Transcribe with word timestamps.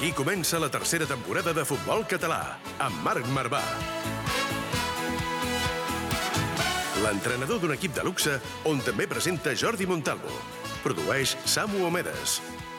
Aquí 0.00 0.14
comença 0.16 0.58
la 0.58 0.70
tercera 0.72 1.04
temporada 1.04 1.52
de 1.52 1.60
Futbol 1.68 2.06
Català, 2.08 2.54
amb 2.80 3.02
Marc 3.04 3.26
Marvà. 3.36 3.60
L'entrenador 7.04 7.60
d'un 7.60 7.74
equip 7.74 7.92
de 7.92 8.06
luxe 8.08 8.38
on 8.64 8.80
també 8.80 9.04
presenta 9.04 9.52
Jordi 9.52 9.84
Montalvo. 9.84 10.32
Produeix 10.80 11.36
Samu 11.44 11.84
Omedes. 11.84 12.38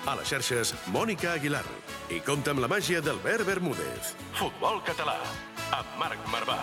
A 0.09 0.17
les 0.17 0.33
xarxes, 0.33 0.73
Mònica 0.89 1.35
Aguilar. 1.35 1.61
I 2.09 2.23
compta 2.25 2.55
amb 2.55 2.65
la 2.65 2.71
màgia 2.73 3.05
d'Albert 3.05 3.45
Bermúdez. 3.45 4.15
Futbol 4.41 4.81
Català, 4.89 5.19
amb 5.77 5.93
Marc 6.01 6.25
Marvà. 6.33 6.57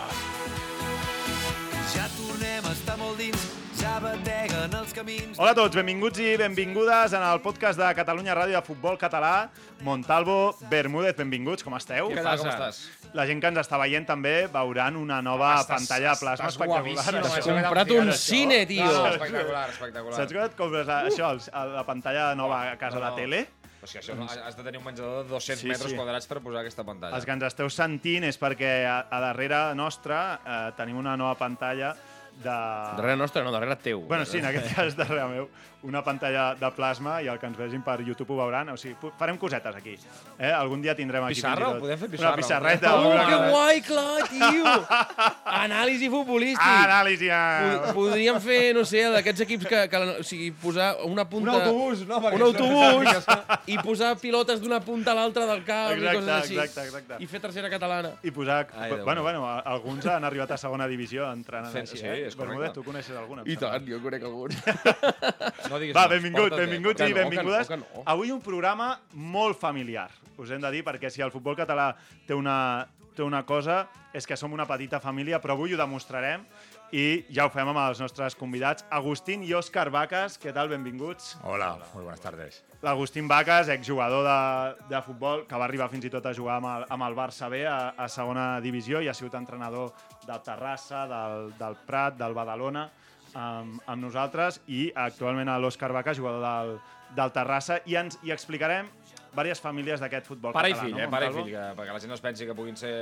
Bateguen 4.59 4.79
els 4.81 4.93
camins. 4.93 5.37
Hola 5.39 5.51
a 5.53 5.55
tots, 5.57 5.75
benvinguts 5.77 6.19
i 6.19 6.33
benvingudes 6.39 7.13
en 7.15 7.23
el 7.23 7.39
podcast 7.41 7.79
de 7.79 7.87
Catalunya 7.95 8.35
Ràdio 8.35 8.57
de 8.59 8.61
Futbol 8.65 8.97
Català. 8.99 9.49
Montalvo, 9.85 10.55
Bermúdez, 10.69 11.15
benvinguts, 11.15 11.63
com 11.63 11.75
esteu? 11.77 12.09
Què 12.11 12.23
tal, 12.23 12.37
com 12.41 12.49
estàs? 12.51 12.81
La 13.15 13.25
gent 13.25 13.39
que 13.41 13.47
ens 13.49 13.57
està 13.61 13.79
veient 13.79 14.05
també 14.05 14.47
veuran 14.51 14.97
una 14.99 15.21
nova 15.21 15.55
Estàs- 15.61 15.77
pantalla 15.77 16.11
de 16.13 16.19
plasma 16.19 16.49
estàs 16.49 16.57
espectacular. 16.57 17.05
això. 17.39 17.63
comprat 17.63 17.91
un 17.91 18.11
cine, 18.13 18.65
tio. 18.65 18.83
No, 18.85 19.07
espectacular, 19.07 19.69
espectacular. 19.69 20.15
Saps 20.19 20.33
com 20.33 20.43
et 20.43 20.55
compres 20.57 20.87
la, 20.87 20.99
això, 21.07 21.31
els- 21.31 21.49
la 21.53 21.85
pantalla 21.85 22.35
nova 22.35 22.71
a 22.71 22.77
casa 22.77 22.99
No, 22.99 23.05
no. 23.05 23.15
de 23.15 23.21
tele? 23.21 23.47
Però 23.79 23.89
que 23.93 23.99
això 23.99 24.13
no, 24.13 24.25
has 24.25 24.57
de 24.57 24.63
tenir 24.63 24.77
un 24.77 24.83
menjador 24.83 25.23
de 25.23 25.29
200 25.29 25.61
Sí, 25.61 25.67
metres 25.69 25.89
sí. 25.91 25.95
quadrats 25.95 26.27
per 26.27 26.41
posar 26.41 26.59
aquesta 26.61 26.83
pantalla. 26.83 27.15
Els 27.15 27.23
que 27.25 27.31
ens 27.31 27.43
esteu 27.43 27.69
sentint 27.69 28.25
és 28.25 28.37
perquè 28.37 28.85
a, 28.85 29.07
a 29.09 29.19
darrere 29.21 29.73
nostra 29.73 30.41
eh, 30.45 30.71
tenim 30.75 30.97
una 30.97 31.15
nova 31.15 31.35
pantalla 31.35 31.95
de... 32.39 32.49
Darrere 32.97 33.15
nostre, 33.19 33.43
no, 33.43 33.51
darrere 33.51 33.75
teu. 33.83 34.01
Bueno, 34.07 34.25
sí, 34.25 34.37
en 34.39 34.45
aquest 34.49 34.71
cas 34.75 34.95
darrere 34.97 35.25
meu, 35.27 35.49
una 35.83 36.01
pantalla 36.03 36.55
de 36.59 36.69
plasma 36.75 37.21
i 37.23 37.27
el 37.31 37.37
que 37.39 37.47
ens 37.47 37.55
vegin 37.59 37.81
per 37.85 37.99
YouTube 38.03 38.33
ho 38.35 38.37
veuran. 38.41 38.69
O 38.73 38.77
sigui, 38.77 38.95
farem 39.19 39.37
cosetes 39.39 39.75
aquí. 39.75 39.93
Eh? 40.37 40.51
Algun 40.51 40.81
dia 40.83 40.95
tindrem 40.95 41.23
aquí 41.23 41.37
Pissarra? 41.39 41.69
i 41.77 41.79
Podem 41.83 41.99
fer 42.01 42.09
pissarra? 42.11 42.33
Una 42.33 42.41
pissarreta. 42.41 42.95
Oh, 42.99 43.13
que 43.29 43.37
guai, 43.51 43.81
clar, 43.87 44.27
tio! 44.27 44.73
Anàlisi 45.63 46.09
futbolístic. 46.11 46.63
Anàlisi. 46.65 47.29
Pod- 47.29 47.87
Ah. 47.89 47.93
Podríem 47.93 48.37
fer, 48.41 48.73
no 48.75 48.83
sé, 48.85 49.01
d'aquests 49.11 49.41
equips 49.45 49.65
que, 49.69 49.79
que, 49.91 49.97
o 50.19 50.23
sigui, 50.23 50.49
posar 50.51 50.97
una 51.05 51.23
punta... 51.29 51.51
Un 51.51 51.61
autobús, 51.61 52.03
no? 52.07 52.17
Un 52.19 52.41
autobús 52.41 53.27
i 53.73 53.77
posar 53.83 54.13
pilotes 54.19 54.61
d'una 54.61 54.79
punta 54.83 55.11
a 55.13 55.15
l'altra 55.17 55.45
del 55.49 55.63
camp 55.67 55.93
i 55.95 55.99
Exacte, 55.99 56.15
coses 56.19 56.33
així. 56.35 56.57
exacte, 56.57 56.85
exacte. 56.87 57.19
I 57.23 57.27
fer 57.27 57.41
tercera 57.43 57.69
catalana. 57.71 58.11
I 58.23 58.31
posar... 58.35 58.67
Ai, 58.77 58.91
bueno, 59.03 59.23
bueno, 59.25 59.45
alguns 59.63 60.05
han 60.11 60.23
arribat 60.27 60.51
a 60.55 60.57
segona 60.61 60.87
divisió 60.91 61.27
entrenant 61.31 61.73
Fent- 61.73 61.87
així, 61.89 62.01
sí, 62.01 62.07
eh? 62.07 62.28
És 62.29 62.37
correcte. 62.37 62.55
Bermúdez, 62.55 62.75
tu 62.77 62.83
coneixes 62.85 63.17
algun? 63.19 63.41
em 63.43 63.49
I 63.49 63.57
tant, 63.59 63.87
jo 63.89 63.99
conec 64.05 64.23
alguns. 64.29 64.55
No 65.69 65.77
diguis 65.77 65.93
Va, 65.93 66.07
noms, 66.07 66.15
benvinguts, 66.55 67.03
i 67.05 67.13
benvingudes. 67.13 67.69
no, 67.69 67.83
no. 67.83 68.03
Avui 68.09 68.31
un 68.33 68.39
programa 68.41 68.93
molt 69.13 69.59
familiar, 69.59 70.07
us 70.39 70.49
hem 70.55 70.63
de 70.63 70.71
dir, 70.73 70.85
perquè 70.87 71.11
si 71.13 71.21
el 71.21 71.33
futbol 71.33 71.57
català 71.59 71.91
té 72.25 72.33
una, 72.33 72.87
té 73.13 73.21
una 73.25 73.43
cosa, 73.45 73.83
és 74.15 74.25
que 74.25 74.37
som 74.39 74.55
una 74.55 74.65
petita 74.65 75.01
família, 75.03 75.41
però 75.43 75.53
avui 75.57 75.75
ho 75.75 75.77
demostrarem 75.77 76.47
i 76.95 77.25
ja 77.29 77.45
ho 77.45 77.53
fem 77.53 77.69
amb 77.69 77.83
els 77.83 78.01
nostres 78.01 78.33
convidats. 78.39 78.87
Agustín 78.89 79.43
i 79.45 79.53
Òscar 79.53 79.89
Vaques, 79.93 80.39
què 80.41 80.55
tal? 80.55 80.71
Benvinguts. 80.71 81.35
Hola, 81.43 81.75
muy 81.93 82.03
buenas 82.07 82.23
tardes. 82.23 82.63
L'Agustín 82.81 83.27
Vaques, 83.27 83.67
exjugador 83.67 84.23
de, 84.23 84.85
de 84.87 85.01
futbol, 85.03 85.41
que 85.47 85.57
va 85.59 85.65
arribar 85.67 85.89
fins 85.91 86.05
i 86.07 86.11
tot 86.13 86.23
a 86.29 86.31
jugar 86.31 86.61
amb 86.61 86.69
el, 86.69 86.85
amb 86.95 87.05
el 87.09 87.17
Barça 87.17 87.49
B 87.51 87.65
a, 87.67 87.91
a 87.91 88.07
segona 88.07 88.45
divisió 88.63 89.01
i 89.03 89.09
ha 89.11 89.15
sigut 89.17 89.35
entrenador 89.35 89.91
del 90.23 90.39
Terrassa, 90.45 91.03
del, 91.09 91.49
del 91.59 91.75
Prat, 91.83 92.15
del 92.21 92.37
Badalona, 92.37 92.85
amb, 93.33 93.81
amb 93.83 93.99
nosaltres, 94.05 94.61
i 94.71 94.87
actualment 94.95 95.51
a 95.51 95.57
l'Òscar 95.59 95.91
Vaques, 95.91 96.21
jugador 96.21 96.45
del, 96.45 96.71
del 97.19 97.35
Terrassa, 97.35 97.81
i 97.83 97.99
ens 97.99 98.15
i 98.23 98.31
explicarem 98.31 98.87
diverses 99.31 99.61
famílies 99.61 100.01
d'aquest 100.01 100.25
futbol 100.27 100.53
Pare 100.55 100.71
i 100.71 100.73
català. 100.73 100.85
fill, 100.87 100.95
no, 100.97 101.03
eh? 101.03 101.07
Pare 101.11 101.29
i 101.29 101.33
fill, 101.35 101.49
que, 101.53 101.63
perquè 101.77 101.93
la 101.95 102.01
gent 102.03 102.11
no 102.11 102.17
es 102.17 102.23
pensi 102.23 102.47
que 102.49 102.55
puguin 102.57 102.77
ser 102.79 102.93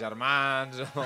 germans 0.00 0.80
o, 0.84 1.04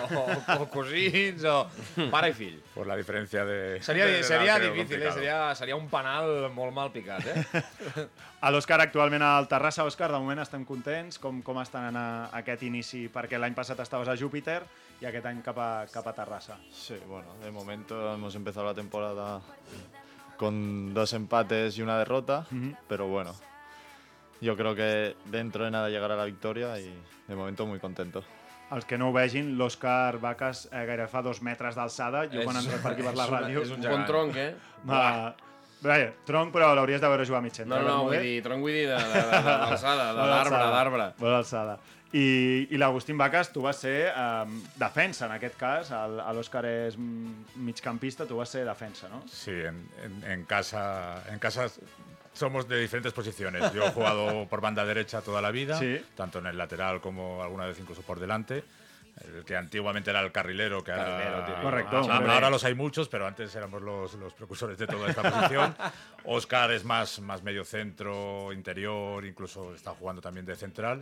o 0.57 0.67
cosins 0.73 1.45
o... 1.51 1.57
Pare 2.15 2.31
i 2.31 2.37
fill. 2.37 2.61
Por 2.75 2.87
la 2.87 2.97
diferencia 2.97 3.45
de. 3.45 3.59
Seria, 3.83 4.07
de 4.07 4.23
seria 4.23 4.57
creo 4.61 4.73
difícil, 4.73 5.03
eh? 5.03 5.13
Seria, 5.13 5.39
seria 5.59 5.77
un 5.77 5.89
penal 5.93 6.51
molt 6.55 6.75
mal 6.77 6.93
picat, 6.95 7.27
eh? 7.27 8.07
A 8.47 8.51
l'Òscar 8.53 8.77
actualment 8.85 9.25
al 9.25 9.49
Terrassa. 9.49 9.87
Òscar, 9.89 10.11
de 10.13 10.19
moment 10.21 10.43
estem 10.43 10.65
contents. 10.69 11.17
Com, 11.19 11.41
com 11.43 11.57
està 11.63 11.81
anant 11.89 12.29
aquest 12.37 12.63
inici? 12.69 13.07
Perquè 13.11 13.41
l'any 13.41 13.57
passat 13.57 13.81
estaves 13.83 14.11
a 14.13 14.15
Júpiter 14.15 14.61
i 15.01 15.09
aquest 15.09 15.27
any 15.27 15.41
cap 15.43 15.57
a, 15.59 15.71
cap 15.91 16.07
a 16.07 16.13
Terrassa. 16.15 16.59
Sí, 16.71 16.99
bueno, 17.09 17.35
de 17.43 17.51
momento 17.51 17.99
hemos 18.13 18.37
empezado 18.37 18.67
la 18.67 18.75
temporada 18.75 19.41
con 20.37 20.93
dos 20.95 21.15
empates 21.15 21.79
y 21.79 21.83
una 21.83 21.99
derrota, 21.99 22.47
pero 22.89 23.09
bueno, 23.09 23.35
yo 24.41 24.57
creo 24.57 24.75
que 24.75 25.17
dentro 25.27 25.65
de 25.65 25.71
nada 25.71 25.89
llegará 25.89 26.17
la 26.17 26.25
victoria 26.25 26.79
y 26.81 26.93
de 27.29 27.35
momento 27.35 27.67
muy 27.67 27.79
contento. 27.79 28.23
Els 28.73 28.85
que 28.85 28.99
no 28.99 29.11
ho 29.11 29.13
vegin, 29.15 29.53
l'Òscar 29.59 30.19
Vaques 30.19 30.65
eh, 30.73 30.81
gairebé 30.89 31.07
fa 31.07 31.21
dos 31.23 31.39
metres 31.41 31.77
d'alçada. 31.79 32.25
Jo 32.27 32.43
quan 32.43 32.57
ens 32.59 32.67
per 32.83 32.91
aquí 32.97 33.05
per 33.07 33.13
la 33.15 33.27
ràdio... 33.31 33.63
és 33.63 33.71
un 33.71 33.79
Un 33.85 33.93
bon 33.93 34.07
tronc, 34.09 34.35
eh? 34.37 34.55
Va, 34.85 35.35
Vaja, 35.87 36.09
tronc, 36.27 36.51
però 36.55 36.73
l'hauries 36.75 37.01
de 37.01 37.07
veure 37.13 37.25
jugar 37.29 37.39
a 37.39 37.45
mig 37.45 37.53
centre. 37.55 37.69
No, 37.77 37.83
no, 37.85 37.99
Bermúdez. 38.09 38.19
vull 38.19 38.27
dir, 38.27 38.43
tronc 38.43 38.65
vull 38.65 38.73
dir 38.75 38.87
de- 38.89 38.97
de- 38.97 39.13
de- 39.13 39.37
de- 39.37 39.43
d'alçada, 39.45 40.07
de 40.09 40.17
l'arbre, 40.19 40.57
alçada, 40.57 40.71
d'arbre. 40.73 41.07
Bona 41.21 41.37
alçada. 41.45 41.79
I, 42.17 42.25
i 42.71 42.79
l'Agustín 42.81 43.19
Vaques, 43.19 43.53
tu 43.53 43.63
vas 43.63 43.77
ser 43.79 44.09
eh, 44.09 44.45
defensa, 44.81 45.27
en 45.27 45.33
aquest 45.37 45.57
cas. 45.61 45.91
L'Òscar 45.93 46.65
és 46.65 46.97
mm, 46.99 47.61
migcampista, 47.69 48.27
tu 48.27 48.39
vas 48.41 48.49
ser 48.51 48.65
defensa, 48.67 49.07
no? 49.13 49.23
Sí, 49.31 49.53
en, 49.53 49.85
en- 50.03 50.25
en 50.33 50.45
casa, 50.45 51.23
en 51.31 51.39
casa 51.39 51.69
somos 52.37 52.69
de 52.69 52.79
diferentes 52.81 53.13
posiciones. 53.13 53.73
Yo 53.73 53.85
he 53.87 53.91
jugado 53.91 54.47
por 54.51 54.61
banda 54.61 54.85
derecha 54.85 55.23
toda 55.23 55.41
la 55.43 55.51
vida, 55.51 55.79
Sí. 55.79 56.01
tanto 56.15 56.39
en 56.39 56.47
el 56.47 56.57
lateral 56.59 57.01
como 57.01 57.43
alguna 57.43 57.67
vez 57.67 57.79
incluso 57.81 58.03
por 58.03 58.21
delante. 58.21 58.63
El 59.35 59.45
que 59.47 59.57
antiguamente 59.57 60.11
era 60.11 60.21
el 60.21 60.31
carrilero, 60.31 60.85
que 60.85 60.93
Carrilero, 60.93 61.37
ahora. 61.37 61.63
Correcto, 61.63 61.97
ahora, 61.97 62.19
hombre. 62.19 62.33
ahora 62.35 62.51
los 62.51 62.63
hay 62.65 62.75
muchos, 62.75 63.09
pero 63.09 63.27
antes 63.27 63.55
éramos 63.57 63.81
los, 63.81 64.13
los 64.13 64.35
precursores 64.35 64.77
de 64.77 64.87
toda 64.87 65.09
esta 65.09 65.23
posición. 65.23 65.75
Oscar 66.25 66.71
es 66.73 66.85
más, 66.85 67.19
más 67.21 67.43
medio 67.43 67.65
centro, 67.65 68.53
interior, 68.53 69.25
incluso 69.25 69.75
está 69.75 69.93
jugando 69.93 70.21
también 70.21 70.45
de 70.45 70.55
central. 70.55 71.01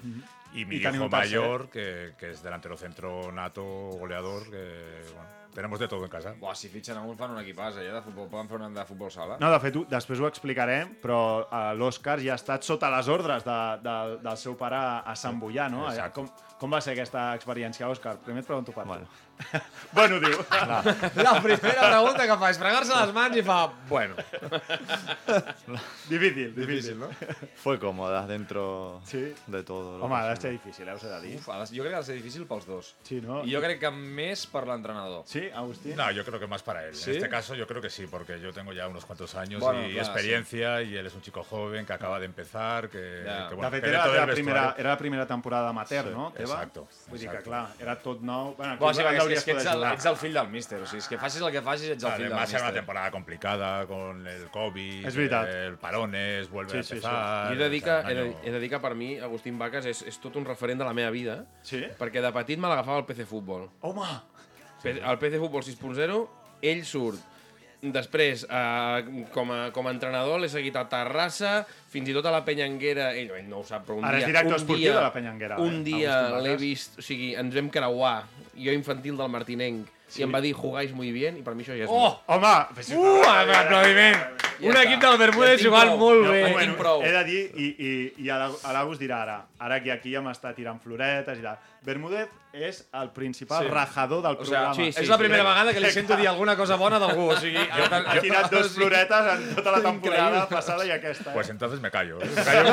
Y 0.53 0.65
mi 0.65 0.77
Y 0.77 0.87
hijo 0.87 1.09
mayor, 1.09 1.69
que, 1.71 2.12
que 2.16 2.31
es 2.31 2.41
delantero 2.41 2.77
centro 2.77 3.33
nato, 3.33 3.65
goleador, 3.65 4.45
que 4.49 5.01
bueno, 5.12 5.28
tenemos 5.54 5.78
de 5.81 5.88
todo 5.88 6.04
en 6.04 6.10
casa. 6.10 6.34
Buah, 6.41 6.54
si 6.59 6.69
fitxen 6.69 6.98
a 6.98 7.03
un 7.06 7.16
fan 7.16 7.31
un 7.31 7.38
equipàs, 7.41 7.76
eh, 7.78 7.88
de 7.92 8.03
futbol. 8.03 8.28
Poden 8.28 8.48
fer 8.50 8.60
un 8.60 8.75
de 8.75 8.84
futbol 8.84 9.10
sala? 9.10 9.37
No, 9.41 9.50
de 9.53 9.60
fet, 9.62 9.76
ho- 9.76 9.87
després 9.88 10.20
ho 10.20 10.26
explicarem, 10.28 10.97
però 11.03 11.20
eh, 11.47 11.75
l'Òscar 11.78 12.19
ja 12.20 12.34
ha 12.34 12.41
estat 12.41 12.62
sota 12.66 12.91
les 12.91 13.09
ordres 13.09 13.44
de, 13.47 13.59
de, 13.87 13.97
del 14.25 14.37
seu 14.37 14.56
pare 14.60 14.76
a 15.04 15.15
Sant 15.16 15.38
Boià, 15.41 15.69
no? 15.70 15.87
Exacte. 15.88 16.15
Com, 16.20 16.28
com 16.59 16.70
va 16.75 16.81
ser 16.84 16.92
aquesta 16.98 17.31
experiència, 17.38 17.88
Òscar? 17.88 18.16
Primer 18.25 18.42
et 18.42 18.47
pregunto 18.50 18.72
per 18.72 18.84
tu. 18.84 18.98
bueno, 19.93 20.19
diu. 20.21 20.39
La 21.17 21.41
primera 21.43 21.91
pregunta 21.91 22.27
que 22.27 22.37
fa 22.41 22.50
és 22.50 22.59
fregar-se 22.61 22.95
les 22.95 23.12
mans 23.17 23.37
i 23.37 23.43
fa... 23.47 23.59
Bueno. 23.89 24.15
difícil, 26.09 26.55
difícil, 26.55 26.99
no? 26.99 27.09
Fue 27.56 27.78
cómoda 27.78 28.27
dentro 28.27 29.00
Sí. 29.05 29.34
de 29.47 29.62
todo. 29.62 29.99
lo 29.99 30.05
Home, 30.05 30.17
ha 30.17 30.28
de 30.28 30.37
ser 30.37 30.53
difícil, 30.53 30.89
eh? 30.89 30.95
Us 30.95 31.05
he 31.05 31.09
de 31.09 31.21
dir. 31.21 31.37
Uf, 31.39 31.49
ha 31.49 31.65
de- 31.65 31.77
jo 31.77 31.83
crec 31.83 31.91
que 31.91 31.95
ha 31.95 31.99
de 32.00 32.05
ser 32.05 32.17
difícil 32.17 32.47
pels 32.47 32.67
dos. 32.67 32.95
Sí, 33.03 33.21
no? 33.21 33.45
I 33.45 33.55
jo 33.55 33.61
crec 33.61 33.81
que 33.81 33.91
més 33.91 34.47
per 34.47 34.66
l'entrenador. 34.69 35.25
Sí, 35.27 35.48
Agustín? 35.54 35.97
No, 35.97 36.10
yo 36.10 36.25
creo 36.25 36.39
que 36.41 36.47
más 36.47 36.63
para 36.63 36.84
él. 36.87 36.95
¿Sí? 36.95 37.10
En 37.10 37.16
este 37.16 37.28
caso 37.28 37.54
yo 37.54 37.66
creo 37.66 37.80
que 37.83 37.91
sí, 37.91 38.07
porque 38.07 38.41
yo 38.41 38.53
tengo 38.53 38.72
ya 38.72 38.89
unos 38.89 39.04
cuantos 39.04 39.34
años 39.34 39.60
Bueno, 39.60 39.87
y 39.87 39.92
claro, 39.92 40.07
experiencia 40.09 40.83
y 40.83 40.97
él 40.97 41.07
es 41.07 41.15
un 41.15 41.22
chico 41.22 41.42
joven 41.45 41.87
que 41.87 41.92
acaba 41.92 42.19
de 42.19 42.27
empezar, 42.27 42.89
que, 42.89 42.98
De 42.98 43.25
fet, 43.71 43.84
era, 43.84 44.07
la 44.07 44.27
primera, 44.27 44.63
vestuario- 44.66 44.75
era 44.78 44.91
la 44.91 44.98
primera 44.98 45.27
temporada 45.27 45.69
amateur, 45.69 46.07
no? 46.07 46.33
Teva? 46.33 46.54
exacto, 46.54 46.89
Vull 47.09 47.19
dir 47.19 47.28
que, 47.28 47.37
exacto. 47.37 47.51
clar, 47.51 47.69
era 47.78 47.97
tot 47.98 48.21
nou. 48.21 48.54
Bueno, 48.57 48.72
aquí 48.75 48.80
Bueno, 48.80 48.95
sí, 48.95 49.01
ens 49.01 49.10
perquè 49.10 49.23
és, 49.24 49.26
hauries 49.26 49.38
és 49.38 49.44
que 49.44 49.53
ets 49.53 49.66
el, 49.66 49.74
jugar. 49.78 49.92
ets 49.94 50.06
el 50.06 50.16
fill 50.16 50.32
del 50.34 50.48
míster. 50.48 50.80
O 50.82 50.86
sigui, 50.86 50.98
és 51.03 51.09
que 51.09 51.18
facis 51.18 51.42
el 51.42 51.50
que 51.53 51.62
facis, 51.62 51.88
ets 51.94 52.04
el 52.04 52.12
fill 52.12 52.24
del 52.24 52.32
Además 52.32 52.50
era 52.50 52.59
una 52.60 52.66
míster. 52.68 52.80
temporada 52.82 53.10
complicada 53.10 53.86
con 53.86 54.26
el 54.26 54.48
COVID, 54.50 55.06
Es 55.06 55.16
verdad. 55.16 55.50
el 55.66 55.76
parones, 55.78 56.48
vuelve 56.50 56.71
Sí, 56.72 56.78
a 56.78 56.82
sí, 56.82 56.88
sí. 56.88 56.94
empezar. 56.94 57.48
Jo 57.48 57.53
he 57.54 57.56
de 57.56 57.68
dir 57.71 57.82
que, 57.82 57.91
he 57.91 58.15
de, 58.15 58.36
he 58.44 58.50
de 58.53 58.60
dir 58.60 58.71
que 58.71 58.78
per 58.80 58.94
mi 58.94 59.18
Agustín 59.18 59.59
Vaques 59.59 59.86
és, 59.86 60.03
és 60.03 60.18
tot 60.21 60.36
un 60.36 60.44
referent 60.44 60.78
de 60.78 60.84
la 60.84 60.92
meva 60.94 61.10
vida, 61.10 61.44
Sí? 61.62 61.82
perquè 61.98 62.21
de 62.22 62.32
petit 62.32 62.59
me 62.59 62.68
l'agafava 62.68 62.98
el 62.98 63.04
PC 63.06 63.24
Futbol. 63.26 63.68
Home! 63.80 64.06
El 64.84 65.18
PC 65.18 65.38
Futbol 65.38 65.62
6.0, 65.62 66.28
ell 66.62 66.84
surt 66.84 67.18
Després, 67.92 68.47
eh, 68.48 69.27
com, 69.34 69.51
a, 69.53 69.71
com 69.75 69.84
a 69.86 69.92
entrenador, 69.92 70.39
l'he 70.41 70.48
seguit 70.48 70.77
a 70.81 70.86
Terrassa, 70.89 71.66
fins 71.92 72.09
i 72.09 72.15
tot 72.16 72.25
a 72.25 72.33
la 72.33 72.41
Penyanguera, 72.47 73.10
ell, 73.13 73.28
ell 73.36 73.48
no 73.51 73.59
ho 73.60 73.65
sap, 73.69 73.84
però 73.84 73.98
un 73.98 74.07
Ara 74.09 74.16
és 74.22 74.25
dia... 74.25 74.31
director 74.33 74.54
un 74.54 74.60
esportiu 74.63 74.86
dia, 74.86 74.95
de 74.97 75.03
la 75.04 75.13
Penyanguera, 75.13 75.59
eh, 75.59 75.66
Un 75.66 75.83
dia 75.84 76.15
Agustín 76.22 76.47
l'he 76.47 76.54
vist, 76.63 76.97
o 76.97 77.04
sigui, 77.04 77.34
ens 77.36 77.53
vam 77.59 77.69
creuar, 77.75 78.15
jo 78.57 78.72
infantil 78.72 79.19
del 79.21 79.28
Martinenc, 79.34 79.91
sí. 80.09 80.22
i 80.22 80.25
em 80.25 80.33
va 80.33 80.41
dir, 80.41 80.54
jugáis 80.57 80.95
muy 80.97 81.13
bien, 81.13 81.36
i 81.36 81.45
per 81.45 81.53
mi 81.59 81.66
això 81.66 81.77
ja 81.77 81.84
és... 81.84 81.92
Oh! 81.92 82.15
Home, 82.33 82.54
però 82.72 82.86
si- 82.89 82.97
Uh, 82.97 83.21
aplaudiment! 83.28 84.16
Ja 84.53 84.53
Un 84.60 84.72
està. 84.72 84.83
equip 84.84 85.01
del 85.03 85.18
Bermúdez 85.18 85.60
Ja 85.60 85.68
jugant 85.68 85.89
prou. 85.89 85.98
molt 85.98 86.22
No, 86.24 86.30
bé. 86.33 86.42
ja 86.47 86.53
Bueno, 86.53 86.77
prou. 86.77 87.03
he 87.03 87.10
de 87.12 87.24
dir, 87.24 87.51
i, 87.56 87.66
i, 87.78 88.24
i 88.24 88.30
a 88.30 88.39
la- 88.39 88.51
a 88.62 88.72
l'Agus 88.72 88.98
dirà 89.01 89.22
ara, 89.22 89.47
ara 89.59 89.83
que 89.83 89.92
aquí 89.92 90.12
ja 90.12 90.21
m'està 90.21 90.54
tirant 90.54 90.80
floretes 90.80 91.39
i 91.39 91.42
tal. 91.42 91.59
Bermúdez 91.84 92.28
és 92.54 92.89
el 92.95 93.10
principal 93.10 93.65
Sí. 93.65 93.68
rajador 93.71 94.22
del 94.22 94.33
O 94.33 94.39
programa. 94.39 94.74
és 94.86 95.09
la 95.09 95.18
primera 95.18 95.42
vegada 95.42 95.72
que 95.74 95.80
li 95.80 95.91
sento 95.91 96.16
dir 96.16 96.28
alguna 96.28 96.56
cosa 96.56 96.77
bona 96.77 96.98
d'algú. 96.98 97.30
O 97.33 97.36
sigui, 97.36 97.59
jo, 97.59 97.84
Ha 97.95 98.21
tirat 98.21 98.51
dos 98.51 98.68
sí. 98.72 98.74
floretes 98.80 99.27
en 99.34 99.54
tota 99.56 99.71
la 99.72 99.80
temporada 99.83 100.30
Increïble. 100.30 100.48
passada 100.48 100.86
i 100.86 100.91
aquesta. 100.92 101.30
Eh? 101.30 101.34
Pues 101.34 101.51
entonces 101.51 101.80
me 101.80 101.91
callo. 101.91 102.18
Me 102.24 102.42
callo. 102.42 102.71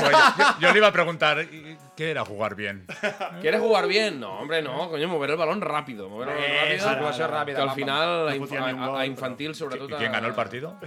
Pues 0.00 0.16
yo, 0.38 0.44
yo 0.60 0.72
le 0.72 0.78
iba 0.78 0.86
a 0.88 0.92
preguntar, 0.92 1.40
¿y 1.42 1.76
¿qué 1.96 2.10
era 2.12 2.24
jugar 2.24 2.54
bien? 2.54 2.86
¿Quieres 3.42 3.60
jugar 3.60 3.86
bien? 3.86 4.18
No, 4.20 4.38
hombre, 4.38 4.62
no, 4.62 4.88
coño, 4.88 5.08
mover 5.08 5.30
el 5.30 5.36
balón 5.36 5.60
rápido. 5.60 6.08
Mover 6.08 6.28
el 6.30 6.34
balón 6.80 7.14
Eh, 7.20 7.26
rápido. 7.26 7.56
Que 7.56 7.62
al 7.62 7.70
final, 7.74 8.38
No 8.38 8.94
a, 8.94 8.98
a, 8.98 9.00
a 9.02 9.06
infantil, 9.06 9.54
sobretot... 9.54 9.90
¿Y 9.90 9.94
quién 9.94 10.12
ganó 10.12 10.28
el 10.28 10.34
partido? 10.34 10.78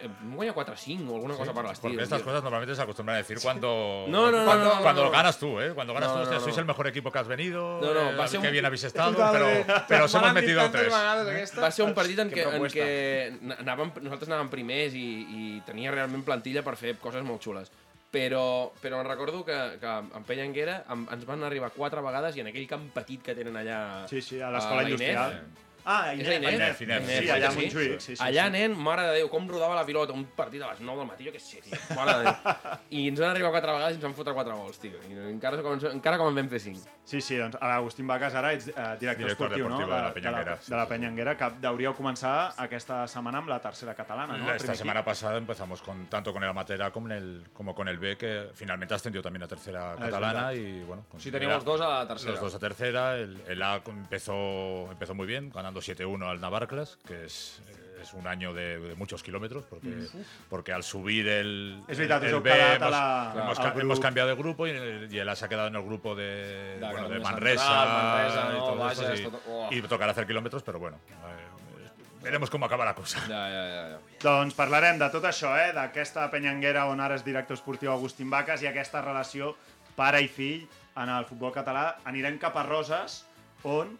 Vam 0.00 0.34
guanyar 0.36 0.54
4-5 0.54 1.08
o 1.10 1.14
alguna 1.16 1.34
cosa 1.36 1.52
per 1.52 1.64
l'estil. 1.64 1.90
Porque 1.90 2.02
estas 2.04 2.18
tio. 2.20 2.26
cosas 2.26 2.42
normalmente 2.42 2.74
se 2.74 2.82
acostumbran 2.82 3.16
a 3.16 3.18
decir 3.18 3.38
cuando, 3.42 4.04
No, 4.08 4.30
no, 4.30 4.38
no, 4.40 4.44
cuando, 4.44 4.64
no, 4.64 4.74
no, 4.76 4.82
cuando 4.82 5.04
no. 5.04 5.10
ganas 5.10 5.38
tú, 5.38 5.60
¿eh? 5.60 5.72
Cuando 5.74 5.94
ganas 5.94 6.08
No, 6.08 6.14
tú, 6.14 6.18
no, 6.18 6.22
hostia, 6.24 6.38
no. 6.38 6.44
sois 6.44 6.58
el 6.58 6.64
mejor 6.64 6.86
equipo 6.86 7.10
que 7.12 7.18
has 7.18 7.28
venido, 7.28 7.80
No, 7.80 7.92
no, 7.94 8.10
eh, 8.10 8.16
va 8.16 8.28
ser 8.28 8.40
qué 8.40 8.46
un- 8.48 8.52
bien 8.52 8.64
habéis 8.70 8.84
estado, 8.84 9.14
pero, 9.32 9.46
pero 9.88 10.04
os 10.04 10.14
Me 10.14 10.20
hemos 10.20 10.34
metido 10.34 10.70
tres. 10.70 10.92
Va 10.92 11.70
ser 11.70 11.84
un 11.84 11.94
partit 11.94 12.18
en 12.18 12.30
Que 12.30 12.44
què, 12.46 12.56
en 12.56 12.62
què 12.72 13.56
anàvem, 13.60 13.92
nosaltres 14.02 14.28
anàvem 14.30 14.48
primers 14.50 14.94
i, 14.94 15.06
i 15.28 15.62
tenia 15.66 15.90
realment 15.90 16.24
plantilla 16.24 16.62
per 16.62 16.76
fer 16.76 16.96
coses 16.98 17.22
molt 17.22 17.42
xules. 17.42 17.70
Però, 18.12 18.70
però 18.82 18.98
em 19.00 19.06
recordo 19.08 19.40
que, 19.42 19.56
que 19.80 19.88
en 19.88 20.24
Pellanguera 20.28 20.82
em, 20.92 21.06
ens 21.14 21.24
van 21.24 21.42
arribar 21.48 21.70
quatre 21.72 22.02
vegades 22.04 22.36
i 22.36 22.42
en 22.42 22.50
aquell 22.50 22.66
camp 22.68 22.90
petit 22.92 23.22
que 23.24 23.32
tenen 23.34 23.56
allà... 23.56 23.78
Sí, 24.10 24.20
sí, 24.20 24.36
a 24.38 24.50
l'escola 24.52 24.82
a 24.82 24.84
la 24.84 24.90
industrial. 24.90 25.32
Inés. 25.32 25.70
Ah, 25.84 26.12
És 26.14 26.26
la 26.28 26.34
Inés? 26.36 26.54
Inés, 26.54 26.80
Inés, 26.80 27.02
Sí, 27.06 27.18
sí, 27.24 27.30
allà 27.30 27.48
a 27.48 27.50
sí, 27.50 27.58
Montjuïc. 27.60 28.00
Sí, 28.00 28.16
sí, 28.16 28.22
Allà, 28.22 28.44
sí. 28.46 28.52
nen, 28.54 28.76
mare 28.78 29.02
de 29.08 29.14
Déu, 29.18 29.28
com 29.32 29.48
rodava 29.48 29.74
la 29.74 29.84
pilota, 29.84 30.12
un 30.12 30.24
partit 30.36 30.62
a 30.62 30.68
les 30.70 30.80
9 30.80 30.98
del 31.02 31.08
matí, 31.08 31.26
jo 31.26 31.32
què 31.34 31.40
sé, 31.42 31.60
tio, 31.64 31.78
mare 31.96 32.14
de 32.18 32.24
Déu. 32.28 32.76
I 32.90 33.08
ens 33.08 33.20
van 33.20 33.30
arribar 33.30 33.50
quatre 33.50 33.72
vegades 33.72 33.96
i 33.96 33.98
ens 33.98 34.04
van 34.04 34.14
fotre 34.14 34.34
quatre 34.36 34.54
gols, 34.54 34.78
tio. 34.78 35.00
I 35.10 35.18
encara, 35.32 35.58
com, 35.62 35.78
encara 35.92 36.18
com 36.20 36.28
en 36.30 36.38
vam 36.38 36.48
fer 36.52 36.60
cinc. 36.60 36.78
Sí, 37.04 37.20
sí, 37.20 37.36
doncs 37.36 37.56
a 37.60 37.66
l'Agustín 37.72 38.06
Vacas 38.06 38.34
ara 38.38 38.52
ets 38.54 38.68
eh, 38.68 38.72
director, 39.00 39.26
Director 39.26 39.30
esportiu, 39.32 39.68
no? 39.68 39.78
de 39.80 39.86
la 39.90 40.12
Peñanguera, 40.14 40.54
De 40.56 40.62
sí, 40.62 40.70
la, 40.70 40.76
de 40.76 40.80
la 40.80 40.84
sí, 40.84 40.88
sí. 40.88 40.94
Peñanguera, 40.94 41.36
que 41.36 41.48
deuríeu 41.60 41.94
començar 41.98 42.54
aquesta 42.62 43.02
setmana 43.10 43.38
amb 43.42 43.48
la 43.50 43.58
tercera 43.60 43.94
catalana, 43.98 44.36
no? 44.38 44.52
Esta 44.54 44.74
semana 44.76 45.00
equip. 45.00 45.10
pasada 45.10 45.36
empezamos 45.38 45.82
con 45.82 46.06
tanto 46.06 46.32
con 46.32 46.42
el 46.44 46.48
Amateur 46.50 46.82
A 46.84 46.90
como, 46.92 47.08
en 47.08 47.12
el, 47.12 47.44
como 47.52 47.74
con 47.74 47.88
el 47.88 47.98
B, 47.98 48.16
que 48.16 48.50
finalmente 48.54 48.94
ascendió 48.94 49.20
también 49.20 49.42
a 49.42 49.48
tercera 49.48 49.94
es 49.94 50.00
catalana 50.00 50.54
y 50.54 50.82
bueno. 50.84 51.04
Sí, 51.18 51.30
teníamos 51.32 51.64
dos 51.64 51.80
a 51.80 51.88
la 51.88 52.06
tercera. 52.06 52.30
Los 52.32 52.40
dos 52.40 52.54
a 52.54 52.58
tercera. 52.60 53.16
El, 53.16 53.42
el 53.48 53.62
A 53.62 53.82
empezó, 53.86 54.88
empezó 54.90 55.14
muy 55.14 55.26
bien, 55.26 55.50
ganando 55.50 55.71
7-1 55.80 56.28
al 56.28 56.40
Navarclas, 56.40 56.98
que 57.06 57.24
es, 57.24 57.62
es 58.00 58.12
un 58.14 58.26
año 58.26 58.52
de, 58.52 58.78
de 58.78 58.94
muchos 58.96 59.22
kilómetros, 59.22 59.64
porque, 59.70 60.06
porque 60.50 60.72
al 60.72 60.82
subir 60.82 61.26
el, 61.28 61.82
Es 61.88 61.98
verdad, 61.98 62.22
el 62.24 62.30
heu 62.34 62.40
B 62.42 62.50
hemos, 62.50 62.90
la- 62.90 63.32
hemos 63.36 63.58
ca- 63.60 63.74
hemos 63.78 64.00
cambiado 64.00 64.28
de 64.28 64.34
grupo 64.34 64.66
y 64.66 64.70
el, 64.70 65.08
y 65.12 65.18
el 65.18 65.28
A 65.28 65.36
se 65.36 65.44
ha 65.44 65.48
quedado 65.48 65.68
en 65.68 65.76
el 65.76 65.82
grupo 65.82 66.14
de, 66.14 66.78
De 66.78 66.86
bueno, 66.90 67.08
de 67.08 67.20
Manresa, 67.20 67.84
Manresa, 67.84 68.48
y 68.50 68.52
no, 68.52 68.64
todo 68.64 68.76
Bages, 68.76 68.98
eso, 69.00 69.14
y- 69.14 69.22
todo- 69.24 69.40
oh. 69.48 69.68
y 69.70 69.82
tocará 69.82 70.12
hacer 70.12 70.26
kilómetros, 70.26 70.62
pero 70.62 70.78
bueno, 70.78 70.98
eh, 71.08 72.20
veremos 72.22 72.50
cómo 72.50 72.66
acaba 72.66 72.84
la 72.84 72.94
cosa. 72.94 73.20
Ja, 73.20 73.26
ja, 73.28 73.50
ja. 73.50 73.88
ja. 73.90 73.98
Doncs 74.22 74.54
parlarem 74.54 74.98
de 74.98 75.08
tot 75.10 75.24
això, 75.26 75.50
eh? 75.58 75.72
d'aquesta 75.74 76.28
penyanguera 76.30 76.86
on 76.86 77.00
ara 77.02 77.16
és 77.18 77.24
director 77.26 77.54
esportiu 77.58 77.90
Agustín 77.90 78.30
Vacas 78.30 78.62
i 78.62 78.68
aquesta 78.70 79.00
relació 79.02 79.56
pare 79.96 80.20
i 80.22 80.28
fill 80.30 80.66
en 80.96 81.08
el 81.10 81.24
futbol 81.26 81.50
català. 81.54 81.96
Anirem 82.06 82.38
cap 82.38 82.54
a 82.56 82.62
Roses, 82.62 83.24
on, 83.66 83.96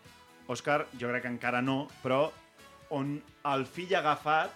Òscar, 0.52 0.84
jo 1.00 1.08
crec 1.10 1.22
que 1.26 1.32
encara 1.32 1.62
no, 1.64 1.86
però 2.04 2.26
on 2.92 3.16
el 3.52 3.66
fill 3.66 3.92
ha 3.96 4.00
agafat 4.04 4.50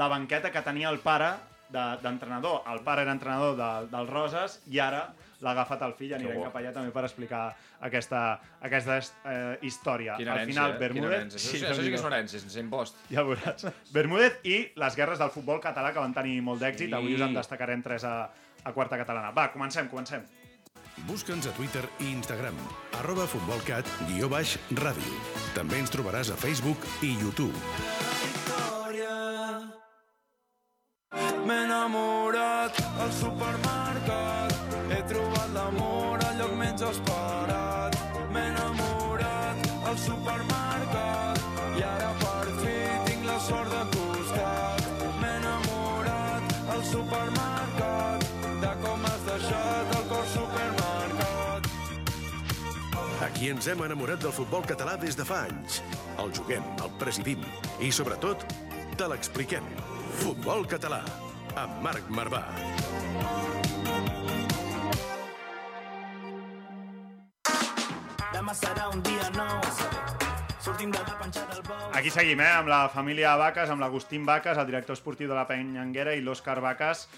la 0.00 0.08
banqueta 0.08 0.50
que 0.50 0.62
tenia 0.64 0.88
el 0.90 0.98
pare 1.04 1.34
de- 1.72 1.98
d'entrenador. 2.02 2.62
el 2.72 2.80
pare 2.84 3.02
era 3.02 3.12
entrenador 3.12 3.56
de, 3.56 3.70
del 3.96 4.08
Roses 4.08 4.60
i 4.68 4.78
ara 4.80 5.06
l'ha 5.42 5.50
agafat 5.50 5.80
el 5.82 5.92
fill. 5.98 6.12
Anirem 6.14 6.42
cap 6.44 6.54
allà 6.60 6.70
també 6.72 6.92
per 6.94 7.02
explicar 7.04 7.40
aquesta, 7.80 8.38
aquesta 8.62 8.98
eh, 8.98 9.58
història. 9.66 10.14
Quina 10.20 10.32
Al 10.36 10.38
herència, 10.38 10.52
final, 10.54 10.70
eh? 10.70 10.76
Quina 10.76 11.08
Bermúdez... 11.08 11.34
Això, 11.34 11.48
sí, 11.50 11.62
això 11.64 11.82
sí 11.82 11.88
que 11.90 11.98
és 11.98 12.04
una 12.06 12.16
herència, 12.16 12.40
sense 12.44 12.60
impost. 12.60 13.00
Ja 13.10 13.24
veuràs. 13.26 13.66
Bermúdez 13.92 14.38
i 14.44 14.58
les 14.78 14.96
guerres 14.96 15.18
del 15.18 15.32
futbol 15.34 15.58
català 15.60 15.90
que 15.92 15.98
van 16.04 16.14
tenir 16.14 16.36
molt 16.46 16.62
d'èxit. 16.62 16.88
Sí. 16.92 16.94
Avui 16.94 17.16
us 17.18 17.24
en 17.26 17.34
destacarem 17.34 17.82
tres 17.82 18.04
a, 18.06 18.14
a 18.62 18.72
quarta 18.72 18.96
catalana. 19.00 19.32
Va, 19.34 19.48
comencem, 19.52 19.88
comencem. 19.90 20.22
Busca'ns 21.08 21.46
a 21.46 21.52
Twitter 21.56 21.82
i 22.00 22.12
Instagram, 22.12 22.56
arroba 23.00 23.26
futbolcat, 23.26 23.88
guió 24.10 24.28
baix, 24.30 24.56
ràdio. 24.78 25.14
També 25.56 25.80
ens 25.82 25.90
trobaràs 25.90 26.30
a 26.30 26.36
Facebook 26.38 26.84
i 27.02 27.14
YouTube. 27.18 27.56
M'he 31.42 31.56
enamorat 31.64 32.78
al 33.02 33.10
supermercat 33.16 34.54
He 34.92 35.00
trobat 35.10 35.50
l'amor 35.56 36.22
al 36.22 36.38
lloc 36.38 36.54
menys 36.60 36.86
esperat 36.86 37.41
Aquí 53.42 53.50
ens 53.50 53.66
hem 53.66 53.80
enamorat 53.82 54.20
del 54.22 54.30
futbol 54.30 54.62
català 54.62 54.92
des 55.02 55.16
de 55.18 55.24
fa 55.26 55.40
anys. 55.48 55.80
El 56.22 56.28
juguem, 56.30 56.62
el 56.78 56.90
presidim 57.00 57.40
i, 57.82 57.88
sobretot, 57.90 58.44
te 58.94 59.08
l'expliquem. 59.10 59.64
Futbol 60.20 60.62
català, 60.70 61.00
amb 61.58 61.80
Marc 61.82 62.06
Marvà. 62.14 62.44
Demà 68.28 68.54
serà 68.60 68.86
un 68.92 69.02
dia 69.08 69.26
nou 69.34 69.58
Sortim 70.62 70.94
de 70.94 71.02
la 71.02 71.18
panxa 71.18 71.42
del 71.50 71.66
bou 71.66 71.98
Aquí 71.98 72.14
seguim, 72.14 72.38
eh, 72.46 72.52
amb 72.60 72.70
la 72.70 72.84
família 72.94 73.34
Vacas, 73.42 73.74
amb 73.74 73.82
l'Agustín 73.82 74.22
Vacas, 74.22 74.54
el 74.62 74.70
director 74.70 74.94
esportiu 74.94 75.26
de 75.26 75.34
la 75.34 75.48
Penyanguera, 75.50 76.14
i 76.14 76.22
l'Òscar 76.22 76.60
Vacas. 76.62 77.08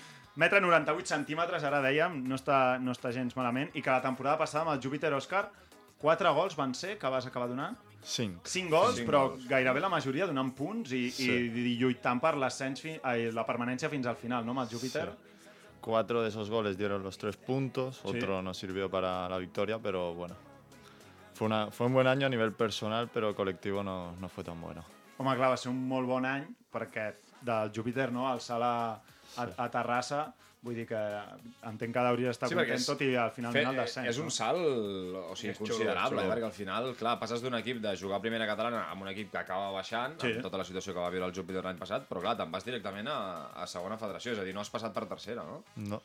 Metre 0.40 0.64
98 0.64 1.04
centímetres, 1.18 1.68
ara 1.68 1.84
dèiem, 1.84 2.16
no 2.24 2.40
està, 2.40 2.80
no 2.80 2.96
està 2.96 3.12
gens 3.12 3.36
malament, 3.36 3.76
i 3.76 3.84
que 3.84 3.92
la 3.92 4.00
temporada 4.00 4.40
passada 4.40 4.64
amb 4.64 4.72
el 4.78 4.80
Júpiter 4.80 5.12
Òscar, 5.12 5.50
quatre 6.04 6.28
gols 6.36 6.54
van 6.58 6.74
ser 6.76 6.98
que 7.00 7.08
vas 7.08 7.24
acabar 7.26 7.48
donant? 7.48 7.76
Cinc. 8.04 8.42
Cinc 8.44 8.68
gols, 8.70 8.98
Cinc 8.98 9.08
però 9.08 9.22
gols. 9.30 9.46
gairebé 9.48 9.80
la 9.80 9.88
majoria 9.88 10.26
donant 10.28 10.50
punts 10.54 10.92
i, 10.92 11.06
Sí. 11.10 11.30
i, 11.32 11.62
i 11.72 11.76
lluitant 11.80 12.20
per 12.20 12.34
l'ascens, 12.36 12.82
la 13.32 13.46
permanència 13.48 13.88
fins 13.88 14.06
al 14.06 14.16
final, 14.20 14.44
no, 14.44 14.52
amb 14.52 14.60
el 14.66 14.68
Júpiter? 14.68 15.06
Cuatro 15.80 16.22
de 16.22 16.28
esos 16.28 16.50
goles 16.50 16.76
dieron 16.76 17.02
los 17.02 17.16
tres 17.16 17.36
puntos, 17.36 17.96
Sí. 18.02 18.08
otro 18.08 18.42
nos 18.42 18.58
sirvió 18.58 18.90
para 18.90 19.28
la 19.28 19.38
victoria, 19.38 19.78
pero 19.78 20.12
bueno. 20.14 20.34
Fue, 21.34 21.46
una, 21.46 21.70
fue 21.70 21.86
un 21.86 21.94
buen 21.94 22.06
año 22.06 22.26
a 22.26 22.30
nivel 22.30 22.52
personal, 22.52 23.08
pero 23.12 23.34
colectivo 23.34 23.82
no, 23.82 24.12
no 24.20 24.28
fue 24.28 24.44
tan 24.44 24.60
bueno. 24.60 24.84
Home, 25.18 25.34
clar, 25.36 25.50
va 25.50 25.56
ser 25.56 25.70
un 25.72 25.80
molt 25.88 26.06
bon 26.06 26.24
any, 26.26 26.44
perquè 26.72 27.14
del 27.44 27.70
Júpiter, 27.74 28.10
no?, 28.12 28.28
al 28.30 28.40
sala 28.40 28.70
a, 29.36 29.44
a 29.56 29.68
Terrassa, 29.70 30.32
vull 30.64 30.74
dir 30.78 30.86
que 30.88 30.96
entenc 31.68 31.92
que 31.92 32.00
hauries 32.00 32.30
d'estar 32.30 32.48
Sí, 32.48 32.54
content 32.56 32.78
és- 32.80 32.86
tot 32.88 33.02
i 33.04 33.10
al 33.20 33.30
final 33.36 33.52
Fer, 33.52 33.64
final 33.66 33.76
descens. 33.82 34.08
és 34.08 34.18
un 34.22 34.30
salt 34.32 34.56
o 34.64 35.34
sigui, 35.36 35.50
És 35.52 35.58
xulo, 35.58 35.68
considerable, 35.68 36.22
xulo. 36.22 36.22
eh? 36.24 36.30
perquè 36.32 36.46
al 36.48 36.54
final, 36.56 36.88
clar, 36.96 37.18
passes 37.20 37.42
d'un 37.44 37.54
equip 37.58 37.82
de 37.84 37.92
jugar 38.00 38.16
a 38.16 38.22
primera 38.24 38.46
catalana 38.48 38.86
amb 38.90 39.02
un 39.04 39.08
equip 39.12 39.30
que 39.30 39.38
acaba 39.42 39.70
baixant, 39.76 40.16
Sí. 40.22 40.32
amb 40.32 40.42
tota 40.42 40.56
la 40.56 40.64
situació 40.64 40.94
que 40.94 41.00
va 41.00 41.10
viure 41.10 41.26
el 41.26 41.34
Júpiter 41.36 41.62
l'any 41.62 41.76
passat, 41.76 42.08
però 42.08 42.22
clar, 42.24 42.36
te'n 42.38 42.50
vas 42.50 42.64
directament 42.64 43.08
a, 43.08 43.50
a 43.52 43.66
segona 43.66 43.98
federació, 43.98 44.32
és 44.32 44.38
a 44.38 44.44
dir, 44.44 44.54
no 44.54 44.60
has 44.64 44.70
passat 44.70 44.94
per 44.94 45.04
tercera, 45.06 45.44
no? 45.44 45.62
No. 45.76 46.00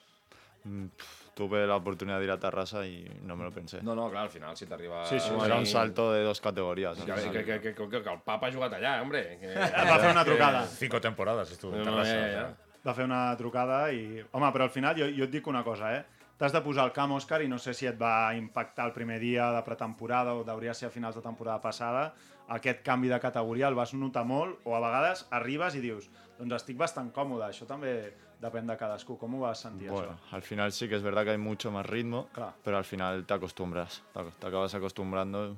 Mm, 0.63 0.87
Tuve 1.33 1.65
la 1.65 1.77
oportunidad 1.77 2.19
de 2.19 2.25
ir 2.25 2.31
a 2.31 2.39
Tarrasa 2.39 2.85
y 2.85 3.09
no 3.23 3.37
me 3.37 3.45
lo 3.45 3.51
pensé. 3.51 3.81
No, 3.81 3.95
no, 3.95 4.09
clar, 4.09 4.23
al 4.23 4.29
final, 4.29 4.57
si 4.57 4.65
t'arriba... 4.65 5.05
Sí, 5.05 5.19
sí, 5.19 5.31
Era 5.45 5.55
un 5.55 5.65
salto 5.65 6.11
de 6.11 6.23
dos 6.23 6.41
categorías. 6.41 6.99
al 6.99 7.05
Que, 7.05 7.13
que, 7.31 7.45
que, 7.45 7.61
que, 7.61 7.73
que, 7.75 7.89
que 8.03 8.09
el 8.09 8.21
papa 8.25 8.47
ha 8.47 8.51
jugat 8.51 8.73
allà, 8.73 9.01
hombre. 9.01 9.37
Que... 9.39 9.53
Va 9.89 9.99
fer 9.99 10.11
una 10.11 10.25
trucada. 10.25 10.65
Cinco 10.67 10.99
temporadas 10.99 11.51
estuvo 11.51 11.71
en 11.75 11.79
no, 11.79 11.85
Tarrasa. 11.85 12.11
ja, 12.11 12.25
o 12.27 12.31
ja. 12.41 12.79
Va 12.85 12.93
fer 12.93 13.05
una 13.05 13.21
trucada 13.37 13.79
i... 13.93 14.19
Home, 14.31 14.51
però 14.51 14.67
al 14.67 14.73
final 14.75 14.99
jo, 14.99 15.07
jo 15.15 15.29
et 15.29 15.31
dic 15.31 15.47
una 15.47 15.63
cosa, 15.63 15.93
eh? 15.95 16.03
T'has 16.39 16.51
de 16.55 16.61
posar 16.63 16.85
al 16.85 16.93
camp, 16.95 17.11
Òscar, 17.15 17.41
i 17.43 17.49
no 17.51 17.57
sé 17.59 17.73
si 17.75 17.87
et 17.87 17.97
va 17.99 18.33
impactar 18.35 18.85
el 18.87 18.93
primer 18.95 19.19
dia 19.19 19.49
de 19.51 19.63
pretemporada 19.63 20.35
o 20.35 20.45
hauria 20.47 20.73
ser 20.73 20.87
a 20.87 20.91
finals 20.91 21.15
de 21.15 21.23
temporada 21.23 21.59
passada, 21.59 22.13
aquest 22.47 22.79
canvi 22.83 23.09
de 23.11 23.19
categoria 23.19 23.67
el 23.67 23.75
vas 23.75 23.93
notar 23.93 24.23
molt 24.25 24.63
o 24.63 24.75
a 24.75 24.79
vegades 24.79 25.25
arribes 25.35 25.75
i 25.75 25.81
dius 25.83 26.07
doncs 26.39 26.55
estic 26.55 26.77
bastant 26.79 27.11
còmode, 27.11 27.43
això 27.49 27.67
també 27.67 28.13
depèn 28.39 28.67
de 28.67 28.75
cadascú. 28.77 29.17
Com 29.17 29.35
ho 29.35 29.39
vas 29.41 29.59
sentir, 29.59 29.89
Bueno, 29.89 30.13
això? 30.13 30.35
al 30.35 30.41
final 30.41 30.71
sí 30.71 30.87
que 30.87 30.95
es 30.95 31.03
verdad 31.03 31.23
que 31.25 31.31
hay 31.31 31.37
mucho 31.37 31.71
más 31.71 31.85
ritmo, 31.85 32.27
Claro. 32.33 32.53
pero 32.63 32.77
al 32.77 32.85
final 32.85 33.25
te 33.25 33.33
acostumbras, 33.33 34.01
te, 34.13 34.19
ac- 34.19 34.31
te 34.39 34.47
acabas 34.47 34.73
acostumbrando. 34.75 35.57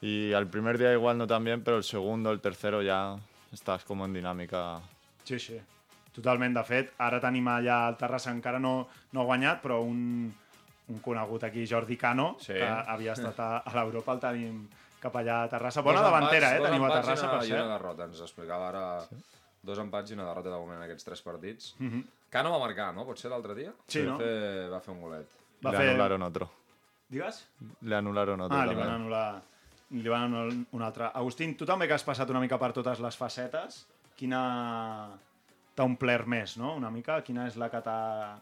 Y 0.00 0.32
al 0.32 0.46
primer 0.46 0.78
día 0.78 0.92
igual 0.92 1.18
no 1.18 1.26
tan 1.26 1.44
bien, 1.44 1.62
pero 1.62 1.76
el 1.76 1.84
segundo, 1.84 2.30
el 2.30 2.40
tercero 2.40 2.80
ya, 2.82 3.16
estás 3.52 3.84
como 3.84 4.04
en 4.06 4.14
dinámica. 4.14 4.80
Sí, 5.24 5.38
sí. 5.38 5.60
Totalment, 6.12 6.54
de 6.56 6.64
fet, 6.64 6.92
ara 6.98 7.20
tenim 7.20 7.46
allà 7.46 7.88
el 7.88 7.96
Terrassa, 7.96 8.32
encara 8.34 8.58
no, 8.58 8.88
no 9.12 9.20
ha 9.20 9.24
guanyat, 9.24 9.60
però 9.62 9.76
un, 9.84 10.32
un 10.88 10.98
conegut 10.98 11.44
aquí, 11.44 11.66
Jordi 11.68 11.96
Cano, 11.96 12.36
Sí. 12.40 12.54
que 12.54 12.64
havia 12.66 13.12
estat 13.12 13.38
a, 13.38 13.58
a 13.58 13.74
l'Europa, 13.76 14.12
el 14.16 14.18
tenim 14.24 14.68
cap 15.00 15.14
allà 15.20 15.44
a 15.44 15.48
Terrassa. 15.48 15.82
Bona 15.82 16.00
davantera, 16.02 16.56
eh, 16.56 16.60
teniu 16.64 16.84
a 16.84 16.88
i 16.88 16.92
Terrassa, 16.96 17.30
per 17.30 17.44
I 17.46 17.52
una 17.52 17.60
cert. 17.60 17.70
derrota, 17.76 18.04
ens 18.10 18.20
explicava 18.20 18.68
ara 18.70 18.82
dos 19.62 19.78
empats 19.78 20.10
i 20.10 20.14
una 20.16 20.24
derrota 20.28 20.50
de 20.50 20.56
moment 20.58 20.78
en 20.78 20.84
aquests 20.86 21.04
tres 21.04 21.22
partits. 21.22 21.74
Mhm. 21.78 22.04
Cano 22.30 22.50
va 22.52 22.58
marcar, 22.62 22.92
no? 22.94 23.04
Pot 23.04 23.18
ser 23.18 23.30
l'altre 23.30 23.54
dia? 23.54 23.72
Sí, 23.86 24.04
va 24.04 24.12
no? 24.12 24.18
Fer, 24.18 24.68
va 24.70 24.80
fer 24.80 24.94
un 24.94 25.00
golet. 25.02 25.28
Va 25.64 25.72
Le 25.72 25.78
fer... 25.78 25.88
anularon 25.90 26.22
otro. 26.22 26.50
Digues? 27.10 27.40
Le 27.82 27.96
anularon 27.96 28.40
otro 28.40 28.56
Ah, 28.56 28.66
li 28.66 28.74
van 28.78 28.92
anul·lar, 28.94 29.40
li 29.90 30.08
van 30.08 30.28
anul·lar 30.28 30.66
un 30.78 30.82
altre. 30.86 31.10
Agustín, 31.12 31.56
tu 31.58 31.66
també 31.66 31.88
que 31.88 31.94
has 31.94 32.04
passat 32.06 32.30
una 32.30 32.40
mica 32.40 32.56
per 32.58 32.72
totes 32.72 33.00
les 33.02 33.16
facetes, 33.18 33.80
quina 34.16 35.10
t'ha 35.74 35.84
omplert 35.84 36.26
més, 36.30 36.56
no? 36.56 36.76
Una 36.76 36.90
mica, 36.90 37.20
quina 37.26 37.46
és 37.48 37.56
la 37.56 37.68
que 37.72 37.80
t'ha... 37.82 38.38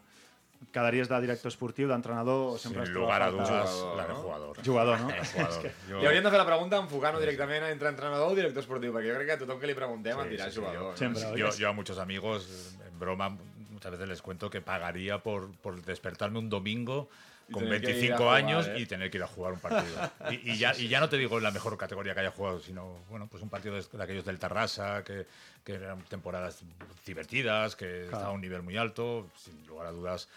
Quedaries 0.71 1.07
de 1.09 1.17
director 1.23 1.49
esportiu, 1.49 1.87
d'entrenador, 1.87 2.53
o 2.53 2.57
sempre 2.59 2.85
Sin 2.85 2.93
lugar 2.93 3.23
a 3.23 3.31
dudas, 3.31 3.69
Jugador, 3.69 3.95
la 3.97 4.03
de 4.03 4.09
¿no? 4.13 4.19
jugador. 4.21 4.57
Jugador, 4.65 4.99
no? 5.01 5.07
La 5.09 5.15
de 5.15 5.25
jugador. 5.25 5.71
Jo- 5.89 6.01
I 6.01 6.05
hauríem 6.05 6.23
de 6.23 6.29
fer 6.29 6.37
la 6.41 6.45
pregunta 6.45 6.77
enfocant-ho 6.77 7.19
directament 7.23 7.63
entre 7.71 7.89
entrenador 7.89 8.31
o 8.31 8.35
director 8.35 8.61
esportiu, 8.61 8.91
perquè 8.93 9.09
jo 9.09 9.15
crec 9.17 9.27
que 9.31 9.37
a 9.37 9.39
tothom 9.39 9.57
que 9.59 9.67
li 9.71 9.73
preguntem 9.73 10.13
Sí, 10.19 10.21
en 10.27 10.29
dirà 10.35 10.45
sí, 10.45 10.51
sí, 10.51 10.59
jugador. 10.59 10.95
yo- 10.99 11.09
no? 11.09 11.37
Yo, 11.37 11.49
yo 11.57 11.69
a 11.69 11.73
muchos 11.73 11.97
amigos, 11.97 12.75
en 12.85 12.99
broma, 12.99 13.29
muchas 13.71 13.91
veces 13.91 14.07
les 14.09 14.21
cuento 14.21 14.49
que 14.49 14.61
pagaría 14.61 15.19
por, 15.19 15.49
por 15.63 15.81
despertarme 15.81 16.37
un 16.39 16.49
domingo 16.49 17.09
con 17.51 17.63
tener 17.63 17.81
que 17.81 17.91
ir 17.91 18.13
a 18.13 18.17
25 18.17 18.17
jugar, 18.17 18.35
años 18.35 18.67
¿eh? 18.67 18.79
y 18.79 18.85
tener 18.85 19.09
que 19.11 19.17
ir 19.17 19.23
a 19.23 19.27
jugar 19.27 19.53
un 19.53 19.59
partido. 19.59 20.11
Y, 20.31 20.51
y 20.51 20.57
ya, 20.57 20.73
y 20.77 20.87
ya 20.87 20.99
no 20.99 21.09
te 21.09 21.17
digo 21.17 21.37
en 21.37 21.43
la 21.43 21.51
mejor 21.51 21.77
categoría 21.77 22.13
que 22.13 22.21
haya 22.21 22.31
jugado, 22.31 22.59
sino 22.59 22.97
bueno, 23.09 23.27
pues 23.27 23.43
un 23.43 23.49
partido 23.49 23.75
de, 23.75 23.83
de 23.91 24.03
aquellos 24.03 24.25
del 24.25 24.39
Tarrasa, 24.39 25.03
que, 25.03 25.25
que 25.63 25.73
eran 25.73 26.01
temporadas 26.03 26.61
divertidas, 27.05 27.75
que 27.75 28.05
estaba 28.05 28.27
a 28.27 28.31
un 28.31 28.41
nivel 28.41 28.61
muy 28.61 28.77
alto. 28.77 29.27
Sin 29.35 29.65
lugar 29.67 29.87
a 29.87 29.91
dudas, 29.91 30.27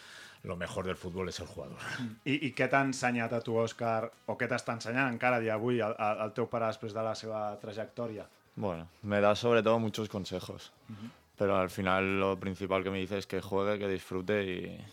lo 0.43 0.57
mejor 0.57 0.87
del 0.87 0.97
fútbol 0.97 1.29
es 1.29 1.39
el 1.41 1.47
jugador. 1.47 1.79
I, 2.25 2.39
I 2.49 2.53
què 2.57 2.67
t'ha 2.69 2.81
ensenyat 2.83 3.33
a 3.33 3.41
tu, 3.45 3.55
Òscar, 3.61 4.11
o 4.27 4.37
què 4.39 4.49
t'està 4.51 4.75
ensenyant 4.75 5.13
encara 5.13 5.39
dia 5.41 5.55
d'avui 5.55 5.83
el, 5.85 5.95
el 5.99 6.33
teu 6.35 6.49
pare 6.51 6.71
després 6.73 6.95
de 6.97 7.05
la 7.05 7.15
seva 7.15 7.45
trajectòria? 7.63 8.27
Bueno, 8.57 8.89
me 9.03 9.21
da 9.21 9.35
sobre 9.35 9.63
todo 9.63 9.79
muchos 9.79 10.09
consejos. 10.09 10.73
Pero 11.39 11.57
al 11.57 11.71
final 11.71 12.21
lo 12.21 12.39
principal 12.39 12.83
que 12.85 12.91
me 12.91 12.99
dice 12.99 13.19
es 13.19 13.27
que 13.27 13.41
juegue, 13.41 13.79
que 13.79 13.89
disfrute 13.89 14.45
y, 14.45 14.85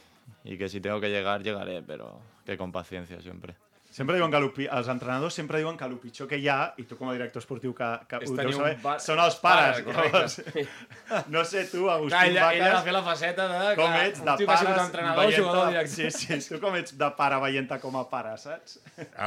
y 0.44 0.58
que 0.58 0.70
si 0.70 0.80
tengo 0.82 1.00
que 1.02 1.10
llegar, 1.10 1.42
llegaré, 1.44 1.82
pero 1.82 2.20
que 2.46 2.58
con 2.58 2.72
paciencia 2.72 3.20
siempre. 3.22 3.56
Sempre 3.92 4.18
diuen 4.18 4.30
que 4.30 4.38
el, 4.38 4.52
pi- 4.54 4.68
els 4.70 4.86
entrenadors 4.88 5.34
sempre 5.34 5.58
diuen 5.58 5.76
que 5.76 5.84
el 5.84 5.96
pitjor 5.98 6.28
que 6.30 6.38
hi 6.38 6.46
ha, 6.48 6.76
i 6.78 6.84
tu 6.86 6.94
com 6.96 7.10
a 7.10 7.14
director 7.16 7.42
esportiu 7.42 7.72
que, 7.74 7.88
que 8.08 8.20
ho 8.22 8.36
deus 8.38 8.54
saber, 8.56 8.76
pa- 8.84 9.00
són 9.02 9.18
els 9.18 9.40
pares. 9.42 9.80
Llavors, 9.88 10.36
no 11.34 11.42
sé 11.44 11.64
tu, 11.72 11.88
Agustín 11.90 12.14
Clar, 12.14 12.28
ella, 12.30 12.52
ella 12.54 12.68
Vaques, 12.68 12.84
fer 12.86 12.94
la 12.94 13.02
faceta 13.02 13.48
de... 13.50 13.72
com 13.80 13.90
clar, 13.90 14.04
ets 14.12 14.22
un 14.22 14.30
de 14.30 14.36
tio 14.38 14.46
que 14.46 14.54
ha 14.54 14.58
sigut 14.62 14.76
pares 14.76 14.86
entrenador, 14.86 15.34
jugador, 15.34 15.72
director. 15.74 16.12
Sí, 16.12 16.38
sí, 16.38 16.54
tu 16.54 16.60
com 16.62 16.78
ets 16.78 16.94
de 17.02 17.10
pare 17.18 17.42
veient-te 17.42 17.80
com 17.82 17.98
a 17.98 18.06
pare, 18.14 18.36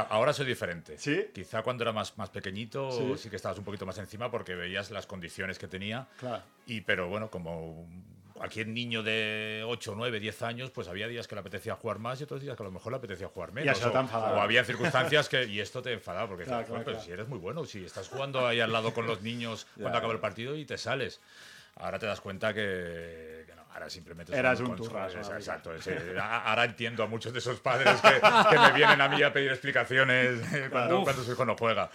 Ahora 0.07 0.31
soy 0.31 0.45
diferente. 0.45 0.97
¿Sí? 0.97 1.25
Quizá 1.35 1.61
cuando 1.61 1.83
era 1.83 1.91
más, 1.91 2.17
más 2.17 2.29
pequeñito 2.29 2.89
Sí. 2.91 3.17
sí. 3.17 3.29
que 3.29 3.35
estabas 3.35 3.57
un 3.59 3.65
poquito 3.65 3.85
más 3.85 3.97
encima 3.97 4.31
porque 4.31 4.55
veías 4.55 4.91
las 4.91 5.05
condiciones 5.05 5.59
que 5.59 5.67
tenía. 5.67 6.07
Clar. 6.17 6.41
Y, 6.67 6.79
pero 6.87 7.09
bueno, 7.09 7.29
como 7.29 7.85
cualquier 8.43 8.67
niño 8.67 9.03
de 9.03 9.63
8, 9.65 9.93
9, 9.95 10.19
10 10.19 10.41
años, 10.41 10.69
pues 10.69 10.89
había 10.89 11.07
días 11.07 11.27
que 11.29 11.35
le 11.35 11.39
apetecía 11.39 11.75
jugar 11.75 11.99
más 11.99 12.19
y 12.19 12.25
otros 12.25 12.41
días 12.41 12.57
que 12.57 12.63
a 12.63 12.65
lo 12.65 12.71
mejor 12.73 12.91
le 12.91 12.97
apetecía 12.97 13.27
jugar 13.29 13.53
menos. 13.53 13.77
eso 13.77 13.87
o, 13.87 14.17
o 14.37 14.41
había 14.41 14.65
circunstancias 14.65 15.29
que. 15.29 15.45
Y 15.45 15.61
esto 15.61 15.81
te 15.81 15.93
enfadaba 15.93 16.27
porque 16.27 16.43
Claro, 16.43 16.59
decías, 16.59 16.69
"Joder, 16.71 16.83
claro, 16.83 16.85
pero 16.85 16.97
claro. 16.97 17.05
si 17.05 17.11
eres 17.13 17.27
muy 17.29 17.39
bueno, 17.39 17.63
si 17.65 17.85
estás 17.85 18.09
jugando 18.09 18.45
ahí 18.45 18.59
al 18.59 18.73
lado 18.73 18.93
con 18.93 19.07
los 19.07 19.21
niños 19.21 19.65
cuando 19.79 19.97
acaba 19.97 20.11
el 20.11 20.19
partido 20.19 20.57
y 20.57 20.65
te 20.65 20.77
sales. 20.77 21.21
Ahora 21.77 21.97
te 21.99 22.05
das 22.05 22.19
cuenta 22.19 22.53
que, 22.53 23.45
que 23.47 23.55
no, 23.55 23.63
ahora 23.73 23.89
simplemente 23.89 24.35
Eras 24.37 24.59
un 24.59 24.75
turras, 24.75 25.15
Exacto. 25.15 25.71
A- 26.19 26.49
Ahora 26.49 26.65
entiendo 26.65 27.01
a 27.01 27.07
muchos 27.07 27.31
de 27.31 27.39
esos 27.39 27.61
padres 27.61 27.99
que, 28.01 28.09
que 28.49 28.59
me 28.59 28.71
vienen 28.73 28.99
a 28.99 29.07
mí 29.07 29.23
a 29.23 29.31
pedir 29.31 29.51
explicaciones 29.51 30.41
cuando, 30.69 31.01
cuando 31.03 31.23
su 31.23 31.31
hijo 31.31 31.45
no 31.45 31.55
juega. 31.57 31.89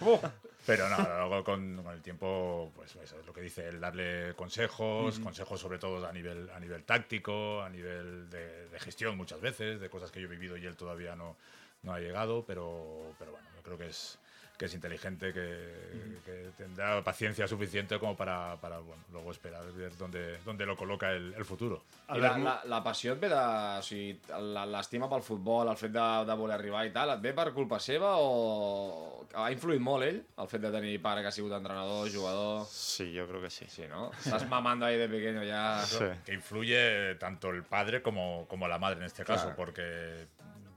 Pero 0.69 0.87
no, 0.87 0.97
luego 1.27 1.43
con, 1.43 1.81
con 1.83 1.93
el 1.93 2.01
tiempo, 2.01 2.71
pues 2.75 2.95
eso 2.95 3.19
es 3.19 3.25
lo 3.25 3.33
que 3.33 3.41
dice, 3.41 3.67
el 3.67 3.79
darle 3.79 4.35
consejos, 4.35 5.19
consejos 5.19 5.59
sobre 5.59 5.79
todo 5.79 6.05
a 6.05 6.13
nivel, 6.13 6.47
a 6.51 6.59
nivel 6.59 6.83
táctico, 6.83 7.61
a 7.61 7.69
nivel 7.69 8.29
de, 8.29 8.69
de 8.69 8.79
gestión 8.79 9.17
muchas 9.17 9.41
veces, 9.41 9.79
de 9.79 9.89
cosas 9.89 10.11
que 10.11 10.21
yo 10.21 10.27
he 10.27 10.29
vivido 10.29 10.57
y 10.57 10.65
él 10.65 10.75
todavía 10.75 11.15
no, 11.15 11.35
no 11.81 11.93
ha 11.93 11.99
llegado, 11.99 12.45
pero, 12.45 13.15
pero 13.17 13.31
bueno, 13.31 13.47
yo 13.55 13.63
creo 13.63 13.77
que 13.79 13.87
es, 13.87 14.19
que 14.59 14.65
es 14.65 14.73
inteligente, 14.73 15.31
que, 15.31 16.19
que 16.25 16.49
tendrá 16.57 17.01
paciencia 17.01 17.47
suficiente 17.47 17.97
como 17.97 18.17
para, 18.17 18.57
para 18.59 18.79
bueno, 18.79 19.01
luego 19.09 19.31
esperar 19.31 19.63
ver 19.71 19.95
dónde, 19.97 20.37
dónde 20.43 20.65
lo 20.65 20.75
coloca 20.75 21.13
el, 21.13 21.33
el 21.33 21.45
futuro. 21.45 21.81
I 22.13 22.19
la, 22.19 22.37
la, 22.37 22.61
la 22.65 22.83
passió 22.83 23.13
et 23.13 23.21
ve 23.21 23.29
de... 23.31 23.39
O 23.39 23.81
sigui, 23.81 24.19
la- 24.53 24.65
l'estima 24.67 25.07
pel 25.07 25.23
futbol, 25.23 25.69
el 25.71 25.77
fet 25.79 25.93
de, 25.95 26.03
de 26.27 26.35
voler 26.35 26.57
arribar 26.57 26.83
i 26.85 26.91
tal, 26.91 27.13
et 27.15 27.21
ve 27.23 27.31
per 27.37 27.53
culpa 27.55 27.79
seva 27.79 28.17
o... 28.19 29.23
Ha 29.39 29.47
influït 29.53 29.79
molt 29.79 30.03
ell, 30.09 30.19
el 30.43 30.47
fet 30.51 30.59
de 30.65 30.71
tenir 30.75 30.97
pare 31.01 31.21
que 31.23 31.31
ha 31.31 31.31
sigut 31.31 31.55
entrenador, 31.55 32.09
jugador... 32.11 32.65
Sí, 32.67 33.13
yo 33.13 33.27
creo 33.29 33.41
que 33.41 33.49
sí. 33.49 33.63
Sí, 33.69 33.83
¿no? 33.87 34.11
Estás 34.19 34.43
mamando 34.49 34.85
ahí 34.85 34.97
de 34.97 35.07
pequeño 35.07 35.43
ya... 35.45 35.79
Sí. 35.85 36.03
que 36.25 36.33
influye 36.33 37.15
tanto 37.15 37.51
el 37.51 37.63
padre 37.63 38.01
como, 38.01 38.45
como 38.49 38.67
la 38.67 38.77
madre 38.77 38.99
en 38.99 39.05
este 39.05 39.23
caso, 39.23 39.45
Claro. 39.45 39.55
porque 39.55 40.25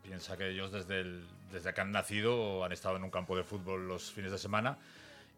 piensa 0.02 0.36
que 0.36 0.48
ellos 0.50 0.72
desde, 0.72 1.00
el- 1.00 1.24
desde 1.50 1.72
que 1.74 1.80
han 1.80 1.92
nacido 1.92 2.64
han 2.64 2.72
estado 2.72 2.96
en 2.96 3.04
un 3.04 3.10
campo 3.10 3.36
de 3.36 3.44
fútbol 3.44 3.86
los 3.88 4.10
fines 4.12 4.32
de 4.32 4.38
semana 4.38 4.78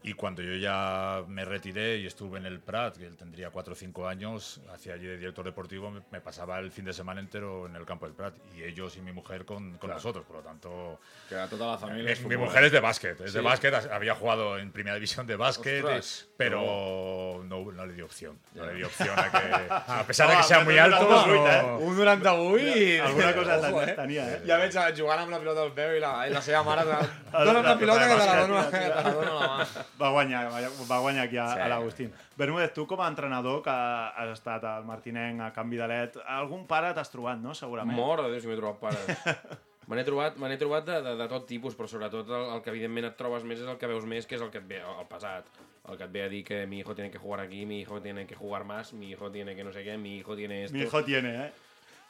y 0.04 0.12
cuando 0.12 0.42
yo 0.42 0.54
ya 0.56 1.22
me 1.28 1.44
retiré 1.46 1.96
y 1.96 2.06
estuve 2.06 2.38
en 2.38 2.44
el 2.44 2.60
Prat, 2.60 2.96
que 2.98 3.06
él 3.06 3.16
tendría 3.16 3.48
4 3.50 3.72
o 3.72 3.76
5 3.76 4.06
años, 4.06 4.60
hacía 4.72 4.92
allí 4.94 5.06
de 5.06 5.16
director 5.16 5.44
deportivo, 5.44 5.90
me, 5.90 6.20
pasaba 6.20 6.58
el 6.58 6.70
fin 6.70 6.84
de 6.84 6.92
semana 6.92 7.20
entero 7.20 7.64
en 7.66 7.74
el 7.74 7.86
campo 7.86 8.04
del 8.04 8.14
Prat 8.14 8.34
y 8.54 8.62
ellos 8.64 8.96
y 8.98 9.00
mi 9.00 9.12
mujer 9.12 9.46
con, 9.46 9.78
con 9.78 9.88
nosotros, 9.90 10.24
por 10.26 10.36
lo 10.36 10.42
tanto... 10.42 11.00
Que 11.28 11.36
a 11.40 11.48
tota 11.48 11.64
la 11.72 11.78
família 11.78 12.12
és 12.12 12.20
Eh, 12.20 12.28
mi 12.28 12.36
mujer 12.36 12.64
es 12.64 12.72
de 12.72 12.80
básquet, 12.80 13.18
es 13.24 13.32
de 13.32 13.40
Sí. 13.40 13.44
básquet, 13.44 13.72
había 13.90 14.14
jugado 14.14 14.58
en 14.58 14.70
primera 14.72 14.94
división 14.96 15.26
de 15.26 15.36
básquet, 15.36 15.82
Ostras, 15.82 16.26
eh, 16.28 16.34
pero 16.36 17.42
no, 17.44 17.72
no 17.72 17.86
le 17.86 17.94
dio 17.94 18.04
opción. 18.04 18.38
No 18.54 18.66
le 18.66 18.74
dio 18.74 18.86
opción 18.88 19.18
a 19.18 19.30
que, 19.30 19.40
a 19.70 20.04
pesar 20.06 20.28
de 20.28 20.36
que 20.36 20.42
sea 20.42 20.60
muy 20.60 20.76
alto, 20.76 21.00
no 21.08 21.26
no- 21.26 21.48
eh? 21.50 21.62
Un 21.80 21.96
98 21.96 22.58
i... 22.58 22.98
Alguna 22.98 23.34
cosa 23.34 23.56
Ojo, 23.70 23.80
ten- 23.80 23.88
eh? 23.88 23.92
tenia, 23.94 24.34
eh? 24.34 24.42
Ja 24.46 24.58
veig 24.60 24.76
eh, 24.76 24.92
jugant 25.00 25.20
amb 25.24 25.32
la 25.32 25.40
pilota 25.40 25.62
al 25.64 25.72
peu 25.72 25.96
i 25.96 26.00
la, 26.04 26.12
i 26.28 26.30
la 26.30 26.42
seva 26.44 26.62
mare... 26.62 26.84
Dóna 26.84 27.62
la 27.62 27.78
pilota 27.78 28.04
que 28.06 28.14
te 28.14 28.18
la 28.20 28.26
bàsquet, 28.26 28.40
dono, 28.44 28.60
tira, 28.60 28.70
que 28.70 28.78
tira. 28.84 28.94
te 28.94 29.08
la 29.08 29.14
dono 29.14 29.38
a 29.38 29.40
la 29.40 29.48
mà. 29.56 29.84
Va 30.00 30.10
guanyar, 30.10 30.48
va, 30.50 30.98
guanyar 30.98 31.26
aquí 31.28 31.36
a, 31.38 31.48
Sí. 31.54 31.60
a 31.60 31.68
l'Agustín. 31.68 32.12
Bermúdez, 32.36 32.72
tu 32.74 32.86
com 32.86 33.00
a 33.00 33.08
entrenador 33.08 33.62
que 33.62 33.70
has 33.70 34.32
estat 34.32 34.64
al 34.64 34.84
Martinenc, 34.84 35.40
a 35.40 35.52
Can 35.52 35.70
Vidalet, 35.70 36.16
algun 36.26 36.66
pare 36.66 36.92
t'has 36.94 37.10
trobat, 37.12 37.38
no? 37.38 37.54
Segurament. 37.54 37.96
Mort 37.96 38.24
de 38.24 38.32
Déu 38.32 38.40
si 38.40 38.48
m'he 38.50 38.56
trobat 38.58 38.80
pares. 38.80 39.06
Me 39.86 39.96
n'he 39.98 40.04
trobat, 40.06 40.38
me 40.40 40.56
trobat 40.56 40.86
de, 40.88 40.94
de, 41.04 41.10
de 41.18 41.24
tot 41.28 41.42
tipus, 41.46 41.74
però 41.76 41.84
sobretot 41.86 42.30
el, 42.32 42.44
el 42.54 42.62
que 42.64 42.70
evidentment 42.72 43.04
et 43.04 43.18
trobes 43.18 43.42
més 43.44 43.58
és 43.60 43.68
el 43.68 43.76
que 43.76 43.86
veus 43.90 44.06
més, 44.08 44.24
que 44.24 44.38
és 44.38 44.40
el 44.40 44.48
que 44.48 44.62
et 44.62 44.64
ve 44.66 44.78
al 44.80 45.04
passat. 45.10 45.44
El 45.90 45.98
que 46.00 46.06
et 46.06 46.10
ve 46.14 46.22
a 46.24 46.28
dir 46.32 46.40
que 46.42 46.62
mi 46.66 46.78
hijo 46.78 46.94
tiene 46.94 47.10
que 47.10 47.18
jugar 47.18 47.40
aquí, 47.40 47.66
mi 47.66 47.82
hijo 47.82 48.00
tiene 48.00 48.24
que 48.26 48.34
jugar 48.34 48.64
más, 48.64 48.94
mi 48.94 49.10
hijo 49.10 49.30
tiene 49.30 49.54
que 49.54 49.62
no 49.62 49.72
sé 49.74 49.84
qué, 49.84 49.98
mi 49.98 50.16
hijo 50.16 50.34
tiene 50.34 50.64
esto. 50.64 50.74
Mi 50.78 50.84
hijo 50.84 51.04
tiene, 51.04 51.34
¿eh? 51.48 51.52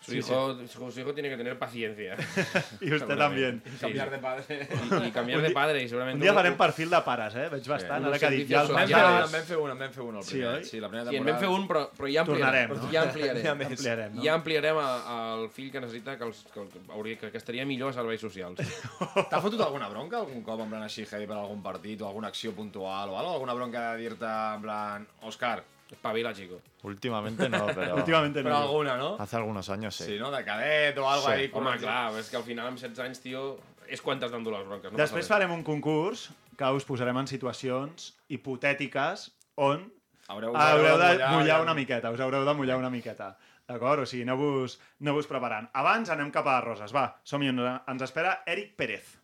Su, 0.04 0.14
hijo, 0.14 0.66
su- 0.68 0.90
su 0.92 1.00
hijo 1.00 1.14
tiene 1.14 1.30
que 1.30 1.36
tener 1.36 1.58
paciencia. 1.58 2.16
I 2.80 2.92
usted 2.92 3.16
també. 3.16 3.60
Sí, 3.64 3.78
Canviar 3.80 4.08
sí. 4.08 4.14
de 4.14 4.18
padre. 4.18 4.58
I, 5.04 5.08
I 5.08 5.10
canviar 5.12 5.40
de 5.42 5.50
padre, 5.50 5.82
i 5.82 5.88
segurament... 5.88 6.16
Un 6.18 6.20
dia 6.26 6.34
farem 6.36 6.56
perfil 6.60 6.90
de 6.92 7.00
pares, 7.06 7.34
eh? 7.40 7.48
Veig 7.52 7.66
bastant, 7.72 8.04
Sí. 8.04 8.08
ara 8.10 8.18
que 8.18 8.26
ha 8.26 8.30
dit 8.34 8.48
ja 8.50 8.60
els 8.62 8.70
Unos 8.70 8.90
En 8.90 9.32
vam 9.32 9.46
fer 9.48 9.56
un, 9.56 9.70
en 9.72 9.78
vam 9.78 9.92
fer 9.94 10.02
un, 10.04 10.16
el 10.20 10.24
Sí, 10.24 10.30
primer. 10.36 10.54
oi? 10.58 10.64
Sí, 10.68 10.80
la 10.80 10.88
primera 10.92 11.10
Sí, 11.10 11.16
en 11.16 11.24
temporada. 11.24 11.40
vam 11.40 11.40
fer 11.40 11.60
un, 11.60 11.68
però, 11.68 11.84
però 11.96 12.12
ja 12.12 12.20
ampliarem. 12.26 12.68
Tornarem, 12.68 12.84
no? 12.84 12.92
Ja 12.94 13.02
ampliarem. 13.08 13.42
Ja. 13.42 13.52
Ampliarem, 13.54 14.14
no? 14.14 14.22
Ja 14.28 14.34
ampliarem 14.34 14.76
a- 14.84 15.32
al 15.34 15.48
fill 15.50 15.70
que 15.72 15.80
necessita 15.80 16.18
que, 16.18 16.24
els, 16.28 16.44
que, 16.52 16.68
que, 16.68 16.84
hauria, 16.92 17.18
que, 17.18 17.30
que 17.32 17.38
estaria 17.38 17.64
millor 17.66 17.90
a 17.90 17.96
serveis 17.96 18.20
socials. 18.20 18.60
T'ha 19.30 19.40
fotut 19.40 19.60
alguna 19.64 19.88
bronca 19.88 20.18
algun 20.20 20.42
cop 20.44 20.60
en 20.60 20.68
plan 20.70 20.82
així 20.84 21.06
heavy 21.08 21.26
per 21.26 21.38
algun 21.40 21.62
partit 21.64 22.02
o 22.02 22.08
alguna 22.08 22.28
acció 22.28 22.52
puntual 22.52 23.08
o 23.10 23.18
alguna 23.18 23.54
bronca 23.54 23.92
de 23.94 24.02
dir-te 24.04 24.26
en 24.28 24.62
plan 24.62 25.06
Òscar, 25.24 25.62
Espavila, 25.94 26.32
chico. 26.34 26.60
Últimamente 26.82 27.48
no, 27.48 27.66
pero 27.66 27.96
Últimamente 27.96 28.42
però 28.42 28.58
no. 28.58 28.62
alguna, 28.68 28.96
no? 28.96 29.16
hace 29.18 29.36
algunos 29.36 29.68
años 29.70 29.94
sí. 29.96 30.04
Sí, 30.04 30.18
no? 30.18 30.30
De 30.30 30.44
cadet 30.44 30.98
o 30.98 31.08
algo 31.08 31.26
Sí. 31.26 31.32
ahí. 31.32 31.50
Home, 31.52 31.78
clar, 31.78 32.12
és 32.18 32.28
que 32.30 32.36
al 32.36 32.44
final 32.44 32.66
amb 32.68 32.78
16 32.78 33.00
anys, 33.06 33.20
tio, 33.24 33.58
és 33.88 34.00
quan 34.02 34.18
t'has 34.20 34.32
d'endur 34.32 34.52
les 34.56 34.66
bronques. 34.66 34.92
No 34.92 34.98
Després 34.98 35.28
farem 35.28 35.52
un 35.52 35.62
concurs 35.64 36.28
que 36.56 36.70
us 36.76 36.84
posarem 36.86 37.16
en 37.18 37.26
situacions 37.26 38.12
hipotètiques 38.28 39.30
on 39.56 39.90
Haureu, 40.28 40.54
haureu 40.56 40.96
de 40.96 41.08
mullar, 41.12 41.32
mullar 41.34 41.58
una 41.60 41.74
miqueta, 41.76 42.10
us 42.10 42.20
haureu 42.20 42.46
de 42.46 42.54
mullar 42.56 42.78
una 42.80 42.88
miqueta. 42.90 43.34
D'acord? 43.68 44.04
O 44.04 44.06
sigui, 44.08 44.24
aneu-vos 44.24 44.78
aneu 45.00 45.20
preparant. 45.28 45.68
Abans 45.72 46.10
anem 46.12 46.30
cap 46.32 46.48
a 46.48 46.60
roses. 46.64 46.92
Va, 46.96 47.06
som-hi, 47.24 47.48
ens 47.52 48.02
espera 48.08 48.42
Eric 48.46 48.74
Pérez. 48.76 49.16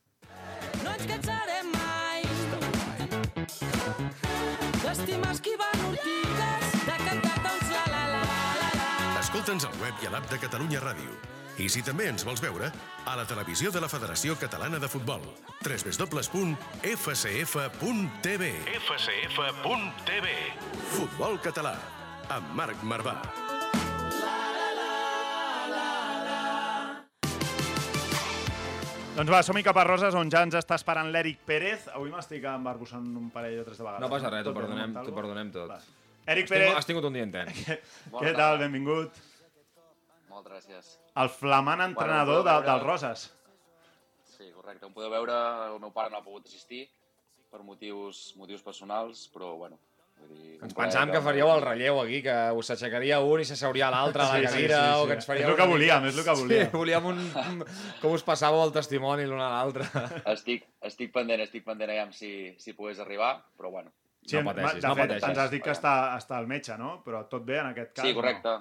No 0.85 0.93
ens 0.93 1.07
cansarem 1.07 1.40
Escolta'ns 9.51 9.67
al 9.67 9.83
web 9.83 9.99
i 9.99 10.07
a 10.07 10.11
l'app 10.15 10.29
de 10.31 10.37
Catalunya 10.39 10.79
Ràdio. 10.79 11.11
I 11.59 11.67
si 11.67 11.81
també 11.83 12.05
ens 12.07 12.23
vols 12.23 12.39
veure, 12.39 12.69
a 13.03 13.17
la 13.19 13.25
televisió 13.27 13.73
de 13.75 13.81
la 13.83 13.89
Federació 13.91 14.37
Catalana 14.39 14.79
de 14.79 14.87
Futbol. 14.87 15.25
www.fcf.tv 15.67 16.51
fcf.tv 18.79 20.27
Futbol 20.93 21.41
català, 21.43 21.75
amb 22.31 22.55
Marc 22.55 22.85
Marvà. 22.87 23.17
Doncs 29.17 29.33
va, 29.35 29.43
som-hi 29.43 29.65
cap 29.67 29.75
a 29.83 29.85
Roses, 29.89 30.15
on 30.15 30.31
ja 30.31 30.45
ens 30.47 30.55
està 30.61 30.79
esperant 30.79 31.11
l'Eric 31.11 31.43
Pérez. 31.43 31.89
Avui 31.91 32.15
m'estic 32.15 32.47
embarbussant 32.47 33.03
un 33.19 33.35
parell 33.35 33.65
o 33.65 33.67
tres 33.67 33.83
de 33.83 33.89
vegades. 33.89 34.07
No 34.07 34.13
passa 34.15 34.31
res, 34.31 34.47
t'ho 34.47 34.55
perdonem, 34.55 34.95
perdonem 35.11 35.51
tot. 35.59 35.75
Va. 35.75 35.81
Eric 36.31 36.47
Has 36.47 36.51
Pérez, 36.55 36.69
tingut, 36.69 36.79
has 36.79 36.87
tingut 36.87 37.11
un 37.11 37.19
dia 37.19 37.27
intens. 37.27 37.67
què 38.23 38.33
tal? 38.39 38.63
Benvingut. 38.63 39.11
Moltes 40.41 40.55
gràcies. 40.57 40.89
El 41.21 41.29
flamant 41.37 41.83
entrenador 41.85 42.41
de, 42.41 42.49
podeu 42.49 42.63
veure- 42.63 42.71
del 42.71 42.81
Roses. 42.87 43.27
Sí, 44.25 44.49
correcte. 44.57 44.87
Com 44.87 44.95
podeu 44.97 45.11
veure, 45.13 45.37
el 45.75 45.79
meu 45.83 45.93
pare 45.93 46.11
no 46.11 46.19
ha 46.21 46.25
pogut 46.25 46.47
assistir 46.49 46.87
per 47.51 47.61
motius, 47.67 48.31
motius 48.41 48.63
personals, 48.65 49.27
però 49.35 49.55
bueno... 49.61 49.79
Vull 50.21 50.37
dir, 50.37 50.59
Ens 50.61 50.75
pensàvem 50.77 51.11
que 51.15 51.21
faríeu 51.25 51.49
el 51.49 51.63
relleu 51.65 51.99
aquí, 52.03 52.19
que 52.23 52.33
us 52.53 52.69
s'aixecaria 52.69 53.23
un 53.25 53.41
i 53.41 53.45
s'asseuria 53.49 53.87
l'altre 53.91 54.21
a 54.21 54.27
la 54.29 54.35
Sí, 54.35 54.41
sí, 54.43 54.51
cadira, 54.53 54.81
sí, 54.81 54.91
sí. 54.91 54.99
o 55.01 55.07
que 55.09 55.15
ens 55.17 55.29
faríeu... 55.31 55.47
És 55.47 55.53
el 55.55 55.57
que 55.63 55.67
volíem, 55.71 56.09
és 56.11 56.19
el 56.21 56.25
que 56.27 56.35
volíem. 56.43 56.67
Sí, 56.67 56.77
volíem 56.77 57.07
un, 57.09 57.23
com 58.03 58.13
us 58.19 58.25
passàveu 58.29 58.61
el 58.67 58.73
testimoni 58.75 59.25
l'un 59.31 59.41
a 59.41 59.49
l'altre. 59.55 59.87
Estic, 60.35 60.67
estic 60.91 61.13
pendent, 61.15 61.41
estic 61.47 61.65
pendent 61.65 61.89
aviam 61.95 62.13
si, 62.13 62.33
si 62.61 62.75
pogués 62.77 63.01
arribar, 63.01 63.33
però 63.57 63.73
bueno. 63.79 63.95
Sí, 64.29 64.37
No 64.37 64.45
pateixis, 64.51 64.83
de 64.85 64.89
no 64.89 64.95
fet, 64.99 65.07
pateixis. 65.09 65.29
ens 65.31 65.39
has 65.47 65.51
dit 65.57 65.65
que 65.65 65.73
està, 65.73 65.95
està 66.21 66.37
al 66.37 66.47
metge, 66.53 66.77
no? 66.77 66.99
Però 67.07 67.23
tot 67.33 67.49
bé 67.49 67.57
en 67.63 67.71
aquest 67.73 67.95
cas? 67.97 68.05
Sí, 68.05 68.13
correcte. 68.21 68.59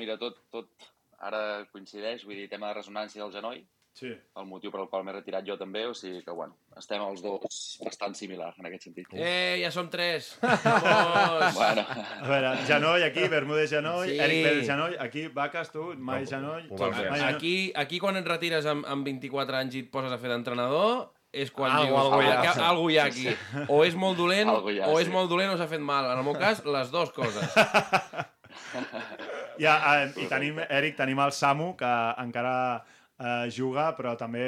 Mira, 0.00 0.16
tot, 0.16 0.40
tot 0.48 0.72
ara 1.20 1.66
coincideix, 1.72 2.24
vull 2.24 2.34
dir, 2.36 2.48
tema 2.48 2.68
de 2.68 2.74
ressonància 2.80 3.22
del 3.22 3.32
genoll, 3.32 3.64
No? 3.98 3.98
Sí. 3.98 4.12
el 4.36 4.44
motiu 4.46 4.70
per 4.70 4.78
al 4.78 4.88
qual 4.88 5.02
m'he 5.02 5.10
retirat 5.12 5.42
jo 5.44 5.56
també, 5.58 5.80
o 5.88 5.94
sigui 5.94 6.20
que, 6.22 6.30
bueno, 6.30 6.54
estem 6.78 7.02
els 7.02 7.20
dos 7.20 7.78
bastant 7.82 8.14
similar 8.14 8.52
en 8.56 8.66
aquest 8.66 8.84
sentit. 8.84 9.08
Eh, 9.12 9.58
ja 9.60 9.72
som 9.74 9.88
tres. 9.90 10.38
Bueno, 10.42 11.82
A 12.22 12.28
veure, 12.28 12.52
genoll 12.68 13.02
aquí, 13.02 13.26
Bermúdez 13.26 13.70
genoll, 13.70 14.06
Sí. 14.06 14.18
Eric 14.20 14.44
Pérez 14.44 14.66
genoll, 14.66 14.94
aquí 15.00 15.26
vaques 15.28 15.72
tu, 15.72 15.94
mai 15.96 16.26
genoll. 16.26 16.68
fer. 16.68 16.78
mai 17.10 17.18
genoll. 17.18 17.34
Aquí, 17.34 17.72
aquí 17.74 17.98
quan 17.98 18.16
et 18.16 18.26
retires 18.28 18.66
amb, 18.66 18.86
amb 18.86 19.04
24 19.04 19.56
anys 19.56 19.74
i 19.74 19.78
et 19.80 19.90
poses 19.90 20.12
a 20.12 20.18
fer 20.18 20.28
d'entrenador, 20.30 21.10
és 21.32 21.50
quan 21.50 21.72
Algo- 21.72 21.86
dius, 21.88 21.98
algo 21.98 22.22
hi 22.22 22.26
ha. 22.26 22.38
"Ah, 22.38 22.42
que 22.54 22.60
algo 22.60 22.90
hi 22.90 22.98
ha 22.98 23.04
aquí. 23.06 23.26
O 23.68 23.84
és 23.84 23.94
molt 23.96 24.16
dolent, 24.16 24.48
ha, 24.48 24.58
o 24.62 25.00
és 25.00 25.06
sí. 25.06 25.12
molt 25.12 25.28
dolent 25.28 25.50
o 25.50 25.56
s'ha 25.58 25.66
fet 25.66 25.80
mal. 25.80 26.04
En 26.12 26.18
el 26.18 26.24
meu 26.24 26.34
cas, 26.38 26.64
les 26.64 26.90
dues 26.92 27.10
coses. 27.10 27.50
Ja, 29.58 30.02
eh, 30.04 30.12
I 30.24 30.26
tenim, 30.30 30.58
Eric, 30.68 30.96
tenim 30.96 31.18
el 31.20 31.32
Samu, 31.32 31.76
que 31.76 31.90
encara 32.22 32.84
eh, 33.18 33.48
juga, 33.50 33.90
però 33.96 34.16
també 34.16 34.44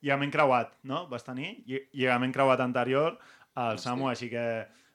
lligament 0.00 0.32
creuat, 0.32 0.72
no? 0.84 1.06
Vas 1.08 1.24
tenir? 1.26 1.64
Lli- 1.68 1.84
Lligament 1.92 2.32
creuat 2.34 2.60
anterior 2.60 3.18
al 3.54 3.78
Samu, 3.78 4.08
així 4.08 4.30
que 4.30 4.46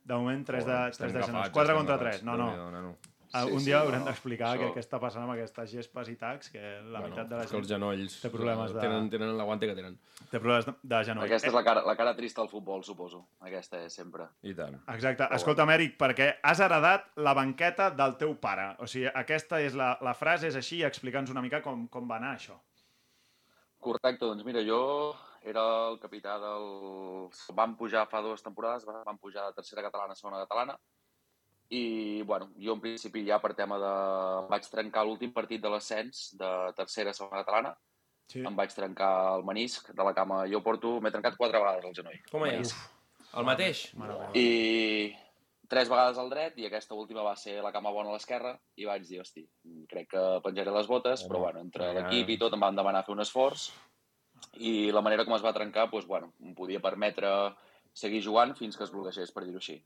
de 0.10 0.14
moment 0.18 0.44
3 0.46 0.66
de, 0.66 0.72
Joder, 0.72 0.80
3 0.90 0.92
estem 0.98 1.08
de 1.08 1.14
genolls. 1.14 1.30
agafats, 1.30 1.54
4 1.54 1.68
estem 1.74 1.78
contra 1.78 1.96
agafats. 1.96 2.24
3, 2.24 2.26
no, 2.26 2.82
no. 2.82 2.96
Uh, 3.30 3.44
Sí, 3.46 3.52
un 3.54 3.60
sí, 3.60 3.66
dia 3.68 3.78
no, 3.78 3.84
haurem 3.86 4.06
d'explicar 4.08 4.48
això- 4.56 4.72
què, 4.74 4.82
està 4.82 4.98
passant 5.00 5.22
amb 5.22 5.34
aquestes 5.36 5.70
gespes 5.70 6.08
i 6.10 6.16
tacs, 6.18 6.50
que 6.50 6.62
la 6.82 7.00
meitat 7.04 7.28
de 7.30 7.36
la 7.38 7.44
que 7.46 7.56
els 7.58 7.68
gent 7.68 7.76
genolls 7.76 8.16
té 8.24 8.30
problemes 8.34 8.74
de, 8.74 8.80
tenen, 8.82 9.10
tenen 9.14 9.36
l'aguante 9.38 9.68
que 9.70 9.76
tenen. 9.78 10.00
té 10.32 10.40
problemes 10.40 10.66
de, 10.66 10.74
de 10.82 11.04
genoll. 11.06 11.26
aquesta 11.28 11.48
és 11.48 11.54
la 11.54 11.64
cara, 11.64 11.84
la 11.86 11.96
cara 11.96 12.16
trista 12.18 12.42
del 12.42 12.50
futbol, 12.50 12.84
suposo. 12.84 13.28
Aquesta 13.46 13.84
és 13.86 13.94
sempre. 13.94 14.26
I 14.42 14.56
tant. 14.58 14.80
Exacte. 14.96 15.28
Escolta'm, 15.38 15.70
Eric, 15.76 15.94
perquè 16.02 16.32
has 16.42 16.60
heredat 16.60 17.06
la 17.18 17.36
banqueta 17.38 17.92
del 17.92 18.18
teu 18.18 18.34
pare. 18.42 18.72
O 18.80 18.88
sigui, 18.88 19.06
aquesta 19.14 19.62
és 19.62 19.76
la, 19.78 19.92
la 20.02 20.16
frase, 20.18 20.48
és 20.48 20.56
així, 20.56 20.82
explica'ns 20.84 21.30
una 21.30 21.42
mica 21.46 21.62
com, 21.62 21.88
com 21.88 22.10
va 22.10 22.18
anar 22.18 22.34
això. 22.36 22.58
Correcte, 23.80 24.26
doncs 24.26 24.44
mira, 24.44 24.62
jo 24.66 25.16
era 25.44 25.62
el 25.90 26.00
capità 26.02 26.40
del... 26.42 27.30
Vam 27.56 27.78
pujar 27.80 28.08
fa 28.12 28.22
dues 28.26 28.42
temporades, 28.44 28.84
vam 28.86 29.18
pujar 29.22 29.46
de 29.48 29.54
tercera 29.62 29.86
catalana 29.86 30.12
a 30.18 30.20
segona 30.20 30.42
catalana, 30.44 30.76
i, 31.70 32.22
bueno, 32.24 32.50
jo 32.58 32.74
en 32.74 32.82
principi 32.82 33.26
ja 33.28 33.38
per 33.42 33.54
tema 33.58 33.78
de... 33.78 33.94
Vaig 34.50 34.66
trencar 34.72 35.06
l'últim 35.06 35.34
partit 35.34 35.62
de 35.62 35.70
l'ascens 35.70 36.30
de 36.40 36.50
tercera 36.78 37.14
segona 37.14 37.44
catalana, 37.44 37.76
Sí. 38.30 38.44
em 38.46 38.54
vaig 38.54 38.70
trencar 38.70 39.38
el 39.40 39.44
menisc 39.44 39.88
de 39.90 40.04
la 40.06 40.14
cama. 40.14 40.44
Jo 40.46 40.62
porto... 40.62 41.00
M'he 41.02 41.10
trencat 41.10 41.34
quatre 41.38 41.58
vegades 41.58 41.86
el 41.86 41.96
genoll. 41.98 42.20
Com 42.30 42.44
el 42.46 42.60
és? 42.60 42.76
El 43.34 43.46
mateix? 43.48 43.88
Mare 43.98 44.14
meva. 44.20 44.28
I 44.38 45.16
tres 45.70 45.90
vegades 45.90 46.18
al 46.22 46.30
dret 46.30 46.58
i 46.62 46.68
aquesta 46.68 46.94
última 46.98 47.24
va 47.26 47.36
ser 47.38 47.60
la 47.62 47.72
cama 47.74 47.90
bona 47.94 48.10
a 48.10 48.14
l'esquerra 48.14 48.56
i 48.78 48.86
vaig 48.86 49.08
dir, 49.08 49.20
hosti, 49.22 49.44
crec 49.90 50.12
que 50.14 50.24
penjaré 50.46 50.74
les 50.74 50.90
botes, 50.90 51.26
però 51.30 51.42
bueno, 51.46 51.62
entre 51.66 51.92
l'equip 51.94 52.30
i 52.30 52.38
tot 52.42 52.54
em 52.54 52.62
van 52.66 52.78
demanar 52.78 53.04
fer 53.06 53.14
un 53.14 53.22
esforç 53.26 53.70
i 54.62 54.92
la 54.94 55.02
manera 55.06 55.26
com 55.26 55.34
es 55.34 55.46
va 55.46 55.54
trencar, 55.54 55.88
doncs, 55.92 56.08
bueno, 56.10 56.32
em 56.42 56.56
podia 56.58 56.82
permetre 56.82 57.30
seguir 57.94 58.22
jugant 58.26 58.56
fins 58.58 58.78
que 58.78 58.86
es 58.86 58.94
bloquegés, 58.94 59.34
per 59.34 59.46
dir-ho 59.46 59.62
així. 59.62 59.78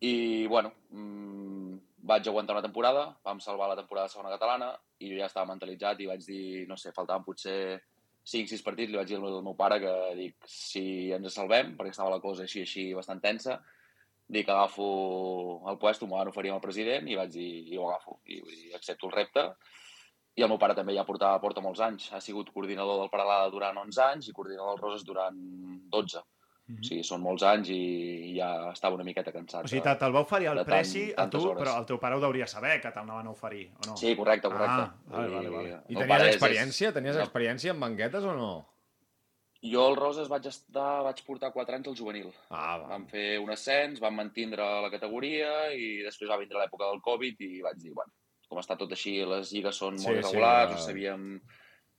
I, 0.00 0.46
bueno, 0.46 0.72
mmm, 0.94 1.78
vaig 2.08 2.28
aguantar 2.28 2.56
una 2.56 2.64
temporada, 2.64 3.06
vam 3.24 3.40
salvar 3.42 3.68
la 3.68 3.76
temporada 3.76 4.06
de 4.06 4.14
segona 4.14 4.30
catalana 4.34 4.72
i 5.02 5.10
jo 5.10 5.18
ja 5.18 5.26
estava 5.26 5.50
mentalitzat 5.50 6.00
i 6.00 6.06
vaig 6.10 6.22
dir, 6.26 6.66
no 6.68 6.76
sé, 6.78 6.92
faltaven 6.94 7.26
potser 7.26 7.58
5-6 8.28 8.62
partits, 8.64 8.92
li 8.92 9.00
vaig 9.00 9.08
dir 9.08 9.18
al 9.18 9.42
meu 9.42 9.56
pare 9.56 9.80
que 9.82 9.94
dic, 10.18 10.36
si 10.46 11.10
ens 11.16 11.34
salvem, 11.34 11.74
perquè 11.76 11.94
estava 11.94 12.14
la 12.14 12.22
cosa 12.22 12.44
així, 12.44 12.62
així, 12.62 12.86
bastant 12.94 13.20
tensa, 13.24 13.58
dic, 14.28 14.48
agafo 14.48 14.88
el 15.70 15.78
puesto, 15.80 16.06
m'ho 16.06 16.20
van 16.20 16.30
oferir 16.30 16.52
el 16.52 16.62
president 16.64 17.08
i 17.08 17.16
vaig 17.16 17.32
dir, 17.32 17.50
i 17.72 17.78
ho 17.78 17.88
agafo, 17.88 18.18
i 18.28 18.40
dir, 18.44 18.72
accepto 18.76 19.08
el 19.08 19.16
repte. 19.16 19.48
I 20.38 20.44
el 20.44 20.50
meu 20.52 20.58
pare 20.62 20.76
també 20.78 20.94
ja 20.94 21.06
portava, 21.08 21.40
porta 21.42 21.62
molts 21.64 21.80
anys. 21.82 22.12
Ha 22.14 22.20
sigut 22.22 22.52
coordinador 22.54 23.00
del 23.00 23.10
Paralada 23.10 23.48
durant 23.50 23.80
11 23.80 24.02
anys 24.04 24.28
i 24.28 24.34
coordinador 24.36 24.76
del 24.76 24.84
Roses 24.84 25.06
durant 25.08 25.40
12. 25.90 26.22
O 26.68 26.82
sigui, 26.84 27.02
són 27.02 27.22
molts 27.24 27.42
anys 27.48 27.70
i 27.72 28.34
ja 28.36 28.48
estava 28.74 28.94
una 28.98 29.04
miqueta 29.04 29.32
cansat. 29.32 29.64
O 29.64 29.68
sigui, 29.68 29.80
de- 29.80 29.88
te- 29.88 30.00
te'l 30.02 30.12
va 30.12 30.20
oferir 30.20 30.48
el 30.50 30.58
tant- 30.58 30.66
Preci 30.68 31.04
a 31.16 31.24
tu, 31.30 31.38
hores. 31.48 31.62
però 31.62 31.78
el 31.80 31.86
teu 31.86 31.98
pare 31.98 32.14
ho 32.16 32.20
deuria 32.20 32.46
saber, 32.46 32.74
que 32.82 32.90
te'l 32.92 33.04
anaven 33.06 33.26
a 33.26 33.30
oferir, 33.30 33.70
o 33.72 33.86
no? 33.86 33.96
Sí, 33.96 34.14
correcte, 34.14 34.48
correcte. 34.48 34.82
Ah, 34.84 34.94
vale, 35.06 35.28
vale, 35.34 35.48
vale. 35.48 35.68
I 35.70 35.72
el 35.72 35.86
tenies 36.02 36.08
pare 36.08 36.28
és- 36.28 36.36
experiència? 36.36 36.92
Tenies 36.92 37.16
no. 37.16 37.22
experiència 37.22 37.70
en 37.72 37.80
banquetes 37.80 38.24
o 38.24 38.34
no? 38.34 38.50
Jo 39.62 39.86
al 39.88 39.96
Roses 39.96 40.28
vaig 40.28 40.44
estar, 40.46 41.02
vaig 41.02 41.22
portar 41.26 41.50
4 41.52 41.74
anys 41.74 41.88
al 41.88 41.96
juvenil. 41.96 42.28
Ah, 42.50 42.76
va. 42.78 42.88
Vam 42.92 43.06
fer 43.08 43.38
un 43.40 43.50
ascens, 43.50 43.98
vam 43.98 44.14
mantindre 44.14 44.62
la 44.82 44.90
categoria 44.90 45.72
i 45.74 46.02
després 46.04 46.30
va 46.30 46.36
vindre 46.38 46.58
l'època 46.60 46.84
del 46.92 47.00
Covid 47.00 47.40
i 47.40 47.60
vaig 47.62 47.76
dir, 47.80 47.92
bueno, 47.94 48.12
com 48.48 48.58
està 48.60 48.76
tot 48.78 48.92
així, 48.92 49.24
les 49.24 49.50
lligues 49.52 49.74
són 49.74 49.98
Sí, 49.98 50.04
molt 50.06 50.16
sí, 50.16 50.20
irregulars, 50.20 50.70
ja. 50.72 50.76
ho 50.76 50.86
sabíem... 50.86 51.40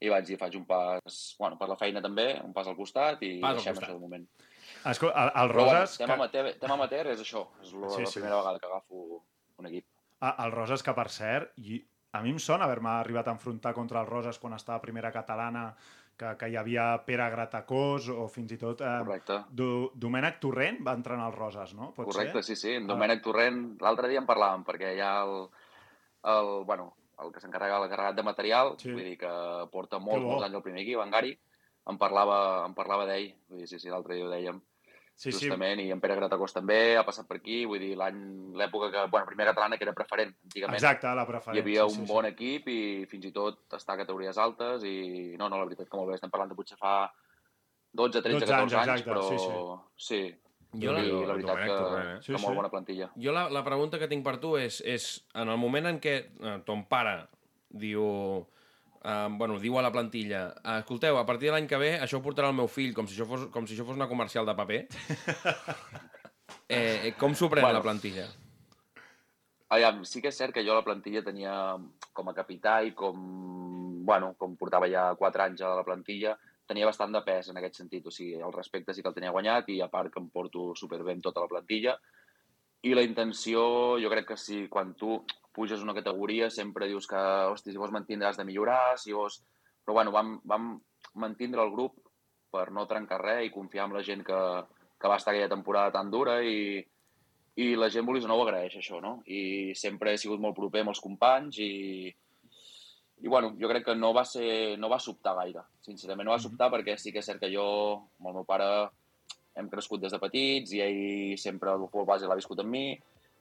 I 0.01 0.08
vaig 0.08 0.23
dir, 0.25 0.38
faig 0.39 0.55
un 0.55 0.63
pas, 0.65 1.36
bueno, 1.38 1.58
per 1.60 1.67
la 1.67 1.75
feina 1.75 1.99
també, 2.01 2.39
un 2.41 2.53
pas 2.53 2.65
al 2.65 2.75
costat 2.77 3.21
i 3.27 3.34
Pas 3.41 3.49
al 3.49 3.55
deixem 3.58 3.73
costat. 3.75 3.89
això 3.89 3.97
de 3.97 3.99
moment. 3.99 4.25
Escolta, 4.86 5.24
el, 5.26 5.32
el 5.44 5.50
Però 5.52 5.63
bueno, 5.65 5.80
Roses... 5.82 5.98
tema, 5.98 6.30
que... 6.32 6.54
tema 6.60 6.74
amateur 6.76 7.08
és 7.12 7.20
això, 7.22 7.46
és 7.62 7.74
la, 7.74 7.89
Sí, 7.89 8.02
la 8.02 8.08
sí. 8.08 8.20
primera 8.20 8.38
vegada 8.38 8.60
que 8.60 8.65
agafo 8.68 9.24
un 9.58 9.68
equip. 9.68 9.86
Ah, 10.22 10.36
el 10.46 10.52
Roses, 10.52 10.84
que 10.84 10.94
per 10.94 11.10
cert, 11.10 11.52
i 11.58 11.80
a 12.13 12.22
mi 12.24 12.32
em 12.34 12.39
sona 12.39 12.65
haver-me 12.65 12.89
arribat 12.89 13.28
a 13.28 13.32
enfrontar 13.36 13.74
contra 13.74 14.02
el 14.02 14.08
Roses 14.08 14.39
quan 14.39 14.54
estava 14.54 14.78
a 14.80 14.82
primera 14.82 15.12
catalana, 15.12 15.76
que, 16.20 16.34
que 16.36 16.50
hi 16.52 16.56
havia 16.60 16.86
Pere 17.06 17.30
Gratacós 17.32 18.10
o 18.12 18.26
fins 18.28 18.52
i 18.52 18.58
tot 18.60 18.82
eh, 18.82 18.96
Correcte. 19.06 19.38
Do, 19.56 19.92
Domènec 19.96 20.39
Torrent 20.44 20.82
va 20.84 20.92
entrenar 20.98 21.28
al 21.30 21.36
Roses, 21.38 21.74
no? 21.78 21.94
Pot 21.96 22.10
Correcte, 22.12 22.42
ser? 22.44 22.56
sí, 22.56 22.56
sí. 22.60 22.74
En 22.76 22.88
Domènec 22.88 23.22
Torrent, 23.24 23.62
l'altre 23.80 24.10
dia 24.12 24.20
en 24.20 24.28
parlàvem, 24.28 24.65
perquè 24.68 24.96
hi 24.98 25.00
ha 25.06 25.13
el, 25.24 25.46
el, 26.34 26.50
bueno, 26.68 26.89
el 27.24 27.32
que 27.32 27.39
s'encarrega 27.44 27.80
l'encarregat 27.80 28.15
de 28.18 28.24
material, 28.28 28.74
Sí. 28.80 28.92
vull 28.92 29.04
dir 29.04 29.18
que 29.22 29.32
porta 29.72 30.00
molts, 30.00 30.24
bo. 30.26 30.34
molts 30.34 30.46
anys 30.50 30.56
al 30.60 30.65
primer 30.65 30.84
equip, 30.84 31.00
en 31.04 31.12
Gary, 31.15 31.32
em 31.89 31.98
parlava, 31.98 32.68
parlava 32.76 33.06
d'ell, 33.08 33.30
vull 33.48 33.60
dir, 33.63 33.68
sí, 33.72 33.80
sí, 33.80 33.88
l'altre 33.89 34.15
dia 34.15 34.26
ho 34.28 34.30
dèiem, 34.34 34.60
Sí, 35.19 35.34
sí. 35.34 35.49
justament, 35.49 35.82
i 35.84 35.89
en 35.91 35.99
Pere 35.99 36.15
Gratacós 36.15 36.53
també 36.55 36.95
ha 36.95 37.03
passat 37.03 37.27
per 37.27 37.41
aquí, 37.41 37.65
vull 37.67 37.82
dir, 37.82 37.89
l'any, 37.99 38.19
l'època 38.55 38.88
que, 38.93 39.01
bueno, 39.12 39.27
primera 39.27 39.51
catalana 39.51 39.75
que 39.77 39.84
era 39.84 39.91
preferent, 39.91 40.32
antigament. 40.47 40.77
Exacte, 40.79 41.10
la 41.12 41.25
Hi 41.25 41.27
preferència. 41.27 41.63
havia 41.65 41.84
sí, 41.89 41.97
un 41.99 42.05
sí, 42.08 42.13
bon 42.13 42.27
equip 42.29 42.69
i 42.71 42.77
fins 43.12 43.25
i 43.27 43.32
tot 43.36 43.75
estar 43.75 43.97
a 43.97 43.99
categories 43.99 44.38
altes 44.39 44.86
i 44.88 45.36
no, 45.38 45.49
no, 45.49 45.58
la 45.60 45.65
veritat 45.67 45.89
que 45.91 45.97
molt 45.99 46.08
bé, 46.13 46.15
estem 46.15 46.32
parlant 46.32 46.53
de 46.53 46.55
potser 46.55 46.77
fa 46.79 46.93
12, 47.91 48.21
13, 48.21 48.39
12 48.45 48.53
anys, 48.62 48.71
14 48.71 48.79
anys, 48.79 48.93
exacte, 48.93 49.10
però 49.12 49.27
sí, 49.27 49.41
sí, 50.08 50.21
Jo 50.79 50.91
la- 50.93 51.01
la 51.01 51.34
veritat 51.34 51.58
que, 51.65 51.73
eh? 51.73 52.17
Sí, 52.21 52.32
que 52.32 52.38
sí. 52.38 52.45
molt 52.45 52.55
bona 52.55 52.69
plantilla. 52.69 53.12
Jo 53.17 53.32
la, 53.34 53.49
la 53.49 53.63
pregunta 53.65 53.99
que 53.99 54.08
tinc 54.08 54.23
per 54.23 54.38
tu 54.39 54.55
és, 54.55 54.79
és 54.86 55.25
en 55.34 55.49
el 55.49 55.58
moment 55.58 55.88
en 55.89 55.99
què 55.99 56.15
eh, 56.29 56.58
ton 56.63 56.86
pare 56.88 57.25
diu, 57.69 58.45
eh, 59.04 59.28
bueno, 59.32 59.60
diu 59.60 59.78
a 59.80 59.84
la 59.86 59.92
plantilla 59.92 60.54
escolteu, 60.80 61.18
a 61.18 61.26
partir 61.26 61.50
de 61.50 61.56
l'any 61.58 61.68
que 61.68 61.78
ve 61.82 61.96
això 62.00 62.20
ho 62.20 62.26
portarà 62.26 62.50
el 62.50 62.58
meu 62.58 62.68
fill 62.68 62.94
com 62.94 63.08
si 63.08 63.16
això 63.18 63.28
fos, 63.30 63.48
com 63.54 63.68
si 63.68 63.76
això 63.76 63.86
fos 63.88 63.98
una 64.00 64.08
comercial 64.12 64.46
de 64.46 64.56
paper 64.56 64.86
eh, 66.70 67.14
com 67.18 67.36
s'ho 67.36 67.50
pren 67.50 67.64
Bueno. 67.66 67.80
la 67.80 67.84
plantilla? 67.86 68.28
Aviam, 69.70 70.04
sí 70.04 70.18
que 70.22 70.32
és 70.32 70.38
cert 70.38 70.54
que 70.54 70.64
jo 70.66 70.74
la 70.74 70.82
plantilla 70.86 71.22
tenia 71.22 71.54
com 72.14 72.30
a 72.30 72.34
capità 72.34 72.80
i 72.82 72.96
com, 72.98 73.20
bueno, 74.06 74.32
com 74.38 74.56
portava 74.58 74.88
ja 74.90 75.12
4 75.16 75.44
anys 75.44 75.62
a 75.62 75.76
la 75.78 75.84
plantilla, 75.86 76.34
tenia 76.66 76.88
bastant 76.90 77.14
de 77.14 77.22
pes 77.26 77.52
en 77.52 77.60
aquest 77.60 77.78
sentit, 77.78 78.06
o 78.06 78.14
sigui, 78.14 78.40
el 78.42 78.54
respecte 78.56 78.94
sí 78.94 79.04
que 79.06 79.12
el 79.12 79.14
tenia 79.14 79.34
guanyat 79.36 79.70
i 79.70 79.78
a 79.86 79.90
part 79.94 80.10
que 80.14 80.20
em 80.22 80.30
porto 80.34 80.72
superbé 80.76 81.14
amb 81.14 81.22
tota 81.26 81.44
la 81.46 81.52
plantilla. 81.52 81.94
I 82.82 82.96
la 82.98 83.04
intenció, 83.06 83.62
jo 84.02 84.10
crec 84.10 84.32
que 84.32 84.38
sí, 84.38 84.64
quan 84.74 84.96
tu, 84.98 85.20
puges 85.56 85.82
una 85.84 85.96
categoria, 85.98 86.50
sempre 86.54 86.88
dius 86.88 87.08
que, 87.10 87.22
hosti, 87.54 87.74
si 87.74 87.82
vols 87.82 87.94
mantindre 87.96 88.30
has 88.30 88.38
de 88.40 88.46
millorar, 88.48 88.98
si 89.02 89.16
vols... 89.16 89.42
Però 89.84 89.96
bueno, 89.98 90.12
vam, 90.14 90.36
vam 90.46 90.72
mantindre 91.18 91.64
el 91.64 91.72
grup 91.74 91.96
per 92.54 92.70
no 92.76 92.86
trencar 92.90 93.20
res 93.22 93.48
i 93.48 93.54
confiar 93.54 93.88
en 93.88 93.96
la 93.96 94.04
gent 94.06 94.22
que, 94.28 94.40
que 95.00 95.10
va 95.10 95.18
estar 95.18 95.34
aquella 95.34 95.50
temporada 95.50 95.94
tan 95.96 96.12
dura 96.14 96.40
i, 96.46 96.78
i 97.60 97.74
la 97.76 97.90
gent, 97.90 98.06
vulguis 98.06 98.28
o 98.28 98.30
no, 98.30 98.38
ho 98.38 98.46
agraeix, 98.46 98.78
això, 98.80 99.00
no? 99.02 99.20
I 99.26 99.74
sempre 99.78 100.14
he 100.14 100.22
sigut 100.22 100.42
molt 100.44 100.58
proper 100.58 100.84
amb 100.84 100.94
els 100.94 101.02
companys 101.04 101.60
i, 101.66 101.72
i 103.20 103.28
bueno, 103.28 103.54
jo 103.60 103.70
crec 103.72 103.88
que 103.90 103.98
no 103.98 104.14
va 104.16 104.26
ser, 104.28 104.78
no 104.80 104.92
va 104.92 105.02
sobtar 105.02 105.36
gaire, 105.42 105.66
sincerament 105.86 106.30
no 106.30 106.36
va 106.36 106.44
sobtar 106.44 106.70
perquè 106.74 106.98
sí 107.00 107.14
que 107.16 107.24
és 107.24 107.30
cert 107.32 107.42
que 107.42 107.52
jo, 107.52 107.66
amb 108.20 108.32
el 108.32 108.40
meu 108.40 108.48
pare, 108.48 108.70
hem 109.60 109.70
crescut 109.72 110.04
des 110.04 110.14
de 110.14 110.22
petits 110.22 110.76
i 110.78 110.84
ell 110.86 111.38
sempre 111.42 111.74
el 111.74 111.88
futbol 111.88 112.08
base 112.08 112.30
l'ha 112.30 112.38
viscut 112.40 112.62
amb 112.64 112.72
mi 112.72 112.86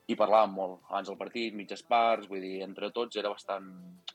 i 0.08 0.16
parlàvem 0.16 0.54
molt 0.56 0.86
abans 0.88 1.08
del 1.10 1.18
partit, 1.20 1.52
mitges 1.54 1.82
parts, 1.84 2.28
vull 2.30 2.40
dir, 2.40 2.62
entre 2.64 2.88
tots 2.96 3.16
era 3.20 3.28
bastant... 3.28 3.66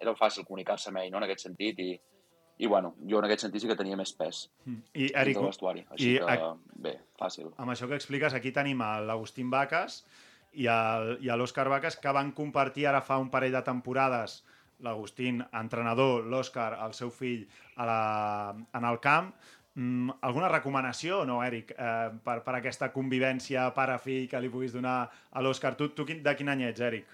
era 0.02 0.16
fàcil 0.18 0.46
comunicar-se 0.48 0.90
amb 0.90 1.04
ell, 1.04 1.12
no?, 1.14 1.20
en 1.22 1.28
aquest 1.28 1.46
sentit, 1.46 1.80
i, 1.80 1.92
i 2.64 2.68
bueno, 2.70 2.96
jo 3.10 3.20
en 3.22 3.28
aquest 3.28 3.46
sentit 3.46 3.62
sí 3.62 3.70
que 3.70 3.78
tenia 3.78 3.98
més 4.00 4.14
pes 4.18 4.48
I, 4.66 4.80
dins 4.94 5.14
Eric, 5.22 5.38
vestuari, 5.46 5.86
així 5.94 6.16
i 6.16 6.18
que, 6.18 6.38
a- 6.48 6.56
bé, 6.88 6.96
fàcil. 7.20 7.52
amb 7.58 7.76
això 7.76 7.88
que 7.90 7.98
expliques, 8.00 8.34
aquí 8.34 8.52
tenim 8.56 8.82
a 8.82 8.96
l'Agustín 9.06 9.52
Vaques 9.54 10.02
i 10.54 10.66
el- 10.70 11.18
i 11.22 11.30
a 11.30 11.38
l'Òscar 11.38 11.68
Vaques, 11.70 11.96
que 12.02 12.12
van 12.14 12.32
compartir 12.34 12.88
ara 12.90 13.02
fa 13.06 13.18
un 13.22 13.30
parell 13.34 13.54
de 13.54 13.62
temporades 13.66 14.42
l'Agustín, 14.84 15.44
entrenador, 15.56 16.26
l'Òscar, 16.28 16.74
el 16.84 16.94
seu 16.98 17.10
fill, 17.14 17.46
a 17.78 17.86
la, 17.88 18.00
en 18.74 18.84
el 18.90 18.98
camp. 19.00 19.30
Mm, 19.76 20.12
alguna 20.22 20.50
recomanació 20.54 21.22
o 21.24 21.26
no, 21.26 21.40
Eric, 21.44 21.72
eh, 21.74 22.12
per, 22.24 22.44
per 22.46 22.54
aquesta 22.60 22.92
convivència 22.94 23.64
pare-fill 23.74 24.28
que 24.30 24.40
li 24.44 24.50
puguis 24.54 24.74
donar 24.76 25.08
a 25.32 25.42
l'Òscar? 25.42 25.74
Tu, 25.80 25.88
tu 25.98 26.06
quin, 26.06 26.22
de 26.24 26.36
quin 26.38 26.50
any 26.54 26.62
ets, 26.68 26.82
Eric? 26.86 27.08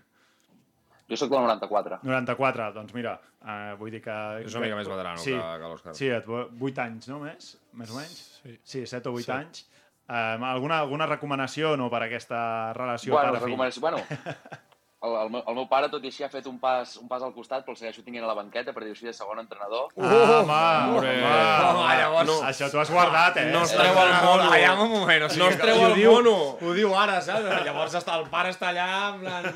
Jo 1.09 1.17
sóc 1.17 1.31
del 1.31 1.39
94. 1.41 2.01
94, 2.03 2.67
doncs 2.75 2.93
mira, 2.93 3.15
eh, 3.41 3.71
vull 3.79 3.89
dir 3.95 4.01
que... 4.03 4.17
És 4.43 4.53
una 4.59 4.65
mica 4.67 4.75
més 4.77 4.91
veterano 4.91 5.17
sí, 5.23 5.31
que- 5.31 5.55
que 5.63 5.71
l'Òscar. 5.71 5.95
Sí, 5.97 6.09
et, 6.13 6.27
8 6.29 6.83
anys, 6.83 7.07
no, 7.09 7.21
més? 7.23 7.53
Més 7.79 7.89
o 7.95 7.97
menys? 7.97 8.19
Sí. 8.43 8.59
Sí, 8.63 8.83
7 8.91 9.09
o 9.09 9.15
8 9.15 9.25
Sí. 9.25 9.31
anys. 9.37 9.63
Eh, 10.09 10.37
alguna, 10.51 10.79
alguna 10.83 11.07
recomanació 11.07 11.71
o 11.73 11.77
no 11.77 11.87
per 11.89 12.03
aquesta 12.03 12.73
relació 12.73 13.13
Bueno, 13.15 13.31
pare-fill? 13.31 13.53
recomanació, 13.55 13.81
bueno, 13.81 14.03
el, 15.01 15.13
el, 15.15 15.29
meu, 15.31 15.43
el 15.47 15.55
meu 15.55 15.65
pare, 15.71 15.87
tot 15.87 16.03
i 16.03 16.09
així, 16.11 16.23
ha 16.25 16.29
fet 16.31 16.47
un 16.49 16.57
pas, 16.59 16.97
un 16.99 17.07
pas 17.07 17.23
al 17.23 17.31
costat, 17.35 17.63
però 17.63 17.71
el 17.71 17.77
segueixo 17.79 18.01
tinguent 18.03 18.25
a 18.25 18.27
la 18.27 18.35
banqueta, 18.35 18.73
per 18.75 18.83
dir-ho 18.83 18.95
així, 18.97 19.05
de 19.07 19.13
segon 19.15 19.39
entrenador. 19.39 19.87
Ah, 19.95 20.09
home, 20.41 20.57
Hombre. 20.97 21.13
home, 21.23 21.69
Home, 21.69 21.93
llavors- 22.01 22.27
no. 22.27 22.35
Això 22.49 22.67
t'ho 22.71 22.81
has 22.81 22.91
guardat, 22.91 23.37
eh? 23.39 23.45
No 23.53 23.61
es 23.63 23.71
treu 23.71 23.95
el 24.01 24.11
mono. 24.25 24.49
Allà 24.51 24.73
un 24.75 24.91
moment, 24.91 25.23
o 25.23 25.29
sigui, 25.29 25.43
No 25.45 25.49
es 25.53 25.57
treu 25.61 25.85
el 25.85 25.95
diu, 25.95 26.11
mono. 26.11 26.35
Ho 26.59 26.73
diu 26.75 26.91
ara, 26.95 27.21
saps? 27.21 27.47
Llavors 27.69 27.95
està, 27.95 28.17
el 28.19 28.27
pare 28.33 28.51
està 28.51 28.73
allà, 28.73 28.89
en 29.13 29.21
plan, 29.23 29.49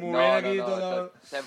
movent 0.00 0.34
aquí 0.40 0.58
tot 0.58 0.82
el... 0.90 1.08
Sem... 1.22 1.46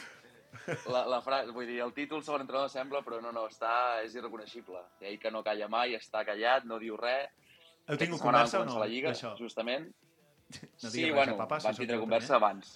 La, 0.93 1.01
la 1.09 1.19
fra... 1.25 1.41
Vull 1.51 1.65
dir, 1.67 1.79
el 1.83 1.91
títol 1.91 2.21
segon 2.23 2.45
entrenador 2.45 2.69
sembla, 2.71 3.01
però 3.03 3.19
no, 3.19 3.31
no, 3.35 3.47
està... 3.51 3.99
és 4.05 4.13
irreconeixible. 4.15 4.79
Ell 5.01 5.17
que 5.19 5.31
no 5.33 5.41
calla 5.43 5.67
mai, 5.67 5.95
està 5.97 6.23
callat, 6.23 6.63
no 6.69 6.77
diu 6.79 6.95
res. 7.01 7.27
Heu 7.89 7.97
tingut 7.97 8.21
conversa 8.21 8.61
o 8.61 8.65
no, 8.69 8.77
Lliga, 8.85 9.09
d'això? 9.11 9.33
justament. 9.41 9.89
No 10.83 10.89
sí, 10.89 11.03
bueno, 11.15 11.33
eh, 11.33 11.37
papa, 11.37 11.59
si 11.59 11.67
vam 11.67 11.75
tindre 11.79 11.97
conversa 11.99 12.35
abans. 12.35 12.71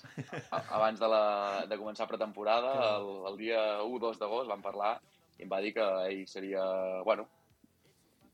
A- 0.52 0.64
Abans 0.78 1.00
de, 1.00 1.08
la, 1.08 1.66
de 1.70 1.78
començar 1.78 2.08
pretemporada, 2.08 2.74
el, 2.98 3.10
el 3.32 3.38
dia 3.38 3.62
1-2 3.84 4.20
d'agost, 4.22 4.50
vam 4.50 4.62
parlar 4.62 4.94
i 5.40 5.44
em 5.44 5.50
va 5.52 5.60
dir 5.62 5.74
que 5.76 5.86
ell 6.10 6.22
seria, 6.32 6.62
bueno, 7.04 7.28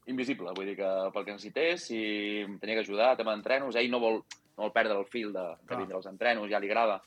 invisible. 0.07 0.51
Vull 0.55 0.71
dir 0.71 0.75
que 0.79 0.89
pel 1.13 1.25
que 1.25 1.35
necessités, 1.35 1.85
si 1.87 2.01
em 2.43 2.57
tenia 2.59 2.75
que 2.79 2.85
ajudar, 2.85 3.15
tema 3.17 3.33
d'entrenos, 3.35 3.75
ell 3.79 3.89
no 3.91 3.99
vol, 4.01 4.21
no 4.57 4.65
vol 4.67 4.73
perdre 4.75 4.97
el 4.99 5.05
fil 5.09 5.31
de, 5.33 5.45
de 5.61 5.77
vindre 5.79 5.97
als 5.97 6.09
entrenos, 6.09 6.49
ja 6.51 6.59
li 6.59 6.69
agrada. 6.69 6.99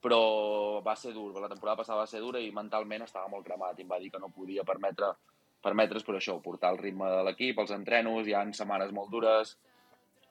Però 0.00 0.80
va 0.82 0.94
ser 0.96 1.12
dur, 1.12 1.34
la 1.38 1.48
temporada 1.50 1.76
passada 1.82 1.98
va 2.00 2.06
ser 2.08 2.20
dura 2.22 2.40
i 2.40 2.50
mentalment 2.56 3.02
estava 3.04 3.28
molt 3.28 3.44
cremat 3.44 3.78
i 3.78 3.84
em 3.84 3.90
va 3.90 3.98
dir 4.00 4.08
que 4.10 4.18
no 4.22 4.30
podia 4.32 4.64
permetre 4.64 5.12
permetre's 5.60 6.06
per 6.06 6.14
això, 6.16 6.38
portar 6.40 6.70
el 6.72 6.78
ritme 6.80 7.04
de 7.04 7.18
l'equip, 7.26 7.58
els 7.60 7.70
entrenos, 7.76 8.24
hi 8.26 8.32
ha 8.32 8.46
setmanes 8.56 8.94
molt 8.96 9.10
dures, 9.12 9.58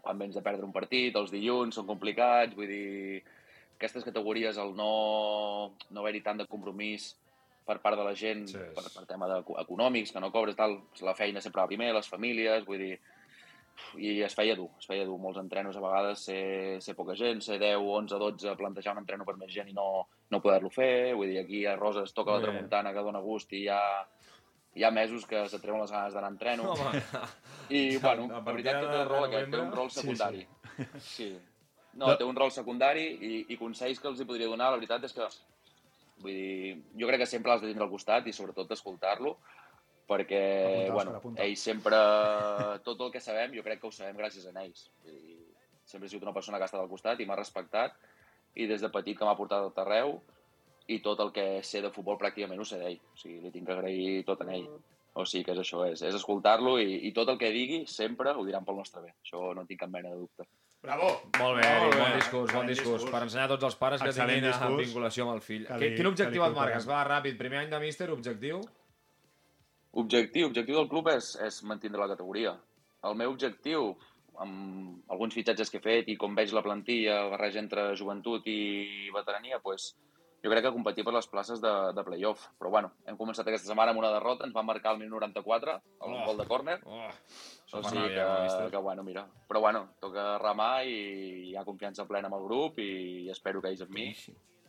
quan 0.02 0.18
vens 0.20 0.36
de 0.36 0.42
perdre 0.46 0.66
un 0.66 0.74
partit, 0.76 1.16
els 1.16 1.32
dilluns 1.32 1.76
són 1.76 1.88
complicats, 1.88 2.56
vull 2.56 2.68
dir, 2.70 3.22
aquestes 3.78 4.04
categories, 4.04 4.58
el 4.60 4.74
no, 4.76 5.74
no 5.90 6.02
haver-hi 6.02 6.22
tant 6.26 6.38
de 6.42 6.48
compromís 6.48 7.14
per 7.70 7.78
part 7.84 7.96
de 8.00 8.04
la 8.04 8.16
gent, 8.18 8.48
Sí, 8.50 8.58
és- 8.58 8.74
per, 8.76 8.84
per 8.96 9.06
tema 9.08 9.28
de, 9.30 9.40
econòmics, 9.62 10.12
que 10.12 10.20
no 10.24 10.32
cobres, 10.34 10.56
tal, 10.58 10.80
la 11.06 11.14
feina 11.16 11.42
sempre 11.42 11.62
va 11.62 11.68
primer, 11.70 11.94
les 11.94 12.10
famílies, 12.10 12.66
vull 12.66 12.80
dir, 12.82 13.00
i 13.96 14.22
es 14.26 14.34
feia 14.36 14.56
dur, 14.60 14.68
es 14.80 14.88
feia 14.90 15.06
dur. 15.08 15.18
Molts 15.22 15.40
entrenos 15.40 15.78
a 15.78 15.84
vegades, 15.84 16.20
ser, 16.28 16.82
ser 16.84 16.96
poca 16.98 17.16
gent, 17.16 17.40
ser 17.42 17.60
10, 17.62 17.78
11, 17.80 18.18
12, 18.20 18.56
plantejar 18.60 18.92
un 18.98 19.04
entreno 19.06 19.24
per 19.24 19.38
més 19.40 19.54
gent 19.54 19.70
i 19.72 19.74
no, 19.78 20.08
no 20.30 20.42
poder-lo 20.44 20.70
fer, 20.74 21.14
vull 21.16 21.30
dir, 21.32 21.40
aquí 21.40 21.62
a 21.66 21.78
Roses 21.78 22.12
toca 22.14 22.34
la 22.36 22.42
tramuntana 22.50 22.92
que 22.92 23.06
dona 23.06 23.22
gust 23.24 23.54
i 23.54 23.68
ha, 23.72 23.80
hi 24.76 24.84
ha 24.84 24.92
mesos 24.92 25.26
que 25.26 25.42
se 25.50 25.60
treuen 25.60 25.82
les 25.82 25.92
ganes 25.92 26.14
d'anar 26.14 26.30
a 26.30 26.32
entreno. 26.34 26.72
Home. 26.74 27.02
I, 27.70 27.98
bueno, 27.98 28.26
A 28.30 28.40
la 28.40 28.52
veritat 28.52 28.80
que 28.80 28.88
té 28.88 28.98
de 28.98 29.02
un 29.04 29.10
rol 29.10 29.24
aquest, 29.28 29.52
té 29.52 29.60
un 29.60 29.72
rol 29.76 29.90
Sí, 29.90 29.96
sí. 29.96 30.02
secundari. 30.02 30.48
Sí. 31.00 31.30
No, 32.00 32.12
té 32.18 32.24
un 32.24 32.36
rol 32.38 32.52
secundari 32.54 33.06
i, 33.20 33.46
i 33.50 33.58
consells 33.58 34.00
que 34.00 34.08
els 34.08 34.20
hi 34.22 34.26
podria 34.30 34.48
donar, 34.48 34.70
la 34.72 34.78
veritat 34.78 35.04
és 35.10 35.14
que 35.18 35.26
vull 36.22 36.36
dir, 36.36 36.76
jo 37.00 37.08
crec 37.10 37.22
que 37.24 37.30
sempre 37.32 37.52
l'has 37.52 37.62
de 37.64 37.68
tindre 37.72 37.84
al 37.88 37.92
costat 37.92 38.28
i 38.28 38.34
sobretot 38.36 38.72
escoltar-lo 38.76 39.38
perquè, 40.10 40.40
Apunta, 40.66 40.94
bueno, 40.94 41.12
Òscar, 41.12 41.20
apunta. 41.22 41.44
ell 41.46 41.56
sempre, 41.60 41.98
tot 42.86 43.02
el 43.06 43.12
que 43.14 43.20
sabem, 43.22 43.52
jo 43.54 43.62
crec 43.66 43.80
que 43.82 43.88
ho 43.88 43.92
sabem 43.94 44.18
gràcies 44.18 44.48
a 44.50 44.54
ells. 44.64 44.88
Vull 45.04 45.14
dir, 45.20 45.36
sempre 45.86 46.08
he 46.08 46.10
sigut 46.10 46.26
una 46.26 46.34
persona 46.34 46.58
que 46.58 46.66
ha 46.66 46.70
estat 46.72 46.82
al 46.82 46.90
costat 46.90 47.20
i 47.22 47.28
m'ha 47.30 47.38
respectat 47.38 47.94
i 48.56 48.66
des 48.70 48.82
de 48.82 48.90
petit 48.90 49.18
que 49.18 49.26
m'ha 49.26 49.36
portat 49.38 49.62
a 49.62 49.70
tot 49.70 49.78
arreu 49.84 50.16
i 50.90 51.00
tot 51.06 51.20
el 51.22 51.32
que 51.36 51.48
sé 51.64 51.82
de 51.86 51.92
futbol 51.94 52.18
pràcticament 52.18 52.60
ho 52.60 52.66
sé 52.66 52.80
d'ell. 52.82 52.98
O 53.14 53.18
sigui, 53.18 53.40
li 53.44 53.52
tinc 53.54 53.68
que 53.70 53.74
agrair 53.78 54.24
tot 54.26 54.42
a 54.42 54.50
ell. 54.54 54.66
O 55.20 55.26
sigui 55.26 55.44
que 55.46 55.52
és 55.56 55.60
això, 55.62 55.84
és, 55.90 56.02
és 56.06 56.16
escoltar-lo 56.16 56.78
i, 56.80 57.00
i 57.08 57.12
tot 57.14 57.30
el 57.30 57.38
que 57.38 57.50
digui 57.52 57.84
sempre 57.90 58.32
ho 58.32 58.46
diran 58.46 58.66
pel 58.66 58.78
nostre 58.78 59.02
bé. 59.04 59.14
Això 59.26 59.54
no 59.54 59.62
en 59.62 59.68
tinc 59.68 59.80
cap 59.82 59.90
mena 59.94 60.10
de 60.14 60.16
dubte. 60.22 60.46
Bravo! 60.82 61.10
Molt 61.40 61.60
bé, 61.60 61.68
Molt 61.82 61.94
bé. 61.96 62.00
bon 62.00 62.14
discurs, 62.16 62.54
bon 62.54 62.68
discurs. 62.68 62.94
discurs. 63.02 63.12
Per 63.12 63.22
ensenyar 63.26 63.46
a 63.50 63.52
tots 63.56 63.66
els 63.68 63.76
pares 63.76 64.02
que 64.02 64.10
Excel·lent 64.14 64.38
tinguin 64.40 64.52
discurs. 64.54 64.78
vinculació 64.86 65.26
amb 65.26 65.34
el 65.36 65.42
fill. 65.42 65.66
Que 65.68 65.74
Que 65.74 65.80
li- 65.80 65.90
Quin 65.96 66.04
que 66.06 66.12
objectiu 66.14 66.46
et 66.46 66.56
marques? 66.56 66.88
Va, 66.88 67.02
ràpid. 67.10 67.38
Primer 67.38 67.60
any 67.66 67.70
de 67.74 67.80
míster, 67.84 68.10
objectiu? 68.12 68.62
Objectiu, 69.92 70.48
objectiu 70.48 70.76
del 70.78 70.88
club 70.92 71.10
és, 71.12 71.34
és 71.44 71.64
mantindre 71.68 72.00
la 72.00 72.08
categoria. 72.14 72.54
El 73.04 73.16
meu 73.16 73.32
objectiu, 73.34 73.96
amb 74.40 75.02
alguns 75.12 75.34
fitxatges 75.36 75.72
que 75.74 75.80
he 75.82 75.84
fet 75.84 76.10
i 76.14 76.16
com 76.16 76.36
veig 76.38 76.54
la 76.56 76.62
plantilla, 76.64 77.24
el 77.26 77.32
barreja 77.34 77.60
entre 77.60 77.90
joventut 78.00 78.46
i 78.48 79.10
veterania, 79.16 79.60
pues, 79.60 79.96
jo 80.44 80.50
crec 80.52 80.64
que 80.64 80.72
competir 80.72 81.04
per 81.04 81.14
les 81.14 81.28
places 81.28 81.60
de, 81.62 81.72
de 81.94 82.04
playoff. 82.04 82.48
Però 82.60 82.70
bueno, 82.72 82.92
hem 83.06 83.18
començat 83.20 83.48
aquesta 83.48 83.68
setmana 83.68 83.92
amb 83.92 84.00
una 84.00 84.12
derrota, 84.14 84.46
ens 84.48 84.54
van 84.56 84.66
marcar 84.66 84.94
el 84.96 85.00
1094, 85.04 85.74
el 86.06 86.14
Oh. 86.16 86.26
gol 86.28 86.38
de 86.38 86.46
córner, 86.48 86.78
Oh, 86.86 87.10
o 87.74 87.84
sigui 87.84 88.08
que, 88.14 88.26
míster. 88.44 88.70
que, 88.72 88.78
bueno, 88.78 89.04
mira. 89.04 89.26
Però 89.48 89.60
bueno, 89.62 89.90
toca 90.00 90.38
remar 90.40 90.86
i 90.88 91.50
hi 91.50 91.56
ha 91.56 91.66
confiança 91.66 92.06
plena 92.08 92.28
amb 92.32 92.38
el 92.40 92.46
grup 92.48 92.80
i 92.80 93.30
espero 93.30 93.62
que 93.62 93.70
ells 93.74 93.82
amb 93.86 93.92
mi. 93.92 94.14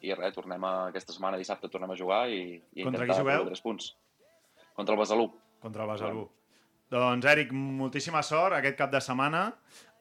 I 0.03 0.15
res, 0.17 0.33
tornem 0.35 0.63
a, 0.65 0.87
aquesta 0.89 1.13
setmana, 1.13 1.37
dissabte, 1.37 1.69
tornem 1.69 1.91
a 1.93 1.97
jugar 1.97 2.23
i, 2.33 2.57
i 2.73 2.85
Contra 2.85 3.05
intentar 3.05 3.21
jugueu? 3.23 3.47
tres 3.51 3.61
punts. 3.61 3.91
Contra 4.75 4.95
el 4.95 5.01
Besalú. 5.01 5.27
Contra 5.61 5.85
el 5.85 5.91
Besalú. 5.91 6.23
Doncs, 6.91 7.27
Eric, 7.31 7.53
moltíssima 7.53 8.23
sort 8.27 8.57
aquest 8.57 8.77
cap 8.79 8.91
de 8.91 9.01
setmana. 9.01 9.43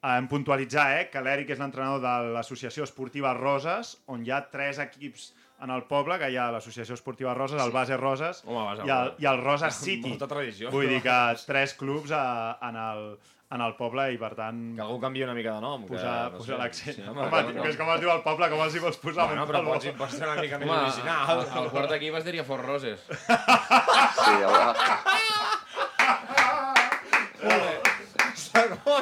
Eh, 0.01 0.15
Em 0.17 0.27
puntualitzar 0.32 0.86
eh, 1.01 1.10
que 1.12 1.19
l'Eric 1.21 1.49
és 1.51 1.60
l'entrenador 1.60 1.99
de 1.99 2.32
l'Associació 2.34 2.86
Esportiva 2.88 3.34
Roses, 3.36 3.97
on 4.08 4.23
hi 4.25 4.32
ha 4.32 4.39
tres 4.49 4.79
equips 4.79 5.34
en 5.62 5.69
el 5.76 5.84
poble, 5.89 6.17
que 6.22 6.30
hi 6.32 6.38
ha 6.39 6.50
l'Associació 6.54 6.95
Esportiva 6.95 7.34
Roses, 7.36 7.62
el 7.62 7.72
Base 7.76 7.98
Roses 7.98 8.43
Home, 8.45 8.63
Base 8.69 8.86
i, 8.88 8.93
el, 8.95 9.12
i 9.19 9.26
el 9.32 9.41
Roses 9.43 9.76
City. 9.88 10.13
Molta 10.15 10.28
tradició. 10.32 10.72
Vull 10.72 10.88
dir 10.88 11.02
que 11.04 11.17
tres 11.48 11.74
clubs 11.80 12.12
a, 12.15 12.24
en, 12.69 12.78
el, 12.80 13.04
en 13.52 13.62
el 13.65 13.74
poble 13.76 14.06
i, 14.13 14.17
per 14.22 14.32
tant, 14.38 14.60
Que 14.78 14.84
algú 14.86 15.00
canvi 15.02 15.24
una 15.26 15.34
mica 15.36 15.56
de 15.58 15.62
nom. 15.65 15.84
posar, 15.89 16.32
que, 16.32 16.38
posar 16.43 16.60
l'accent. 16.62 16.95
Sí, 17.00 17.04
home, 17.08 17.26
home, 17.28 17.43
no, 17.54 17.63
que 17.63 17.69
és 17.74 17.78
com 17.82 17.91
es 17.95 18.00
diu 18.04 18.12
el 18.13 18.22
poble, 18.26 18.50
com 18.54 18.62
els 18.67 18.76
hi 18.78 18.84
vols 18.86 19.00
posar? 19.04 19.28
Bueno, 19.34 19.48
però 19.50 19.63
pots, 19.67 19.89
pots 20.00 20.15
ser 20.19 20.28
una 20.30 20.39
mica 20.41 20.60
més 20.62 20.69
Home, 20.69 20.82
original. 20.88 21.36
el, 21.36 21.45
el 21.63 21.69
quart 21.76 21.95
equip 22.00 22.19
es 22.22 22.28
diria 22.30 22.45
Fort 22.48 22.63
Roses. 22.69 23.04
Sí, 23.10 24.36
el, 24.39 24.54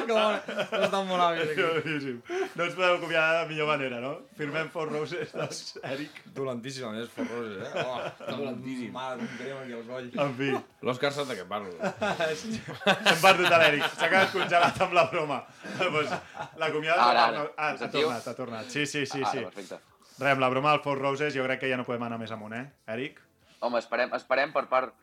que 0.08 0.16
molt- 0.16 0.92
no 0.92 1.18
hàbil, 1.24 1.42
aquí. 1.50 1.64
Boníssim. 1.84 2.20
No 2.54 2.64
ens 2.64 2.74
podem 2.76 2.94
acomiadar 2.98 3.42
de 3.42 3.48
millor 3.52 3.68
manera, 3.72 4.00
no? 4.04 4.12
Firmem 4.38 4.68
Fort 4.74 4.92
Roses, 4.92 5.32
doncs, 5.40 5.78
Eric. 5.82 6.22
Dolentíssim, 6.36 6.86
a 6.88 6.92
més, 6.94 7.08
Fort 7.14 7.30
Roses, 7.34 7.58
eh? 7.66 7.84
Oh, 7.84 7.98
dolentíssim. 8.30 8.92
Mare, 8.94 9.18
com 9.20 9.36
tenim 9.42 9.60
aquí 9.62 9.76
els 9.78 9.86
golls. 9.92 10.16
En 10.26 10.34
fi, 10.38 10.50
L'Òscar 10.88 11.12
sap 11.16 11.28
de 11.32 11.38
què 11.40 11.46
parlo. 11.50 11.74
hem 11.78 13.20
perdut 13.22 13.52
a 13.52 13.60
l'Eric. 13.64 13.86
S'ha 13.98 14.08
quedat 14.12 14.32
congelat 14.34 14.82
amb 14.86 14.96
la 14.98 15.06
broma. 15.12 15.42
pues, 15.78 16.10
L'acomiada... 16.58 17.10
Ara, 17.10 17.26
ara. 17.32 17.46
Ah, 17.56 17.74
ha 17.74 17.90
tornat, 17.92 18.26
ha 18.28 18.34
tornat. 18.38 18.68
Sí, 18.72 18.86
sí, 18.86 19.04
sí. 19.06 19.22
Ara, 19.22 19.32
sí. 19.32 19.44
perfecte. 19.48 19.80
Res, 20.18 20.32
amb 20.34 20.42
la 20.42 20.48
broma 20.50 20.72
del 20.74 20.82
Fort 20.82 21.00
Roses 21.00 21.34
jo 21.36 21.44
crec 21.46 21.60
que 21.62 21.68
ja 21.70 21.76
no 21.78 21.84
podem 21.86 22.02
anar 22.08 22.18
més 22.18 22.32
amunt, 22.34 22.54
eh, 22.58 22.64
Eric? 22.90 23.20
Home, 23.60 23.78
esperem, 23.82 24.12
esperem 24.14 24.52
per 24.54 24.66
part... 24.70 24.94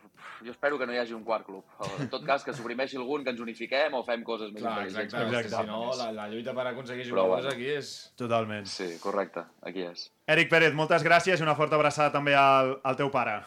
Jo 0.46 0.52
espero 0.52 0.78
que 0.80 0.86
no 0.88 0.94
hi 0.94 1.00
hagi 1.00 1.13
un 1.15 1.24
quart 1.28 1.46
club. 1.48 1.63
En 2.00 2.10
tot 2.12 2.24
cas, 2.28 2.44
que 2.44 2.54
suprimeixi 2.56 2.98
algun, 3.00 3.24
que 3.24 3.32
ens 3.34 3.41
unifiquem 3.44 3.94
o 3.98 4.02
fem 4.08 4.24
coses 4.24 4.52
més 4.54 4.63
Clar, 4.63 4.76
intel·ligents. 4.86 5.02
exacte, 5.04 5.39
exacte. 5.41 5.63
Si 5.63 5.70
no, 5.70 5.80
la, 6.00 6.08
la 6.15 6.28
lluita 6.32 6.54
per 6.56 6.65
aconseguir 6.72 7.08
jugadors 7.10 7.48
bueno. 7.48 7.56
aquí 7.56 7.68
és... 7.74 7.91
Totalment. 8.20 8.68
Sí, 8.70 8.88
correcte, 9.04 9.46
aquí 9.65 9.84
és. 9.88 10.08
Eric 10.32 10.52
Pérez, 10.52 10.76
moltes 10.78 11.04
gràcies 11.08 11.39
i 11.39 11.46
una 11.46 11.56
forta 11.60 11.80
abraçada 11.80 12.13
també 12.15 12.36
al, 12.39 12.78
al 12.84 13.00
teu 13.00 13.12
pare. 13.12 13.41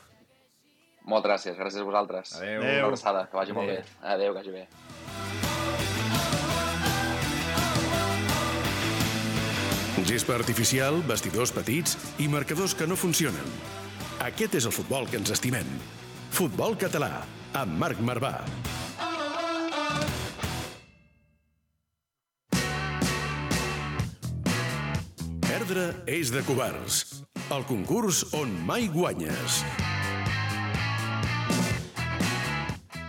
Moltes 1.09 1.31
gràcies, 1.31 1.57
gràcies 1.57 1.81
a 1.81 1.89
vosaltres. 1.89 2.37
Adéu. 2.41 2.61
Una 2.65 2.77
abraçada, 2.91 3.27
que 3.33 3.41
vagi 3.41 3.57
molt 3.57 3.73
bé. 3.73 3.81
Adéu, 4.05 4.37
que 4.37 4.43
vagi 4.43 4.57
bé. 4.61 4.69
Gespa 10.09 10.39
artificial, 10.39 11.03
vestidors 11.05 11.53
petits 11.53 11.99
i 12.23 12.29
marcadors 12.33 12.73
que 12.77 12.87
no 12.89 12.97
funcionen. 12.97 13.88
Aquest 14.19 14.57
és 14.59 14.65
el 14.67 14.73
futbol 14.75 15.05
que 15.07 15.15
ens 15.21 15.31
estimem. 15.31 15.69
Futbol 16.35 16.75
català, 16.75 17.21
amb 17.55 17.77
Marc 17.79 18.01
Marvà. 18.03 18.33
Perdre 25.47 25.85
és 26.11 26.33
de 26.35 26.43
covards. 26.49 27.23
El 27.55 27.63
concurs 27.71 28.25
on 28.35 28.51
mai 28.67 28.91
guanyes. 28.91 29.63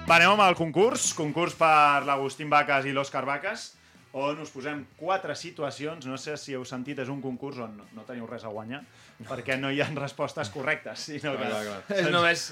Va, 0.05 0.19
anem 0.19 0.35
amb 0.35 0.45
el 0.45 0.55
concurs. 0.61 1.09
Concurs 1.17 1.57
per 1.57 2.05
l'Agustín 2.05 2.53
Vaques 2.53 2.85
i 2.85 2.93
l'Òscar 2.93 3.25
Vaques, 3.25 3.71
on 4.13 4.39
us 4.41 4.49
posem 4.49 4.85
quatre 4.97 5.35
situacions. 5.37 6.05
No 6.09 6.17
sé 6.17 6.33
si 6.41 6.55
heu 6.57 6.63
sentit, 6.65 6.97
és 7.03 7.09
un 7.13 7.19
concurs 7.21 7.59
on 7.61 7.75
no 7.93 8.05
teniu 8.07 8.25
res 8.25 8.43
a 8.43 8.49
guanyar, 8.53 8.79
perquè 9.27 9.57
no 9.59 9.69
hi 9.69 9.81
ha 9.83 9.89
respostes 9.93 10.49
correctes, 10.49 10.99
sinó 11.11 11.35
que... 11.37 11.43
Clar, 11.45 11.63
clar, 11.65 11.81
clar. 11.87 11.97
És 11.99 12.09
només 12.13 12.45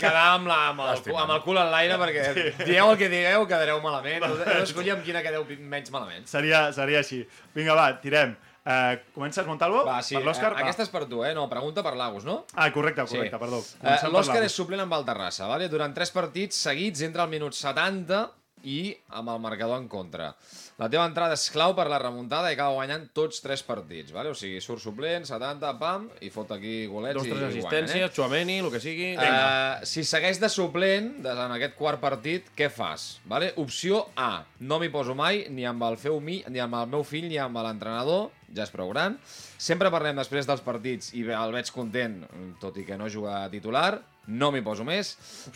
quedar 0.00 0.24
amb, 0.34 0.48
la, 0.50 0.58
amb, 0.72 0.80
el, 0.88 1.02
cu- 1.06 1.18
amb 1.20 1.36
el 1.36 1.42
cul 1.46 1.60
en 1.62 1.70
l'aire 1.70 2.00
perquè 2.02 2.64
dieu 2.64 2.90
el 2.90 2.98
que 2.98 3.08
digueu, 3.12 3.46
quedareu 3.46 3.78
malament. 3.84 4.24
Heu 4.26 4.40
heu 4.40 4.58
d'escollir 4.64 4.96
amb 4.96 5.04
quina 5.06 5.22
quedeu 5.22 5.46
menys 5.60 5.92
malament. 5.94 6.26
Seria, 6.26 6.66
seria 6.74 6.98
així. 7.04 7.22
Vinga, 7.54 7.78
va, 7.78 7.92
tirem. 8.02 8.34
Uh, 8.64 8.96
comences, 9.12 9.44
Montalvo? 9.46 9.82
Va, 9.84 9.98
sí, 10.02 10.14
Per 10.16 10.22
l'Òscar? 10.24 10.54
eh, 10.56 10.62
aquesta 10.64 10.82
és 10.86 10.88
per 10.88 11.02
tu, 11.04 11.18
eh? 11.22 11.34
No, 11.36 11.42
pregunta 11.50 11.82
per 11.84 11.90
l'Agus, 12.00 12.24
no? 12.24 12.46
Ah, 12.56 12.70
correcte, 12.72 13.04
correcte, 13.04 13.36
Sí. 13.36 13.40
perdó. 13.42 13.58
Per 13.82 14.08
L'Òscar 14.08 14.40
és 14.42 14.54
suplent 14.56 14.80
amb 14.80 14.94
el 14.96 15.04
Terrassa, 15.04 15.46
vale? 15.46 15.68
durant 15.68 15.92
tres 15.92 16.10
partits 16.10 16.56
seguits 16.64 17.02
entre 17.04 17.22
el 17.22 17.28
minut 17.28 17.52
70 17.52 18.22
i 18.64 18.94
amb 19.14 19.28
el 19.30 19.40
marcador 19.44 19.78
en 19.80 19.88
contra. 19.88 20.32
La 20.80 20.88
teva 20.90 21.04
entrada 21.06 21.36
és 21.36 21.44
clau 21.54 21.74
per 21.76 21.84
la 21.92 21.98
remuntada 22.02 22.50
i 22.50 22.56
acaba 22.56 22.74
guanyant 22.74 23.06
tots 23.14 23.40
tres 23.44 23.62
partits. 23.62 24.10
Vale? 24.12 24.32
O 24.32 24.34
sigui, 24.38 24.60
surt 24.64 24.82
suplent, 24.82 25.26
70, 25.28 25.74
pam, 25.78 26.08
i 26.24 26.30
fot 26.34 26.50
aquí 26.56 26.86
golets 26.90 27.18
Dos, 27.20 27.28
i, 27.28 27.34
tres 27.34 27.42
i 27.44 27.58
assistències, 27.60 28.06
eh? 28.08 28.10
Chouameni, 28.16 28.58
el 28.64 28.70
que 28.72 28.80
sigui. 28.82 29.10
Uh, 29.16 29.84
si 29.86 30.02
segueix 30.08 30.40
de 30.42 30.48
suplent 30.50 31.12
des- 31.22 31.42
en 31.44 31.54
aquest 31.58 31.76
quart 31.78 32.00
partit, 32.02 32.48
què 32.56 32.70
fas? 32.72 33.20
Vale? 33.30 33.52
Opció 33.62 34.06
A. 34.16 34.44
No 34.60 34.80
m'hi 34.82 34.88
poso 34.90 35.14
mai 35.14 35.44
ni 35.50 35.66
amb 35.68 35.82
el 35.86 35.96
feu 36.00 36.18
mi, 36.20 36.40
ni 36.48 36.58
amb 36.64 36.74
el 36.80 36.88
meu 36.96 37.04
fill 37.04 37.28
ni 37.28 37.38
amb 37.38 37.56
l'entrenador, 37.62 38.30
ja 38.54 38.64
és 38.66 38.70
prou 38.74 38.90
gran. 38.90 39.18
Sempre 39.58 39.90
parlem 39.90 40.16
després 40.18 40.46
dels 40.46 40.60
partits 40.64 41.12
i 41.14 41.22
el 41.30 41.52
veig 41.54 41.70
content, 41.74 42.20
tot 42.60 42.76
i 42.78 42.84
que 42.84 42.98
no 42.98 43.08
juga 43.08 43.44
titular. 43.52 44.00
No 44.26 44.48
m'hi 44.50 44.62
poso 44.64 44.84
més. 44.88 45.10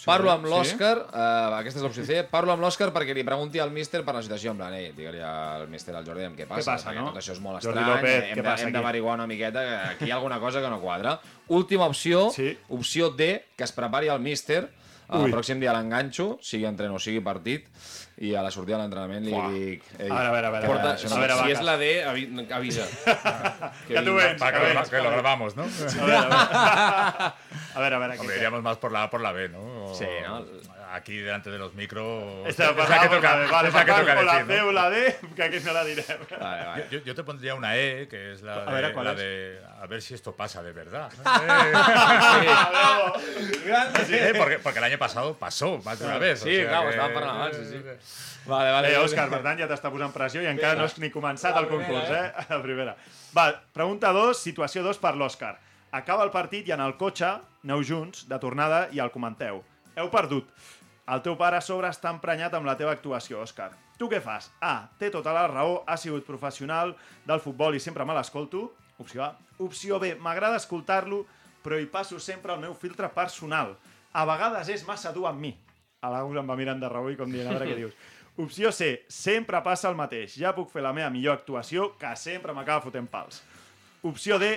Parlo 0.04 0.28
amb 0.30 0.44
l'Òscar, 0.44 0.98
uh, 1.08 1.54
aquesta 1.56 1.78
és 1.80 1.84
l'opció 1.86 2.04
C, 2.04 2.18
parlo 2.28 2.52
amb 2.52 2.60
l'Òscar 2.62 2.90
perquè 2.92 3.14
li 3.16 3.24
pregunti 3.24 3.58
al 3.64 3.70
míster 3.72 4.02
per 4.04 4.14
la 4.14 4.20
situació, 4.22 4.50
en 4.52 4.58
plan, 4.60 4.74
ei, 4.76 4.90
digue-li 4.92 5.22
al 5.24 5.68
míster 5.72 5.94
al 5.96 6.04
Jordi 6.04 6.26
què 6.36 6.46
passa, 6.46 6.74
passa, 6.74 6.90
perquè 6.90 7.00
no? 7.00 7.08
tot 7.14 7.22
això 7.22 7.32
és 7.32 7.40
molt 7.40 7.62
Jordi 7.64 7.80
estrany, 7.80 7.96
López, 7.96 8.24
hem 8.28 8.34
què 8.36 8.42
de- 8.42 8.48
passa 8.50 8.62
hem 8.64 8.68
aquí? 8.68 8.76
d'averiguar 8.76 9.14
una 9.14 9.26
miqueta 9.26 9.62
que 9.64 9.76
aquí 9.94 10.04
hi 10.04 10.10
ha 10.12 10.16
alguna 10.16 10.38
cosa 10.38 10.60
que 10.60 10.68
no 10.68 10.80
quadra. 10.80 11.18
Última 11.48 11.86
opció, 11.86 12.30
Sí. 12.30 12.58
opció 12.68 13.08
D, 13.10 13.46
que 13.56 13.64
es 13.64 13.72
prepari 13.72 14.08
el 14.08 14.20
míster, 14.20 14.68
el 15.08 15.22
Ui. 15.24 15.32
pròxim 15.32 15.58
dia 15.58 15.72
l'enganxo, 15.72 16.36
sigui 16.42 16.66
entreno 16.68 16.96
o 16.96 16.98
sigui 17.00 17.20
partit, 17.24 17.64
i 18.20 18.34
a 18.34 18.42
la 18.42 18.50
sortida 18.50 18.76
de 18.76 18.82
l'entrenament 18.82 19.24
li 19.24 19.30
dic... 19.54 19.82
Ei, 19.98 20.10
A 20.10 20.12
veure, 20.12 20.26
a 20.28 20.32
veure, 20.32 20.46
a 20.46 20.50
veure, 20.50 20.66
Porta, 20.66 20.90
a 20.92 20.98
si, 20.98 21.06
veure, 21.06 21.16
a 21.16 21.18
veure, 21.18 21.34
si 21.34 21.40
Vaques. 21.40 21.58
és 21.58 21.64
la 21.64 21.76
D, 21.78 22.04
avi- 22.04 22.52
avisa. 22.52 22.84
Que 23.88 23.94
tu 24.02 24.12
vinga. 24.12 24.26
vens, 24.26 24.42
que 24.42 24.90
que, 24.90 24.90
que 24.96 25.02
lo 25.02 25.10
grabamos, 25.10 25.56
¿no? 25.56 25.62
A 25.62 26.04
ver, 26.04 26.14
a 26.16 27.14
ver. 27.18 27.32
A 27.78 27.80
ver, 27.80 27.94
a 27.94 27.98
ver, 27.98 28.10
aquí. 28.10 28.20
Hombre, 28.20 28.36
iríamos 28.36 28.62
más 28.62 28.76
por 28.76 28.90
la 28.90 29.04
A 29.04 29.10
por 29.10 29.20
la 29.20 29.30
B, 29.32 29.48
¿no? 29.50 29.60
O- 29.90 29.94
Sí, 29.94 30.04
¿no? 30.26 30.44
Aquí 30.90 31.18
delante 31.18 31.50
de 31.50 31.58
los 31.58 31.74
micros. 31.74 32.46
Esta 32.48 32.70
es 32.70 32.88
la 32.88 33.00
que 33.02 33.08
toca, 33.08 33.36
vale, 33.50 33.68
es 33.68 33.74
la 33.74 33.84
que 33.84 33.92
toca 33.92 34.18
o 34.18 34.22
la 34.22 34.32
decir, 34.38 34.46
C 34.48 34.56
¿no? 34.62 34.66
o 34.68 34.72
la 34.72 34.90
D, 34.90 35.16
que 35.36 35.42
aquí 35.42 35.58
no 35.64 35.72
la 35.74 35.84
direm. 35.84 36.18
Vale, 36.40 36.64
vale. 36.66 36.86
Yo, 36.90 36.98
yo 37.00 37.14
te 37.14 37.22
pondría 37.24 37.54
una 37.54 37.76
E, 37.76 38.08
que 38.08 38.32
es 38.32 38.40
la, 38.42 38.54
A 38.62 38.64
de, 38.64 38.72
ver, 38.82 38.92
¿cuál 38.94 39.04
la 39.04 39.12
es? 39.12 39.18
de 39.18 39.60
a 39.82 39.86
ver 39.86 40.00
si 40.02 40.14
esto 40.14 40.34
pasa 40.34 40.62
de 40.62 40.72
verdad. 40.72 41.10
Bravo. 41.24 43.12
Sí, 44.06 44.14
eh, 44.14 44.32
porque, 44.36 44.58
porque 44.58 44.78
el 44.78 44.84
año 44.86 44.98
pasado 44.98 45.34
pasó 45.34 45.78
más 45.84 45.98
de 45.98 46.06
una 46.06 46.18
vez. 46.18 46.40
o 46.42 46.44
Sí, 46.46 46.56
sea 46.56 46.68
clar, 46.68 46.80
ho 46.86 46.88
que- 46.90 46.96
estàvem 46.96 47.14
parlant 47.14 47.36
abans, 47.36 47.56
sí, 47.56 47.64
sí. 47.68 47.82
Vale, 48.48 48.70
vale. 48.72 48.92
Eh, 48.94 48.98
Òscar, 48.98 49.28
per 49.28 49.42
tant, 49.44 49.58
ja 49.60 49.68
t'està 49.68 49.90
posant 49.92 50.12
pressió 50.14 50.40
i 50.42 50.46
encara 50.48 50.74
no 50.78 50.86
has 50.88 50.96
ni 50.98 51.10
començat 51.12 51.56
el 51.60 51.68
concurs, 51.68 52.08
eh? 52.08 52.32
La 52.48 52.62
primera. 52.64 52.94
Va, 53.36 53.50
pregunta 53.76 54.08
2, 54.16 54.40
situació 54.40 54.82
2 54.86 54.96
per 55.02 55.12
l'Òscar. 55.20 55.52
Acaba 55.92 56.24
el 56.24 56.30
partit 56.32 56.66
i 56.68 56.72
en 56.72 56.80
el 56.80 56.96
cotxe 56.96 57.28
aneu 57.64 57.82
junts, 57.82 58.26
de 58.28 58.38
tornada, 58.38 58.86
i 58.92 59.00
el 59.02 59.12
comenteu. 59.14 59.62
Heu 59.98 60.10
perdut. 60.12 60.50
El 61.08 61.22
teu 61.24 61.38
pare 61.40 61.56
a 61.56 61.64
sobre 61.64 61.88
està 61.88 62.10
emprenyat 62.12 62.54
amb 62.54 62.68
la 62.68 62.76
teva 62.76 62.92
actuació, 62.92 63.40
Òscar. 63.42 63.70
Tu 63.98 64.06
què 64.12 64.20
fas? 64.22 64.50
A. 64.60 64.90
Té 65.00 65.08
tota 65.10 65.32
la 65.34 65.46
raó, 65.50 65.82
ha 65.86 65.96
sigut 65.96 66.26
professional 66.26 66.92
del 67.26 67.40
futbol 67.42 67.74
i 67.74 67.80
sempre 67.82 68.04
me 68.06 68.14
l'escolto. 68.14 68.68
Opció 69.02 69.24
A. 69.24 69.32
Opció 69.58 69.98
B. 69.98 70.12
M'agrada 70.22 70.60
escoltar-lo, 70.60 71.24
però 71.64 71.78
hi 71.80 71.88
passo 71.90 72.20
sempre 72.22 72.54
el 72.54 72.60
meu 72.62 72.76
filtre 72.78 73.08
personal. 73.14 73.74
A 74.12 74.24
vegades 74.28 74.70
és 74.70 74.84
massa 74.86 75.10
dur 75.16 75.26
amb 75.30 75.42
mi. 75.42 75.54
A 76.02 76.12
l'Agus 76.12 76.38
em 76.38 76.46
va 76.46 76.56
mirant 76.58 76.78
de 76.78 76.92
reüll 76.92 77.16
com 77.18 77.32
dient, 77.32 77.48
a 77.48 77.56
veure 77.56 77.66
què 77.72 77.78
dius. 77.80 77.96
Opció 78.38 78.70
C. 78.70 79.02
Sempre 79.10 79.58
passa 79.66 79.88
el 79.90 79.98
mateix. 79.98 80.36
Ja 80.38 80.54
puc 80.54 80.70
fer 80.70 80.84
la 80.84 80.92
meva 80.94 81.10
millor 81.10 81.40
actuació, 81.40 81.90
que 81.98 82.14
sempre 82.14 82.54
m'acaba 82.54 82.84
fotent 82.84 83.08
pals. 83.10 83.42
Opció 84.06 84.38
D. 84.38 84.52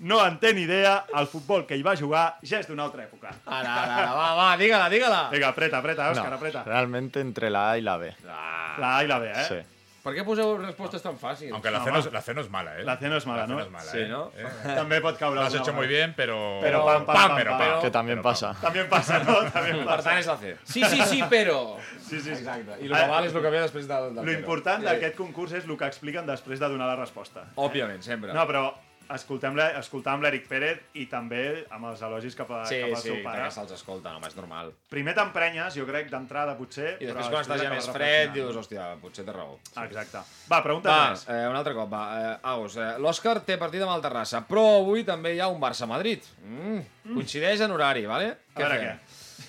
No 0.00 0.18
en 0.26 0.38
té 0.38 0.52
ni 0.54 0.62
idea, 0.66 1.04
el 1.16 1.26
futbol 1.26 1.64
que 1.66 1.76
hi 1.76 1.82
va 1.82 1.94
jugar 1.96 2.38
ja 2.42 2.58
és 2.60 2.66
d'una 2.68 2.84
altra 2.84 3.04
època. 3.06 3.30
Ara, 3.46 3.76
ara, 3.82 3.94
ara, 4.02 4.10
va, 4.14 4.26
va, 4.36 4.50
digue-la, 4.60 4.88
digue-la. 4.92 5.22
Vinga, 5.32 5.48
apreta, 5.48 5.78
apreta, 5.78 6.10
Òscar, 6.10 6.28
No, 6.30 6.36
apreta. 6.36 6.64
realmente 6.64 7.20
entre 7.20 7.50
la 7.50 7.70
A 7.70 7.78
y 7.78 7.82
la 7.82 7.96
B. 7.96 8.14
La 8.26 8.98
A 8.98 9.04
i 9.04 9.06
la 9.06 9.18
B, 9.18 9.30
eh? 9.30 9.44
Sí. 9.48 9.62
Per 10.06 10.12
què 10.14 10.22
poseu 10.22 10.52
respostes 10.60 11.02
tan 11.02 11.16
fàcils? 11.18 11.50
Aunque 11.50 11.68
la, 11.68 11.80
C 11.82 11.90
no, 11.90 11.98
la 12.12 12.20
C 12.22 12.32
no 12.32 12.40
es 12.40 12.48
mala, 12.48 12.78
¿eh? 12.78 12.84
La 12.84 12.96
C 12.96 13.08
no 13.08 13.16
es 13.16 13.26
mala, 13.26 13.40
La 13.40 13.46
C 13.48 13.52
¿no? 13.54 13.60
es 13.60 13.70
mala, 13.70 13.90
Sí, 13.90 13.98
¿eh? 13.98 14.06
¿no? 14.08 14.30
Eh, 14.36 14.46
També 14.78 15.00
pot 15.02 15.18
caure 15.18 15.34
Lo 15.34 15.40
has 15.42 15.46
alguna 15.54 15.62
hecho 15.64 15.72
muy 15.72 15.88
bien, 15.88 16.14
pero. 16.14 16.60
Pero 16.62 16.84
pam, 16.86 17.04
pam, 17.06 17.16
pam, 17.16 17.36
pero 17.36 17.58
pam. 17.58 17.80
Que 17.82 17.90
pam. 17.90 18.22
pasa. 18.22 18.52
També 18.60 18.84
passa, 18.84 19.18
no? 19.24 19.34
També 19.56 19.72
Per 19.72 19.84
passa. 19.84 20.10
tant, 20.10 20.18
és 20.22 20.26
la 20.30 20.36
C. 20.38 20.56
Sí, 20.62 20.84
sí, 20.84 21.02
sí, 21.10 21.22
però... 21.28 21.76
Sí, 21.98 22.20
sí, 22.20 22.22
sí. 22.22 22.30
Exacte. 22.36 22.78
I 22.78 22.86
el 22.86 22.94
que 22.94 23.08
val 23.10 23.26
és 23.26 23.34
el 23.34 23.42
que 23.42 23.50
ve 23.50 23.60
després 23.64 23.88
del, 23.88 24.14
del 24.14 24.22
Lo 24.22 24.30
però. 24.30 24.38
important 24.38 24.84
d'aquest 24.86 25.16
concurs 25.18 25.52
és 25.58 25.66
el 25.66 25.74
que 25.76 25.86
expliquen 25.90 26.24
després 26.30 26.60
de 26.62 26.68
donar 26.68 26.86
la 26.86 26.94
resposta. 27.02 27.48
Òbviament, 27.56 28.02
sempre. 28.06 28.30
No, 28.32 28.46
però 28.46 28.68
escoltem-la 29.14 29.68
escoltàvem 29.80 30.22
l'Eric 30.24 30.46
Pérez 30.48 30.80
i 30.98 31.06
també 31.10 31.42
amb 31.70 31.88
els 31.90 32.02
elogis 32.02 32.34
cap, 32.38 32.50
a, 32.50 32.64
sí, 32.68 32.80
cap 32.82 32.94
al 32.96 33.02
sí, 33.02 33.08
seu 33.08 33.18
pare. 33.24 33.42
que 33.44 33.50
se'ls 33.54 33.72
escolta, 33.76 34.14
home, 34.16 34.26
és 34.30 34.36
normal. 34.36 34.72
Primer 34.92 35.14
t'emprenyes, 35.14 35.74
jo 35.78 35.86
crec, 35.88 36.08
d'entrada, 36.12 36.56
potser. 36.58 36.96
I 37.00 37.06
després 37.10 37.28
quan 37.32 37.44
estàs 37.46 37.62
ja 37.62 37.70
més 37.72 37.88
fred, 37.92 38.32
dius, 38.36 38.56
hòstia, 38.56 38.88
potser 39.02 39.24
té 39.26 39.32
raó. 39.36 39.58
Exacte. 39.84 40.22
Va, 40.50 40.62
pregunta 40.64 40.90
Va, 40.90 41.10
més. 41.10 41.26
eh, 41.28 41.42
un 41.50 41.56
altre 41.56 41.74
cop, 41.74 41.90
va. 41.92 42.04
Eh, 42.20 42.32
Aus, 42.54 42.76
eh, 42.76 42.94
l'Òscar 43.02 43.40
té 43.44 43.58
partit 43.58 43.82
amb 43.82 43.94
el 43.96 44.02
Terrassa, 44.02 44.42
però 44.48 44.64
avui 44.80 45.04
també 45.04 45.34
hi 45.36 45.40
ha 45.40 45.48
un 45.48 45.60
Barça-Madrid. 45.60 46.22
Mm, 46.46 46.80
coincideix 47.14 47.60
en 47.66 47.70
horari, 47.76 48.06
vale? 48.06 48.34
A 48.54 48.60
veure 48.60 48.78
fem? 48.82 48.98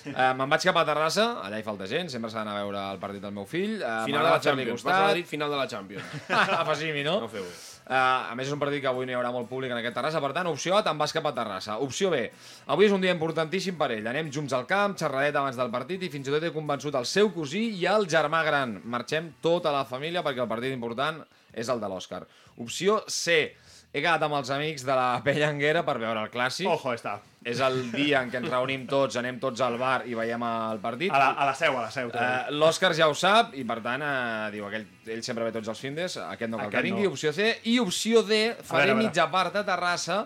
Eh, 0.08 0.32
Me'n 0.36 0.48
vaig 0.48 0.62
cap 0.64 0.76
a 0.76 0.84
Terrassa, 0.86 1.24
allà 1.44 1.58
hi 1.58 1.64
falta 1.66 1.86
gent, 1.88 2.08
sempre 2.12 2.30
s'ha 2.30 2.38
d'anar 2.42 2.54
a 2.56 2.62
veure 2.62 2.82
el 2.92 2.98
partit 3.02 3.20
del 3.24 3.32
meu 3.34 3.44
fill. 3.48 3.80
Eh, 3.82 4.04
Final 4.06 4.24
de 4.24 4.30
la 4.30 4.40
Champions. 4.40 4.84
Vas 4.84 5.00
a 5.10 5.14
dir 5.14 5.24
final 5.26 5.50
de 5.50 5.56
la 5.56 5.66
Champions. 5.68 6.04
Afegim-hi, 6.62 7.02
no? 7.04 7.18
No 7.24 7.28
feu. 7.28 7.44
Uh, 7.88 7.94
a 7.94 8.34
més, 8.36 8.44
és 8.44 8.52
un 8.52 8.60
partit 8.60 8.82
que 8.84 8.88
avui 8.90 9.06
no 9.08 9.14
hi 9.14 9.16
haurà 9.16 9.30
molt 9.32 9.48
públic 9.48 9.72
en 9.72 9.78
aquest 9.78 9.94
Terrassa, 9.96 10.20
per 10.20 10.34
tant, 10.36 10.50
opció 10.50 10.74
A, 10.76 10.82
te'n 10.84 10.98
vas 11.00 11.14
cap 11.16 11.24
a 11.24 11.32
Terrassa. 11.32 11.78
Opció 11.80 12.10
B, 12.12 12.18
avui 12.74 12.84
és 12.84 12.92
un 12.92 13.00
dia 13.00 13.14
importantíssim 13.16 13.78
per 13.80 13.88
ell. 13.94 14.10
Anem 14.10 14.28
junts 14.34 14.52
al 14.52 14.66
camp, 14.68 14.98
xerradet 15.00 15.38
abans 15.40 15.56
del 15.56 15.72
partit 15.72 16.04
i 16.04 16.10
fins 16.12 16.28
i 16.28 16.34
tot 16.34 16.44
he 16.44 16.52
convençut 16.52 16.98
el 17.00 17.08
seu 17.08 17.32
cosí 17.32 17.64
i 17.80 17.86
el 17.88 18.04
germà 18.12 18.42
gran. 18.44 18.76
Marxem 18.84 19.32
tota 19.40 19.72
la 19.72 19.86
família 19.88 20.20
perquè 20.26 20.44
el 20.44 20.50
partit 20.52 20.76
important 20.76 21.22
és 21.56 21.72
el 21.72 21.80
de 21.80 21.88
l'Òscar. 21.88 22.26
Opció 22.60 23.00
C, 23.08 23.38
he 23.92 24.02
quedat 24.02 24.22
amb 24.26 24.36
els 24.38 24.50
amics 24.52 24.84
de 24.86 24.94
la 24.96 25.08
Pellanguera 25.26 25.82
per 25.86 25.96
veure 26.00 26.26
el 26.26 26.30
clàssic. 26.32 26.68
Ojo, 26.70 26.92
està. 26.96 27.18
És 27.48 27.60
el 27.64 27.78
dia 27.92 28.20
en 28.20 28.28
què 28.32 28.40
ens 28.42 28.50
reunim 28.50 28.82
tots, 28.90 29.16
anem 29.16 29.38
tots 29.40 29.62
al 29.64 29.78
bar 29.80 30.02
i 30.10 30.16
veiem 30.18 30.42
el 30.44 30.80
partit. 30.82 31.12
A 31.14 31.20
la, 31.22 31.28
a 31.32 31.46
la 31.48 31.54
seu, 31.56 31.76
a 31.78 31.86
la 31.86 31.92
seu. 31.94 32.10
Uh, 32.10 32.50
L'Òscar 32.58 32.90
ja 32.98 33.06
ho 33.08 33.14
sap 33.16 33.54
i 33.56 33.64
per 33.64 33.78
tant 33.84 34.04
uh, 34.04 34.50
diu 34.52 34.66
aquell, 34.68 34.84
ell 35.06 35.22
sempre 35.24 35.46
ve 35.46 35.54
tots 35.54 35.70
els 35.72 35.80
findes 35.80 36.18
aquest 36.26 36.50
no 36.52 36.58
cal 36.58 36.66
Aquest 36.66 36.76
que 36.76 36.84
vingui, 36.90 37.06
no. 37.06 37.14
opció 37.14 37.32
C 37.32 37.48
i 37.70 37.78
opció 37.80 38.24
D, 38.26 38.42
faré 38.60 38.90
a 38.90 38.92
veure. 38.92 39.06
mitja 39.06 39.28
part 39.32 39.56
a 39.56 39.64
Terrassa 39.64 40.24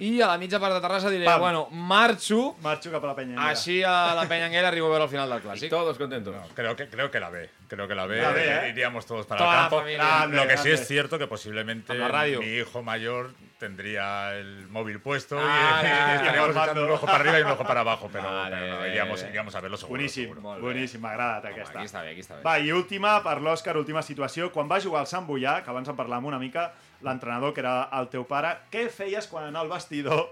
i 0.00 0.20
a 0.22 0.26
la 0.26 0.38
mitja 0.38 0.58
part 0.58 0.74
de 0.74 0.80
Terrassa 0.80 1.10
diré, 1.12 1.24
Pam. 1.26 1.40
bueno, 1.40 1.68
marxo 1.70 2.56
Marxo 2.62 2.90
cap 2.90 3.04
a 3.04 3.08
la 3.08 3.14
penya. 3.14 3.36
així 3.50 3.82
a 3.84 4.14
la 4.16 4.26
Penyanguera 4.26 4.68
arribo 4.68 4.86
a 4.88 4.90
veure 4.90 5.04
el 5.04 5.10
final 5.10 5.28
del 5.28 5.38
Y 5.38 5.42
clàssic 5.46 5.70
todos 5.70 5.98
contentos. 5.98 6.34
No, 6.34 6.42
creo 6.54 6.74
que, 6.74 6.88
creo 6.88 7.10
que 7.10 7.20
la 7.20 7.28
B. 7.30 7.48
Creo 7.68 7.86
que 7.86 7.94
la 7.94 8.06
B. 8.06 8.20
La 8.20 8.32
B, 8.32 8.40
¿eh? 8.44 8.68
Iríamos 8.70 9.04
todos 9.06 9.26
para 9.26 9.38
Toda 9.38 9.54
el 9.54 9.60
campo. 9.70 9.82
Grande, 9.84 10.36
Lo 10.36 10.42
que 10.48 10.56
sí 10.56 10.68
grande. 10.68 10.72
es 10.82 10.88
cierto 10.88 11.18
que 11.18 11.26
posiblemente 11.26 11.92
mi 12.38 12.46
hijo 12.46 12.82
mayor 12.82 13.32
tendría 13.58 14.34
el 14.36 14.66
móvil 14.68 15.00
puesto 15.00 15.38
Ah, 15.38 15.80
y, 15.82 15.84
ya, 15.84 15.92
ya, 15.92 16.14
estaríamos 16.16 16.56
echando 16.56 16.86
un 16.86 16.90
ojo 16.92 17.06
para 17.06 17.18
arriba 17.18 17.38
y 17.38 17.42
un 17.42 17.50
ojo 17.50 17.64
para 17.64 17.80
abajo, 17.80 18.08
pero, 18.10 18.24
Vale, 18.24 18.56
pero 18.58 18.76
no, 18.80 18.86
iríamos, 18.86 19.22
iríamos 19.22 19.54
a 19.54 19.60
verlo 19.60 19.76
seguro. 19.76 19.98
Boníssim, 19.98 20.34
seguro. 20.34 20.60
Boníssim, 20.60 21.04
Home, 21.04 21.14
aquesta. 21.14 21.78
aquí 21.78 21.86
està 21.86 22.00
bé, 22.02 22.10
aquí 22.16 22.20
està 22.24 22.36
bé. 22.38 22.42
Va, 22.42 22.58
i 22.58 22.72
última, 22.72 23.18
per 23.22 23.36
l'Òscar, 23.44 23.76
última 23.76 24.02
situació. 24.02 24.50
Quan 24.50 24.66
va 24.70 24.80
jugar 24.80 25.00
al 25.04 25.06
Sant 25.06 25.26
Boià, 25.28 25.58
que 25.62 25.70
abans 25.70 25.88
en 25.92 25.96
parlàvem 25.98 26.24
una 26.32 26.38
mica, 26.40 26.72
l'entrenador, 27.06 27.54
que 27.54 27.62
era 27.64 27.88
el 27.98 28.10
teu 28.12 28.26
pare, 28.28 28.56
què 28.72 28.88
feies 28.92 29.28
quan 29.30 29.48
en 29.48 29.56
el 29.56 29.70
vestidor 29.70 30.28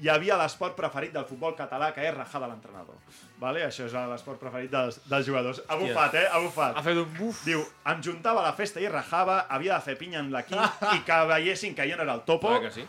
hi 0.00 0.08
havia 0.08 0.36
l'esport 0.40 0.76
preferit 0.78 1.12
del 1.12 1.26
futbol 1.28 1.52
català, 1.56 1.90
que 1.92 2.04
és 2.06 2.14
rajar 2.14 2.40
de 2.40 2.48
l'entrenador? 2.48 2.96
Vale? 3.40 3.66
Això 3.66 3.84
és 3.88 3.96
l'esport 4.08 4.40
preferit 4.40 4.72
dels, 4.72 4.96
dels 5.10 5.26
jugadors. 5.26 5.60
Ha 5.68 5.76
bufat, 5.80 6.16
eh? 6.16 6.24
Ha 6.30 6.40
bufat. 6.40 6.78
Ha 6.78 6.84
fet 6.86 7.00
un 7.02 7.10
buf. 7.18 7.42
Diu, 7.44 7.62
em 7.92 8.02
juntava 8.04 8.40
a 8.40 8.48
la 8.48 8.54
festa 8.56 8.80
i 8.80 8.88
rajava, 8.88 9.42
havia 9.52 9.76
de 9.76 9.88
fer 9.90 9.98
pinya 10.00 10.22
en 10.24 10.30
l'equip 10.32 10.86
i 10.94 11.02
que 11.04 11.20
veiessin 11.34 11.76
que 11.76 11.88
jo 11.90 12.00
no 12.00 12.06
era 12.08 12.16
el 12.16 12.24
topo. 12.28 12.54
Clar 12.54 12.62
que 12.68 12.74
sí. 12.78 12.86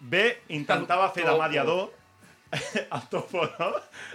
B, 0.00 0.24
intentava 0.52 1.08
fer 1.14 1.24
de 1.24 1.36
mediador. 1.40 1.86
el 2.96 3.06
topo, 3.10 3.46
no? 3.58 3.70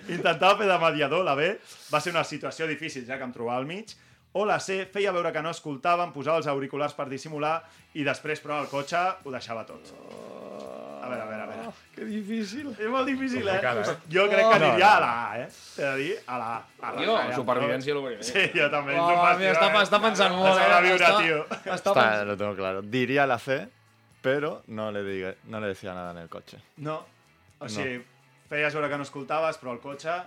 Intentava 0.07 0.53
fer 0.61 0.69
de 0.69 0.77
mediador, 0.85 1.25
la 1.25 1.33
B. 1.39 1.49
Va 1.89 2.01
ser 2.03 2.13
una 2.13 2.23
situació 2.23 2.69
difícil, 2.69 3.07
ja 3.09 3.17
que 3.17 3.25
em 3.25 3.33
trobava 3.33 3.57
al 3.63 3.67
mig. 3.69 3.95
O 4.33 4.43
la 4.45 4.59
C, 4.61 4.83
feia 4.85 5.11
veure 5.11 5.31
que 5.33 5.41
no 5.41 5.49
escoltava, 5.49 6.03
em 6.05 6.11
posava 6.13 6.37
els 6.37 6.47
auriculars 6.47 6.93
per 6.93 7.07
dissimular 7.09 7.63
i 7.97 8.03
després, 8.05 8.41
però, 8.43 8.59
al 8.61 8.67
cotxe 8.69 8.99
ho 9.25 9.31
deixava 9.33 9.63
tot. 9.65 9.89
A 11.01 11.07
veure, 11.09 11.23
a 11.23 11.25
veure, 11.25 11.41
a 11.41 11.47
veure. 11.47 11.71
Que 11.95 12.05
difícil. 12.05 12.67
És 12.77 12.89
molt 12.91 13.07
difícil, 13.09 13.47
eh? 13.49 13.55
Eh? 13.57 13.95
Jo 14.13 14.27
crec 14.29 14.43
que 14.45 14.59
No, 14.59 14.67
aniria 14.67 14.85
no. 14.85 14.91
a 14.91 14.99
la 15.01 15.09
A, 15.31 15.39
eh? 15.39 15.47
T'he 15.75 15.81
de 15.87 15.95
dir, 15.97 16.11
a 16.27 16.37
la 16.37 16.49
A. 16.57 16.59
A 16.81 16.91
la 16.93 17.05
Jo, 17.07 17.15
A, 17.17 17.23
ja. 17.31 17.35
supervivència, 17.39 17.95
lo 17.97 18.03
primer. 18.05 18.23
Sí, 18.27 18.43
jo 18.53 18.69
també. 18.69 18.93
Oh, 18.99 19.07
un 19.07 19.39
mira, 19.39 19.53
està, 19.55 19.71
eh? 19.71 19.81
està 19.87 20.01
pensant 20.03 20.35
molt. 20.35 20.59
Eh? 20.61 20.81
viure, 20.85 20.99
Està- 20.99 21.23
tio. 21.23 21.39
Està 21.73 21.93
pensant... 21.97 22.27
lo 22.29 22.37
tengo 22.37 22.55
claro. 22.59 22.81
Diría 22.83 23.25
la 23.25 23.39
C, 23.39 23.67
pero 24.21 24.61
no 24.67 24.91
le, 24.91 25.03
diga, 25.03 25.33
no 25.45 25.59
le 25.59 25.67
decía 25.73 25.93
nada 25.95 26.11
en 26.11 26.17
el 26.19 26.29
coche. 26.29 26.61
No. 26.77 26.99
O 27.59 27.67
sigui, 27.67 28.03
feies 28.51 28.73
veure 28.77 28.89
que 28.93 28.97
no 29.01 29.03
escoltaves, 29.09 29.57
però 29.57 29.71
al 29.73 29.79
cotxe... 29.81 30.19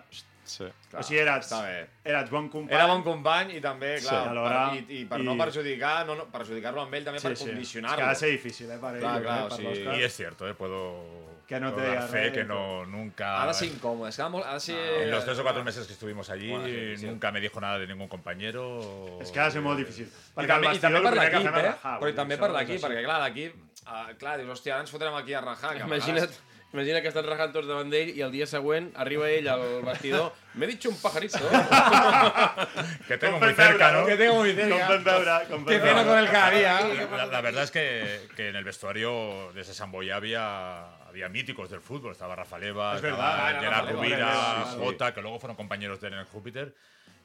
Sí. 0.45 0.65
o 0.65 1.03
sigui, 1.03 1.21
eres, 1.21 1.47
està 1.47 1.63
bé. 1.63 1.87
eres 2.05 2.31
bon 2.31 2.49
company. 2.49 2.75
Era 2.75 2.87
bon 2.87 3.03
company 3.03 3.57
i 3.57 3.61
també, 3.61 3.99
Sí. 4.01 4.09
clar, 4.09 4.29
Alhora, 4.29 4.71
per, 4.71 4.79
i, 4.91 5.01
i 5.01 5.05
per 5.07 5.21
i- 5.21 5.25
no 5.25 5.37
perjudicar, 5.39 6.07
no, 6.07 6.15
no, 6.17 6.25
perjudicar-lo 6.31 6.83
amb 6.83 6.95
ell 6.95 7.05
també 7.05 7.21
per 7.21 7.33
És 7.33 7.39
que 7.39 7.45
ha 7.45 7.49
condicionar-lo. 7.53 8.09
de 8.09 8.15
ser 8.15 8.31
difícil, 8.31 8.71
eh, 8.71 8.79
per 8.79 8.95
ell, 8.97 9.01
Clar, 9.01 9.49
eh, 9.53 10.09
sí. 10.09 10.17
cierto, 10.17 10.49
¿eh? 10.49 10.55
puedo, 10.55 11.31
Que 11.47 11.61
no 11.61 11.73
te 11.75 11.83
dar 11.83 12.09
fe 12.09 12.33
que 12.33 12.45
no, 12.45 12.87
nunca... 12.87 13.43
Ha 13.43 13.47
de 13.49 13.53
ser 13.55 13.69
incòmode, 13.69 14.09
és 14.09 14.17
que 14.17 14.23
ha, 14.23 14.25
de 14.25 14.31
molt, 14.31 14.47
ha 14.47 14.55
de 14.55 14.61
ser... 14.61 15.03
En 15.03 15.11
los 15.11 15.25
tres 15.25 15.39
o 15.39 15.43
cuatro 15.43 15.63
meses 15.63 15.87
que 15.87 15.93
estuvimos 15.93 16.31
allí, 16.31 16.49
Bueno, 16.51 16.65
sí, 16.67 16.97
sí. 16.97 17.07
nunca 17.07 17.31
me 17.31 17.41
dijo 17.41 17.61
nada 17.61 17.79
de 17.79 17.87
ningún 17.87 18.09
compañero. 18.09 19.19
És 19.21 19.31
que 19.31 19.41
ha 19.41 19.45
de 19.47 19.51
ser 19.51 19.61
molt 19.61 19.77
difícil. 19.79 20.07
I 20.39 20.47
també, 20.47 20.75
I 20.75 20.79
també 20.79 21.01
per 21.03 21.13
que 21.13 21.21
l'equip, 21.21 21.57
eh? 21.57 21.75
Però 22.01 22.15
també 22.15 22.39
per 22.39 22.51
l'equip, 22.53 22.81
perquè 22.83 23.05
clar, 23.05 23.21
l'equip... 23.29 23.55
Uh, 23.83 24.15
clar, 24.17 24.39
dius, 24.39 24.49
hòstia, 24.49 24.75
ara 24.77 24.81
ens 24.87 24.91
fotrem 24.95 25.15
aquí 25.19 25.35
a 25.35 25.41
rajar. 25.43 25.75
Que 25.77 25.83
a 25.83 25.87
Imagina't, 25.87 26.21
vegades- 26.23 26.41
imagina 26.73 27.01
que 27.03 27.09
estan 27.09 27.27
rajant 27.27 27.53
tots 27.53 27.69
davant 27.69 27.91
d'ell 27.93 28.11
i 28.17 28.23
el 28.25 28.31
dia 28.33 28.47
següent 28.49 28.91
arriba 28.97 29.29
ell 29.31 29.49
al 29.53 29.83
vestidor. 29.85 30.33
M'he 30.55 30.67
dit 30.71 30.85
un 30.89 30.97
pajarito. 31.01 31.39
Que 33.09 33.19
tengo 33.19 33.39
muy 33.39 33.53
cerca, 33.55 33.93
¿no? 33.93 34.07
Que 34.07 34.17
tengo 34.17 34.37
muy 34.41 34.53
Com 34.55 34.69
cerca. 34.69 34.87
fem 34.89 35.05
veure, 35.05 35.37
com 35.49 35.65
Que 35.67 35.79
ceno 35.81 36.05
con 36.05 36.19
el 36.19 36.29
cada 36.31 36.51
día. 36.51 36.81
La, 37.17 37.27
la 37.27 37.41
verdad 37.41 37.65
es 37.65 37.71
que, 37.71 38.29
que 38.37 38.49
en 38.49 38.57
el 38.57 38.65
vestuario 38.65 39.53
de 39.53 39.61
ese 39.63 39.75
Samboya 39.75 40.17
había, 40.17 40.97
había 41.09 41.29
míticos 41.29 41.71
del 41.71 41.81
fútbol. 41.81 42.13
Estaba 42.13 42.37
Rafa 42.37 42.59
Leva, 42.59 42.97
Es 42.97 43.03
estaba 43.05 43.61
Gerard 43.61 43.91
Rubira. 43.93 44.65
Jota, 44.79 45.13
que 45.15 45.21
luego 45.23 45.39
fueron 45.39 45.57
compañeros 45.57 46.01
de 46.01 46.09
él 46.09 46.15
en 46.15 46.21
el 46.21 46.27
Júpiter. 46.27 46.75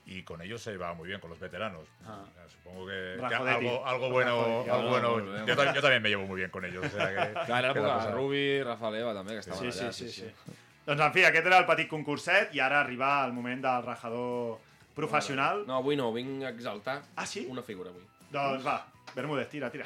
Y 0.09 0.23
con 0.23 0.41
ellos 0.41 0.61
se 0.61 0.71
iba 0.71 0.93
muy 0.93 1.09
bien, 1.09 1.19
con 1.19 1.29
los 1.29 1.37
veteranos. 1.39 1.85
Ah. 2.05 2.23
Supongo 2.47 2.87
que, 2.87 3.17
que 3.27 3.35
algo, 3.35 3.85
algo 3.85 4.09
bueno. 4.09 4.63
Algo 4.71 4.89
bueno 4.89 5.11
bueno, 5.11 5.45
yo, 5.45 5.55
ta- 5.55 5.73
yo 5.73 5.81
también 5.81 6.01
me 6.01 6.07
llevo 6.09 6.25
muy 6.25 6.37
bien 6.37 6.49
con 6.49 6.63
ellos. 6.63 6.85
O 6.85 6.89
sea 6.89 7.07
que, 7.09 7.33
Clar, 7.45 7.65
era 7.65 7.73
que 7.73 7.79
la 7.81 7.97
l'època 7.97 8.11
Rubi, 8.15 8.63
Rafa 8.63 8.89
Leva 8.89 9.13
també, 9.13 9.33
que 9.35 9.39
estaven 9.43 9.59
Sí, 9.71 9.77
sí, 9.77 9.83
allà. 9.83 9.91
sí, 9.91 10.09
sí. 10.09 10.53
Doncs, 10.87 11.01
en 11.03 11.11
fi, 11.11 11.25
aquest 11.27 11.45
era 11.51 11.57
el 11.59 11.65
petit 11.67 11.89
concurset 11.91 12.55
i 12.55 12.61
ara 12.63 12.79
arriba 12.79 13.25
el 13.27 13.33
moment 13.35 13.61
del 13.67 13.83
rajador 13.83 14.59
professional. 14.95 15.65
No, 15.67 15.81
avui 15.83 15.97
no, 15.99 16.13
vinc 16.15 16.45
a 16.47 16.53
exaltar 16.55 17.01
Ah, 17.17 17.25
sí? 17.27 17.45
una 17.51 17.61
figura 17.61 17.89
avui. 17.91 18.05
Doncs 18.31 18.63
va, 18.65 18.77
Bermúdez, 19.13 19.49
tira, 19.51 19.69
tira. 19.69 19.85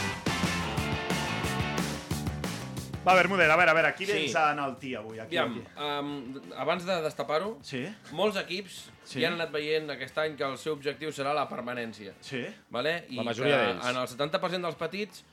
Va, 3.01 3.15
Bermúdez, 3.17 3.49
a 3.49 3.55
veure, 3.57 3.71
a 3.71 3.73
veure, 3.73 3.89
qui 3.97 4.05
Sí. 4.05 4.11
vens 4.13 4.35
en 4.35 4.59
el 4.59 4.75
tí 4.77 4.93
avui? 4.95 5.17
Aquí, 5.19 5.35
Aviam, 5.37 5.55
aquí. 5.57 5.81
um, 5.81 6.41
abans 6.55 6.85
de 6.85 7.01
destapar-ho, 7.01 7.57
Sí? 7.63 7.87
molts 8.11 8.37
equips 8.37 8.91
Sí. 9.03 9.21
ja 9.21 9.27
han 9.27 9.33
anat 9.39 9.51
veient 9.51 9.89
aquest 9.89 10.15
any 10.19 10.35
que 10.37 10.43
el 10.43 10.55
seu 10.57 10.73
objectiu 10.73 11.09
serà 11.09 11.33
la 11.33 11.47
permanència. 11.49 12.13
Sí? 12.21 12.45
Vale? 12.69 13.05
I 13.09 13.15
La 13.15 13.23
majoria 13.23 13.57
d'ells. 13.57 13.87
En 13.89 13.97
el 13.97 14.07
70% 14.07 14.61
dels 14.67 14.75
petits 14.75 15.23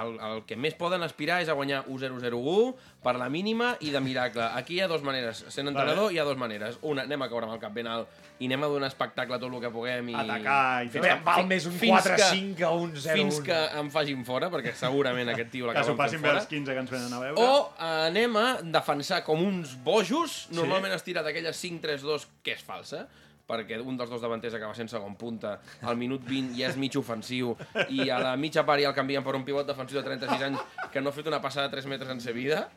el, 0.00 0.14
el 0.24 0.38
que 0.48 0.56
més 0.56 0.72
poden 0.78 1.02
aspirar 1.04 1.42
és 1.44 1.50
a 1.52 1.56
guanyar 1.58 1.82
1-0-0-1 1.84 2.74
per 3.04 3.12
la 3.20 3.26
mínima 3.28 3.74
i 3.84 3.90
de 3.92 4.00
miracle. 4.00 4.42
Aquí 4.56 4.78
hi 4.78 4.80
ha 4.80 4.88
dues 4.88 5.02
maneres. 5.04 5.42
Sent 5.52 5.68
entrenador 5.68 6.06
Vale. 6.06 6.14
hi 6.14 6.20
ha 6.20 6.24
dues 6.24 6.38
maneres. 6.40 6.78
Una, 6.82 7.02
anem 7.04 7.22
a 7.22 7.28
caure 7.28 7.44
amb 7.48 7.56
el 7.56 7.60
cap 7.60 7.74
ben 7.76 7.86
alt 7.90 8.08
i 8.42 8.46
anem 8.48 8.64
a 8.64 8.70
donar 8.72 8.88
espectacle 8.88 9.36
tot 9.38 9.52
el 9.52 9.60
que 9.60 9.70
puguem 9.74 10.08
i... 10.08 10.14
Atacar 10.18 10.84
i 10.86 10.88
Fins 10.94 11.04
que- 11.06 11.18
Val 11.26 11.44
més 11.50 11.66
un 11.68 11.76
fins 11.78 12.08
4-5 12.08 12.54
que 12.58 12.70
un 12.72 12.94
0-1. 12.96 13.12
Fins 13.18 13.40
que 13.46 13.58
em 13.82 13.90
facin 13.94 14.24
fora, 14.26 14.48
perquè 14.50 14.72
segurament 14.74 15.28
aquest 15.34 15.52
tio 15.52 15.68
Que 15.76 15.84
s'ho 15.84 15.94
passin 15.98 16.18
fent 16.18 16.24
bé 16.24 16.32
fora. 16.32 16.40
els 16.40 16.48
15 16.50 16.72
que 16.78 16.84
ens 16.86 16.90
venen 16.96 17.12
a 17.12 17.20
veure. 17.26 17.36
O 17.44 17.72
anem 17.92 18.36
a 18.40 18.46
defensar 18.62 19.22
com 19.28 19.44
uns 19.44 19.76
bojos. 19.84 20.46
Normalment 20.56 20.94
es 20.96 21.04
tira 21.06 21.22
d'aquelles 21.22 21.58
5-3-2, 21.62 22.26
que 22.42 22.56
és 22.56 22.64
falsa, 22.64 23.04
perquè 23.48 23.80
un 23.82 23.96
dels 23.98 24.10
dos 24.10 24.22
davanters 24.22 24.54
acaba 24.54 24.74
sent 24.74 24.88
segon 24.90 25.16
punta, 25.18 25.58
al 25.82 25.96
minut 26.00 26.22
20 26.28 26.56
ja 26.58 26.68
és 26.70 26.78
mig 26.80 26.94
ofensiu, 26.96 27.56
i 27.88 28.08
a 28.10 28.20
la 28.22 28.36
mitja 28.36 28.64
part 28.68 28.82
ja 28.82 28.90
el 28.92 28.96
canvien 28.96 29.24
per 29.24 29.34
un 29.36 29.44
pivot 29.44 29.66
defensiu 29.68 29.98
de 30.00 30.04
36 30.06 30.46
anys 30.48 30.90
que 30.92 31.00
no 31.02 31.10
ha 31.10 31.16
fet 31.16 31.28
una 31.30 31.42
passada 31.42 31.68
de 31.68 31.76
3 31.76 31.90
metres 31.92 32.10
en 32.14 32.20
sa 32.20 32.32
vida. 32.36 32.68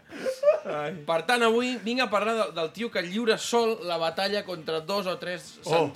Per 1.06 1.20
tant, 1.30 1.44
avui 1.46 1.76
vinc 1.84 2.02
a 2.02 2.10
parlar 2.10 2.36
del, 2.40 2.56
del 2.58 2.72
tio 2.74 2.90
que 2.92 3.04
lliura 3.06 3.38
sol 3.38 3.78
la 3.86 3.98
batalla 4.02 4.44
contra 4.46 4.82
dos 4.82 5.06
o 5.08 5.18
tres 5.22 5.60
Oh. 5.66 5.88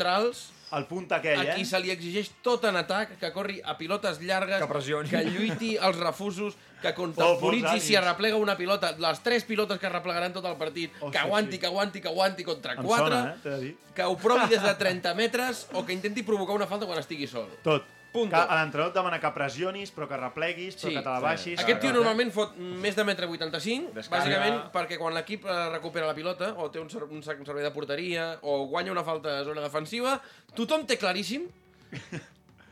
El 0.78 0.86
punt 0.86 1.08
aquell, 1.12 1.40
a 1.42 1.56
eh? 1.58 1.66
se 1.66 1.80
li 1.82 1.90
exigeix 1.90 2.30
tot 2.46 2.64
en 2.70 2.78
atac, 2.78 3.16
que 3.20 3.32
corri 3.34 3.60
a 3.66 3.76
pilotes 3.78 4.20
llargues, 4.22 4.62
Que 4.62 4.68
pressioni. 4.70 5.10
que 5.10 5.24
lluiti 5.26 5.72
els 5.78 5.98
refusos, 5.98 6.58
que 6.82 6.94
contemporitzi 6.94 7.80
si 7.82 7.96
arreplega 7.96 8.38
una 8.38 8.56
pilota, 8.58 8.94
les 8.98 9.22
tres 9.26 9.44
pilotes 9.44 9.80
que 9.80 9.88
arreplegaran 9.90 10.34
tot 10.34 10.46
el 10.46 10.58
partit, 10.58 10.92
Oh, 11.02 11.10
que 11.12 11.18
sí, 11.18 11.24
aguanti, 11.26 11.54
sí. 11.54 11.60
que 11.60 11.68
aguanti, 11.68 12.02
que 12.02 12.08
aguanti 12.08 12.44
contra 12.44 12.74
Em 12.74 12.84
quatre, 12.84 13.16
sona, 13.16 13.38
eh? 13.44 13.76
Que 13.96 14.04
ho 14.04 14.16
provi 14.18 14.48
des 14.48 14.62
de 14.62 14.76
30 14.76 15.14
metres 15.16 15.68
o 15.74 15.86
que 15.86 15.94
intenti 15.94 16.24
provocar 16.24 16.54
una 16.56 16.68
falta 16.68 16.86
quan 16.86 17.00
estigui 17.00 17.28
sol. 17.28 17.50
Tot. 17.64 17.99
Punto. 18.12 18.34
Que 18.36 18.56
l'entrenador 18.56 18.88
et 18.90 18.96
demana 18.96 19.20
que 19.22 19.30
pressionis, 19.36 19.92
però 19.94 20.08
que 20.10 20.18
repleguis, 20.18 20.76
però 20.80 20.88
Sí. 20.90 20.96
que 20.96 21.02
te 21.06 21.10
la 21.10 21.20
baixis. 21.22 21.60
Aquest 21.62 21.80
tio 21.84 21.92
normalment 21.94 22.32
fot 22.34 22.56
més 22.58 22.96
de 22.98 23.04
metre 23.06 23.28
85, 23.30 23.92
Descarga. 23.94 24.24
bàsicament 24.26 24.72
perquè 24.74 24.98
quan 24.98 25.14
l'equip 25.14 25.46
eh, 25.46 25.70
recupera 25.70 26.08
la 26.08 26.16
pilota, 26.18 26.54
o 26.58 26.72
té 26.72 26.80
un, 26.80 26.90
ser 26.90 27.04
un, 27.04 27.22
ser- 27.22 27.38
un 27.38 27.46
servei 27.46 27.64
de 27.64 27.70
porteria, 27.72 28.40
o 28.42 28.66
guanya 28.68 28.92
una 28.92 29.04
falta 29.04 29.38
de 29.38 29.46
zona 29.46 29.62
defensiva, 29.62 30.20
tothom 30.56 30.88
té 30.88 30.98
claríssim 30.98 31.46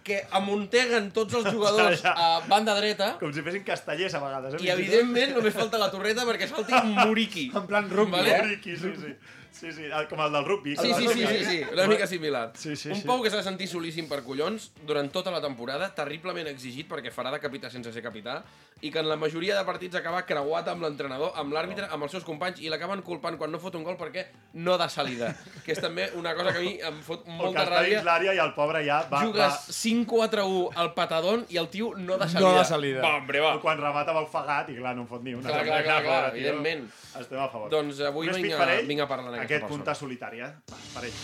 que 0.08 0.21
amunteguen 0.32 1.12
tots 1.12 1.34
els 1.36 1.50
jugadors 1.52 2.02
a 2.08 2.39
banda 2.47 2.73
dreta 2.78 3.17
Com 3.19 3.34
si 3.36 3.41
fessin 3.43 3.63
castellers 3.67 4.13
a 4.15 4.21
vegades. 4.23 4.54
Eh? 4.56 4.65
i 4.65 4.69
evidentment 4.71 5.34
només 5.36 5.54
falta 5.54 5.78
la 5.82 5.89
torreta 5.91 6.23
perquè 6.26 6.47
salti 6.47 6.73
Muriqui. 7.06 7.50
En 7.54 7.67
plan 7.67 7.89
rugby, 7.91 8.12
Vale? 8.15 8.32
eh? 8.38 8.41
Riqui, 8.54 8.78
sí, 8.78 8.93
sí. 8.95 9.13
Sí, 9.60 9.72
sí, 9.74 9.84
el- 9.86 10.08
com 10.08 10.20
el 10.22 10.32
del 10.32 10.46
rugby. 10.46 10.76
Sí, 10.78 10.93
sí, 10.93 11.08
sí, 11.08 11.26
sí, 11.28 11.46
sí, 11.46 11.62
una 11.74 11.88
mica 11.88 12.06
similar. 12.06 12.52
Sí, 12.56 12.76
sí, 12.76 12.89
un 12.89 12.96
sí. 13.02 13.08
Que 13.24 13.30
s'ha 13.32 13.38
de 13.38 13.43
sentir 13.43 13.67
solíssim 13.67 14.08
per 14.08 14.22
collons 14.24 14.72
durant 14.86 15.10
tota 15.12 15.32
la 15.34 15.41
temporada, 15.41 15.89
terriblement 15.96 16.48
exigit 16.48 16.88
perquè 16.88 17.12
farà 17.12 17.32
de 17.34 17.39
capità 17.39 17.70
sense 17.74 17.91
ser 17.91 18.04
capità, 18.06 18.43
i 18.82 18.92
que 18.92 19.00
en 19.00 19.08
la 19.10 19.16
majoria 19.18 19.56
de 19.58 19.63
partits 19.66 19.96
acaba 19.98 20.22
creuat 20.26 20.68
amb 20.70 20.84
l'entrenador, 20.86 21.32
amb 21.36 21.54
l'àrbitre, 21.54 21.88
amb 21.90 22.04
els 22.06 22.12
seus 22.12 22.24
companys, 22.24 22.60
i 22.62 22.70
l'acaben 22.70 23.02
culpant 23.02 23.38
quan 23.38 23.52
no 23.52 23.58
fot 23.60 23.74
un 23.76 23.84
gol 23.84 23.98
perquè 23.98 24.26
no 24.54 24.78
da 24.78 24.88
salida. 24.90 25.32
Que 25.66 25.74
és 25.74 25.82
també 25.82 26.06
una 26.16 26.36
cosa 26.38 26.54
que 26.54 26.60
a 26.60 26.62
mi 26.62 26.76
em 26.80 27.00
fot 27.04 27.22
O 27.22 27.26
que 27.26 27.32
molta 27.40 27.63
està 27.66 27.82
dins 27.84 27.98
ràbia. 27.98 28.04
l'àrea 28.06 28.34
i 28.38 28.42
el 28.44 28.54
pobre 28.54 28.84
ja 28.86 29.02
va... 29.10 29.24
Jugues 29.26 29.58
5-4-1 29.82 30.78
al 30.78 30.94
patadón 30.94 31.46
i 31.50 31.58
el 31.58 31.68
tio 31.74 31.94
no 31.98 32.18
da 32.18 32.28
salida. 32.30 32.50
No 32.50 32.56
da 32.56 32.63
salida. 32.63 33.02
Va, 33.02 33.16
hombre, 33.18 33.40
va. 33.42 33.50
va... 33.50 33.56
O 33.58 33.62
quan 33.66 33.82
remata 33.82 34.13
va 34.13 34.22
ofegat 34.28 34.70
i 34.70 34.78
clar, 34.78 34.96
no 34.96 35.02
en 35.04 35.08
fot 35.10 35.24
ni 35.26 35.34
una. 35.34 35.50
Clar, 35.50 35.66
clar, 35.66 35.84
clar, 35.84 36.04
clar, 36.06 36.22
evidentment. 36.36 36.86
Estem 37.20 37.40
a 37.42 37.50
favor. 37.50 37.70
Doncs 37.74 38.00
avui 38.08 38.30
vinc 38.30 38.54
a- 38.54 38.70
vinc 38.88 39.02
a 39.02 39.08
parlar 39.10 39.32
d'aquesta 39.34 39.44
Aquest 39.50 39.66
persona. 39.66 39.78
punta 39.84 39.96
solitari, 39.98 40.40
eh? 40.46 40.54
Va, 40.72 40.78
per 40.94 41.06
ell. 41.10 41.20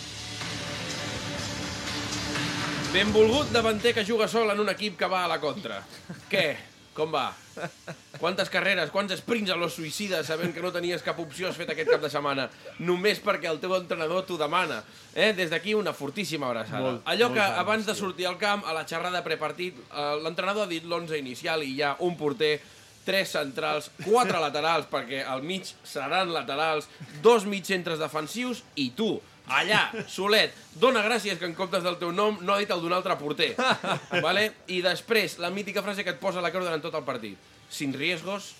Benvolgut 2.94 3.50
davanter 3.50 3.92
que 3.94 4.04
juga 4.06 4.28
sol 4.28 4.50
en 4.52 4.60
un 4.62 4.68
equip 4.70 4.96
que 4.98 5.06
va 5.10 5.24
a 5.24 5.28
la 5.28 5.40
contra. 5.42 5.80
Què? 6.30 6.44
Com 6.94 7.10
va? 7.10 7.32
Quantes 8.20 8.48
carreres, 8.50 8.90
quants 8.94 9.12
sprints 9.18 9.50
a 9.50 9.56
los 9.58 9.74
suïcides 9.74 10.26
sabent 10.28 10.52
que 10.54 10.62
no 10.62 10.70
tenies 10.74 11.02
cap 11.02 11.18
opció 11.18 11.48
has 11.48 11.56
fet 11.58 11.72
aquest 11.74 11.90
cap 11.90 12.00
de 12.04 12.10
setmana 12.12 12.44
només 12.86 13.18
perquè 13.22 13.50
el 13.50 13.58
teu 13.62 13.74
entrenador 13.76 14.22
t'ho 14.28 14.36
demana. 14.38 14.78
Eh? 15.14 15.32
Des 15.34 15.50
d'aquí 15.50 15.74
una 15.74 15.92
fortíssima 15.92 16.46
abraçada. 16.52 16.80
Molt- 16.84 17.02
Allò 17.10 17.28
que 17.32 17.40
molts 17.40 17.48
anys, 17.50 17.58
abans 17.64 17.86
de 17.90 17.94
sortir 17.98 18.26
al 18.30 18.38
camp, 18.38 18.62
a 18.66 18.72
la 18.72 18.86
xerrada 18.86 19.24
prepartit, 19.26 19.74
eh, 19.90 20.06
l'entrenador 20.22 20.64
ha 20.68 20.70
dit 20.70 20.84
l'11 20.86 21.18
inicial 21.18 21.62
i 21.66 21.72
hi 21.74 21.82
ha 21.82 21.96
un 21.98 22.16
porter, 22.16 22.60
tres 23.04 23.28
centrals, 23.34 23.90
quatre 24.04 24.38
laterals, 24.40 24.86
perquè 24.88 25.24
al 25.26 25.42
mig 25.42 25.66
seran 25.84 26.30
laterals, 26.32 26.86
dos 27.22 27.44
mig 27.44 27.64
centres 27.66 27.98
defensius 27.98 28.62
i 28.76 28.90
tu, 28.96 29.20
allà, 29.48 29.90
solet, 30.08 30.54
dona 30.80 31.02
gràcies 31.04 31.38
que 31.38 31.48
en 31.48 31.54
comptes 31.56 31.84
del 31.84 31.98
teu 32.00 32.12
nom 32.12 32.38
no 32.40 32.54
ha 32.54 32.60
dit 32.62 32.70
el 32.70 32.80
d'un 32.82 32.94
altre 32.96 33.16
porter. 33.20 33.52
vale? 34.24 34.50
I 34.72 34.80
després, 34.84 35.38
la 35.42 35.52
mítica 35.54 35.82
frase 35.84 36.04
que 36.04 36.14
et 36.14 36.20
posa 36.20 36.44
la 36.44 36.52
creu 36.54 36.64
durant 36.64 36.82
tot 36.82 36.94
el 36.96 37.04
partit. 37.06 37.38
Sin 37.70 37.92
riesgos, 37.96 38.54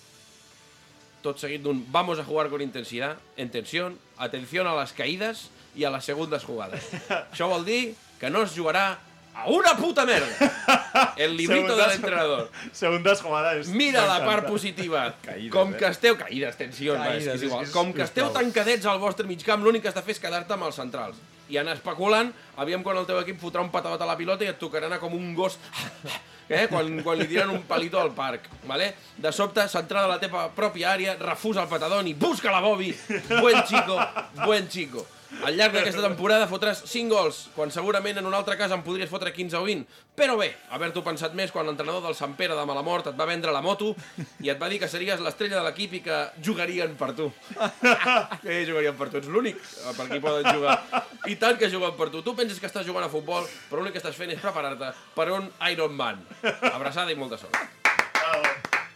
tot 1.25 1.41
seguit 1.41 1.63
d'un 1.65 1.81
vamos 1.93 2.19
a 2.21 2.25
jugar 2.25 2.51
con 2.53 2.61
intensidad, 2.61 3.17
en 3.37 3.51
tensión, 3.51 3.99
atención 4.19 4.67
a 4.67 4.75
las 4.75 4.93
caídas 4.93 5.49
y 5.75 5.85
a 5.85 5.91
las 5.91 6.05
segundas 6.05 6.45
jugadas. 6.45 6.85
Això 7.33 7.49
vol 7.49 7.65
dir 7.65 7.95
que 8.21 8.31
no 8.31 8.45
es 8.45 8.53
jugarà 8.57 8.99
a 9.35 9.49
una 9.51 9.77
puta 9.77 10.07
merda. 10.07 11.15
El 11.17 11.37
librito 11.37 11.75
de 11.77 11.83
Segundes- 11.83 11.89
l'entrenador. 11.89 12.51
Segundes 12.73 13.21
jugades. 13.21 13.69
Mira 13.69 14.07
la 14.07 14.25
part 14.25 14.47
positiva. 14.47 15.15
Caïdes, 15.27 15.51
com 15.53 15.75
eh? 15.75 15.77
que 15.77 15.87
esteu... 15.91 16.17
Caïdes, 16.17 16.57
que 16.57 16.69
Caïdes, 16.71 17.27
és 17.27 17.35
és 17.35 17.47
igual. 17.49 17.67
Com 17.75 17.93
que 17.93 18.07
esteu 18.07 18.31
tancadets 18.31 18.87
al 18.87 19.01
vostre 19.03 19.27
mig 19.27 19.43
camp, 19.45 19.65
l'únic 19.65 19.83
que 19.83 19.91
has 19.91 19.97
de 19.99 20.03
fer 20.07 20.15
és 20.15 20.23
quedar-te 20.23 20.55
amb 20.55 20.69
els 20.69 20.79
centrals. 20.79 21.19
I 21.51 21.59
anar 21.61 21.75
especulant, 21.77 22.31
aviam 22.57 22.83
quan 22.87 22.97
el 22.97 23.09
teu 23.09 23.19
equip 23.21 23.41
fotrà 23.43 23.61
un 23.61 23.73
patadot 23.75 24.01
a 24.01 24.07
la 24.09 24.17
pilota 24.17 24.47
i 24.47 24.53
et 24.55 24.61
tocarà 24.61 24.87
anar 24.89 25.01
com 25.03 25.13
un 25.13 25.35
gos 25.37 25.59
eh? 26.49 26.67
quan, 26.71 27.03
quan 27.05 27.19
li 27.19 27.27
tiren 27.29 27.51
un 27.53 27.67
palito 27.69 28.01
al 28.01 28.15
parc. 28.17 28.47
Vale? 28.71 28.95
De 29.19 29.33
sobte, 29.35 29.67
centrada 29.69 30.07
a 30.09 30.15
la 30.15 30.21
teva 30.23 30.47
pròpia 30.55 30.95
àrea, 30.95 31.19
refusa 31.21 31.67
el 31.67 31.69
patadón 31.69 32.09
i 32.09 32.15
busca 32.15 32.55
la 32.55 32.63
Bobby. 32.65 32.95
Buen 33.41 33.61
chico, 33.67 33.99
buen 34.45 34.69
chico. 34.69 35.05
Al 35.43 35.57
llarg 35.59 35.75
d'aquesta 35.75 36.03
temporada 36.05 36.47
fotràs 36.49 36.85
5 36.87 37.11
gols, 37.11 37.39
quan 37.57 37.73
segurament 37.75 38.21
en 38.21 38.29
un 38.29 38.35
altre 38.37 38.57
cas 38.61 38.73
en 38.73 38.85
podries 38.87 39.11
fotre 39.11 39.33
15 39.35 39.59
o 39.59 39.65
20. 39.67 39.85
Però 40.15 40.37
bé, 40.39 40.53
haver-t'ho 40.71 41.03
pensat 41.05 41.35
més 41.35 41.51
quan 41.53 41.67
l'entrenador 41.67 42.05
del 42.05 42.15
Sant 42.15 42.37
Pere 42.39 42.55
de 42.55 42.67
Malamort 42.69 43.11
et 43.11 43.19
va 43.19 43.27
vendre 43.27 43.53
la 43.53 43.63
moto 43.65 43.91
i 44.45 44.53
et 44.53 44.61
va 44.61 44.69
dir 44.71 44.79
que 44.83 44.89
series 44.89 45.21
l'estrella 45.25 45.59
de 45.59 45.65
l'equip 45.67 45.99
i 45.99 46.03
que 46.05 46.21
jugarien 46.45 46.95
per 47.01 47.11
tu. 47.19 47.31
que 48.45 48.61
jugarien 48.69 48.95
per 48.99 49.11
tu? 49.11 49.19
Ets 49.19 49.33
l'únic 49.33 49.59
eh, 49.59 49.97
per 49.97 50.09
qui 50.13 50.21
poden 50.23 50.47
jugar. 50.55 50.79
I 51.27 51.39
tant 51.41 51.59
que 51.59 51.71
juguen 51.73 51.97
per 51.99 52.11
tu. 52.15 52.23
Tu 52.23 52.37
penses 52.39 52.61
que 52.61 52.71
estàs 52.71 52.87
jugant 52.87 53.09
a 53.09 53.13
futbol, 53.13 53.49
però 53.71 53.83
l'únic 53.83 53.99
que 53.99 54.05
estàs 54.05 54.17
fent 54.17 54.33
és 54.37 54.43
preparar-te 54.45 54.95
per 55.17 55.33
un 55.35 55.51
Iron 55.73 55.99
Man. 55.99 56.23
Abraçada 56.73 57.11
i 57.11 57.19
molta 57.19 57.41
sort. 57.41 57.59
Bravo. 58.21 58.55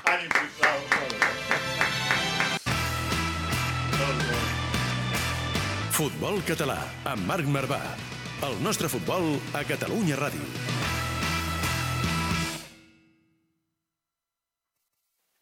Ànim, 0.09 0.31
sisplau. 0.39 0.98
Futbol 5.99 6.37
català, 6.47 6.77
amb 7.11 7.27
Marc 7.27 7.49
Marvà. 7.51 7.81
El 8.47 8.55
nostre 8.63 8.87
futbol 8.93 9.33
a 9.51 9.65
Catalunya 9.67 10.23
Ràdio. 10.23 10.78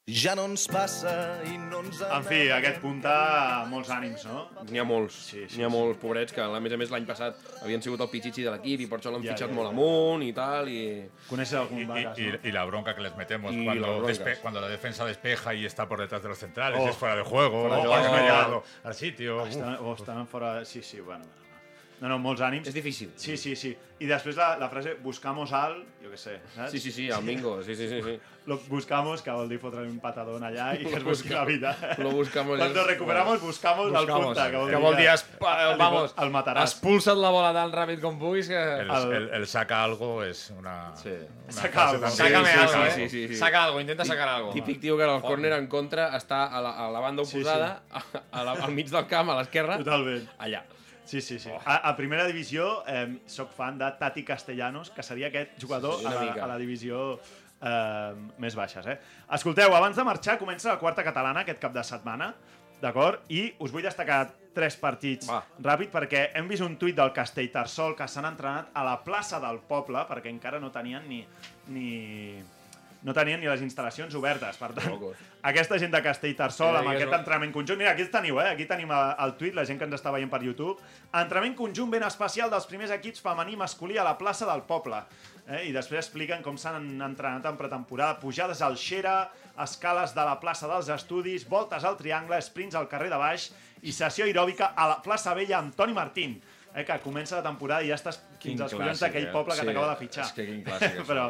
Ja 0.06 0.36
no 0.38 0.44
ens 0.46 0.68
passa 0.70 1.12
i 1.50 1.56
no 1.58 1.80
ens... 1.82 1.98
En 2.06 2.22
fi, 2.22 2.44
aquest 2.54 2.76
punta 2.78 3.64
molts 3.66 3.88
ànims, 3.90 4.22
no? 4.28 4.44
N'hi 4.68 4.78
ha 4.78 4.84
molts, 4.86 5.16
Sí, 5.32 5.40
sí, 5.50 5.58
n'hi 5.58 5.64
ha 5.66 5.66
sí. 5.66 5.72
molts 5.74 5.98
pobrets 5.98 6.30
que, 6.36 6.44
a 6.46 6.60
més 6.62 6.76
a 6.76 6.78
més, 6.78 6.92
l'any 6.94 7.08
passat 7.08 7.40
havien 7.66 7.82
sigut 7.82 8.04
el 8.04 8.10
pitxitxi 8.12 8.44
de 8.46 8.52
l'equip 8.54 8.84
i 8.84 8.86
per 8.86 9.00
això 9.00 9.10
l'han 9.10 9.24
Ja, 9.26 9.32
fitxat 9.34 9.50
ja, 9.50 9.56
molt 9.58 9.66
ja. 9.66 9.72
amunt 9.74 10.22
i 10.22 10.30
tal, 10.36 10.70
i... 10.70 10.84
Coneixes 11.26 11.58
algun 11.58 11.80
Y, 11.82 11.88
vagas, 11.90 12.20
y- 12.22 12.28
no? 12.30 12.38
y 12.44 12.52
la 12.54 12.62
bronca 12.70 12.94
que 12.94 13.02
les 13.02 13.16
metemos 13.16 13.50
Y 13.52 13.64
las 13.64 13.66
cuando, 13.66 14.06
despe- 14.06 14.38
cuando 14.40 14.60
la 14.60 14.68
defensa 14.68 15.04
despeja 15.04 15.54
y 15.54 15.66
está 15.66 15.88
por 15.88 15.98
detrás 15.98 16.22
de 16.22 16.28
los 16.28 16.38
centrales, 16.38 16.78
Oh. 16.80 16.88
es 16.88 16.94
fuera 16.96 17.16
de 17.16 17.22
juego, 17.24 17.62
Fuera 17.66 17.76
de 17.82 17.82
o 17.82 17.90
porque 17.90 17.98
no 17.98 18.06
ha 18.06 18.08
juego. 18.08 18.22
llegado 18.22 18.62
al 18.84 18.94
sitio. 18.94 19.42
uf. 19.42 19.48
Estan, 19.48 19.76
o 19.80 19.94
estan 19.96 20.26
fora... 20.28 20.64
Sí, 20.64 20.82
sí, 20.84 21.00
bueno, 21.00 21.24
bueno. 21.24 21.45
No, 22.00 22.08
no, 22.12 22.18
molts 22.20 22.42
ànims. 22.44 22.68
És 22.68 22.74
difícil. 22.76 23.10
Sí, 23.16 23.36
sí, 23.40 23.54
sí. 23.56 23.70
I 23.98 24.04
després 24.04 24.36
la, 24.36 24.58
la 24.60 24.66
frase 24.68 24.98
buscamos 25.00 25.52
al... 25.56 25.78
Jo 26.04 26.10
què 26.12 26.18
sé, 26.20 26.34
saps? 26.54 26.70
Sí, 26.74 26.78
sí, 26.78 26.90
sí, 26.92 27.06
el 27.08 27.22
Mingo, 27.24 27.62
sí, 27.64 27.74
sí, 27.74 27.86
sí. 27.88 28.02
sí. 28.04 28.18
Lo 28.46 28.58
buscamos, 28.68 29.22
que 29.24 29.32
vol 29.32 29.48
dir 29.48 29.56
fotre 29.58 29.80
un 29.88 29.96
patadón 29.98 30.44
allà 30.44 30.66
i 30.76 30.84
que 30.84 30.98
es 31.00 31.02
busqui 31.02 31.32
la 31.32 31.46
vida. 31.48 31.72
Lo 31.98 32.10
buscamos 32.12 32.58
Cuando 32.60 32.82
és- 32.82 32.86
recuperamos, 32.86 33.40
buscamos, 33.40 33.86
al 33.86 34.04
Buscamos, 34.04 34.26
punta, 34.26 34.50
que 34.50 34.56
vol 34.60 34.68
que 34.70 34.76
vol 34.76 34.96
dir, 35.00 35.08
espa- 35.08 35.54
el, 35.72 35.78
vamos, 35.80 36.12
el 36.20 36.30
mataràs. 36.30 36.68
Expulsa't 36.68 37.16
la 37.18 37.32
bola 37.32 37.54
tan 37.56 37.72
ràpid 37.72 37.98
com 38.04 38.20
puguis 38.20 38.46
que... 38.52 38.60
El, 38.84 38.90
Al- 38.92 39.12
el- 39.16 39.30
el 39.40 39.46
saca 39.48 39.82
algo 39.82 40.22
es 40.22 40.50
una. 40.50 40.94
Sí. 41.00 41.10
una 41.16 41.52
Saca 41.52 41.88
algo. 41.88 42.02
tan- 42.04 42.12
Sácame 42.12 42.52
Sí, 42.52 42.52
sí, 42.52 42.58
algo, 42.60 42.72
sí, 42.72 42.78
eh? 42.78 42.92
sí, 42.94 43.08
sí, 43.08 43.28
sí. 43.28 43.36
Saca 43.40 43.64
algo, 43.64 43.80
intenta 43.80 44.04
sacar 44.04 44.28
algo. 44.28 44.50
Típic 44.52 44.78
tio 44.80 44.96
que 44.98 45.04
en 45.08 45.16
el 45.16 45.22
córner 45.22 45.52
en 45.54 45.66
contra 45.66 46.10
està 46.20 46.44
a 46.52 46.60
la, 46.60 46.76
a 46.86 46.90
la 46.92 47.00
banda 47.00 47.24
Sí, 47.24 47.38
oposada, 47.40 47.82
A 48.30 48.44
la, 48.44 48.52
al 48.52 48.72
mig 48.76 48.90
del 48.92 49.06
camp, 49.08 49.30
a 49.32 49.40
l'esquerra, 49.40 49.78
Totalment. 49.78 50.28
allà. 50.38 50.62
Sí, 51.06 51.20
sí, 51.22 51.38
sí. 51.38 51.50
A, 51.64 51.76
a 51.88 51.94
primera 51.96 52.26
divisió 52.26 52.82
eh, 52.90 53.20
sóc 53.30 53.52
fan 53.54 53.78
de 53.78 53.88
Tati 53.98 54.24
Castellanos, 54.26 54.90
que 54.90 55.04
seria 55.06 55.30
aquest 55.30 55.54
jugador 55.62 56.00
Sí, 56.00 56.06
a, 56.06 56.10
una 56.10 56.24
la, 56.26 56.44
a 56.44 56.48
la 56.50 56.58
divisió 56.58 57.20
eh, 57.62 58.14
més 58.42 58.58
baixes. 58.58 58.86
Eh? 58.90 58.98
Escolteu, 59.38 59.74
abans 59.74 59.96
de 59.96 60.04
marxar 60.04 60.36
comença 60.42 60.72
la 60.74 60.80
quarta 60.82 61.06
catalana 61.06 61.46
aquest 61.46 61.62
cap 61.62 61.72
de 61.72 61.84
setmana, 61.86 62.32
d'acord? 62.82 63.22
I 63.32 63.52
us 63.62 63.72
vull 63.72 63.86
destacar 63.86 64.26
tres 64.56 64.76
partits 64.80 65.28
Va. 65.28 65.42
ràpid 65.64 65.92
perquè 65.92 66.30
hem 66.36 66.48
vist 66.48 66.64
un 66.64 66.76
tuit 66.80 66.96
del 66.96 67.12
Castellterçol 67.16 67.94
que 67.96 68.08
s'han 68.08 68.28
entrenat 68.30 68.72
a 68.74 68.84
la 68.84 68.96
plaça 69.04 69.40
del 69.40 69.60
poble 69.68 70.02
perquè 70.08 70.32
encara 70.32 70.60
no 70.60 70.70
tenien 70.72 71.04
ni, 71.08 71.22
ni, 71.72 72.42
no 73.06 73.14
tenien 73.14 73.38
ni 73.38 73.46
les 73.46 73.60
instal·lacions 73.62 74.14
obertes. 74.18 74.56
Per 74.58 74.72
tant, 74.74 74.88
Locos. 74.90 75.16
aquesta 75.46 75.78
gent 75.78 75.92
de 75.94 76.00
Castellterçol, 76.02 76.74
amb 76.80 76.90
aquest 76.90 77.12
no? 77.12 77.18
entrenament 77.20 77.52
conjunt... 77.54 77.78
Mira, 77.78 77.92
aquí 77.94 78.02
el 78.02 78.10
teniu, 78.10 78.40
eh? 78.42 78.48
Aquí 78.56 78.66
tenim 78.66 78.90
el 78.96 79.36
tuit, 79.38 79.54
la 79.54 79.62
gent 79.68 79.78
que 79.78 79.86
ens 79.86 79.94
està 80.00 80.10
veient 80.14 80.32
per 80.32 80.40
YouTube. 80.42 80.82
Entrenament 81.14 81.54
conjunt 81.58 81.92
ben 81.94 82.02
especial 82.02 82.50
dels 82.50 82.66
primers 82.66 82.90
equips 82.96 83.22
femení 83.22 83.54
masculí 83.56 83.96
a 83.96 84.04
la 84.08 84.16
plaça 84.18 84.48
del 84.50 84.64
poble. 84.66 84.98
Eh? 85.46 85.68
I 85.68 85.72
després 85.76 86.02
expliquen 86.02 86.42
com 86.42 86.58
s'han 86.58 86.82
entrenat 87.06 87.46
en 87.46 87.56
pretemporada, 87.60 88.18
pujades 88.18 88.60
al 88.66 88.74
Xera, 88.76 89.30
escales 89.62 90.12
de 90.18 90.24
la 90.26 90.34
plaça 90.42 90.66
dels 90.68 90.90
Estudis, 90.90 91.46
voltes 91.48 91.86
al 91.86 91.94
Triangle, 91.96 92.42
sprints 92.42 92.74
al 92.74 92.90
carrer 92.90 93.08
de 93.14 93.22
baix 93.22 93.52
i 93.86 93.92
sessió 93.94 94.26
aeròbica 94.26 94.72
a 94.74 94.90
la 94.96 94.98
plaça 95.04 95.32
Vella 95.38 95.60
amb 95.62 95.78
Toni 95.78 95.94
Martín. 95.94 96.40
Eh, 96.76 96.82
que 96.84 96.98
comença 97.00 97.38
la 97.38 97.42
temporada 97.46 97.80
i 97.86 97.88
ja 97.88 97.96
estàs 97.96 98.18
Quin 98.36 98.50
fins 98.50 98.60
als 98.66 98.74
collons 98.76 99.00
d'aquell 99.00 99.30
eh? 99.30 99.32
poble 99.32 99.54
que 99.54 99.62
Sí, 99.62 99.66
t'acaba 99.70 99.94
de 99.94 100.00
fitxar. 100.02 100.24
és 100.26 100.32
que 100.36 100.44
quin 100.44 100.58
clàssic, 100.66 100.98
això. 101.06 101.22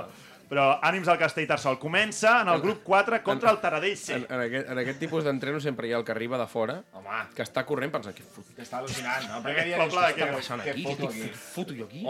Però, 0.49 0.67
ànims 0.87 1.09
al 1.11 1.19
Castellterçol. 1.19 1.79
Comença 1.83 2.41
en 2.43 2.51
el 2.53 2.61
grup 2.63 2.83
4 2.87 3.19
contra 3.27 3.51
el 3.51 3.59
Taradell 3.63 3.97
C. 3.99 4.15
En, 4.15 4.27
en, 4.29 4.43
aquest, 4.45 4.69
en 4.71 4.81
aquest 4.83 5.01
tipus 5.03 5.25
d'entreno 5.27 5.61
sempre 5.61 5.89
hi 5.89 5.95
ha 5.95 5.99
el 5.99 6.05
que 6.07 6.15
arriba 6.15 6.39
de 6.39 6.47
fora, 6.51 6.77
Home, 6.95 7.23
que 7.35 7.43
està 7.43 7.65
corrent 7.67 7.91
pensant, 7.95 8.15
què 8.17 8.23
fot, 8.23 8.53
que 8.55 8.63
està 8.63 8.79
al·lucinant, 8.81 9.27
no? 9.31 9.37
El 9.41 9.47
primer 9.49 9.65
dia 9.67 9.81
dius, 9.81 9.97
què 9.97 9.97
no? 9.97 10.07
està 10.07 10.29
passant 10.37 10.63
Què 10.63 10.75
aquí? 10.77 10.85
foto 10.87 11.11
aquí? 11.11 11.25
què 11.25 11.43
foto 11.57 11.77
jo 11.81 11.89
aquí? 11.89 12.05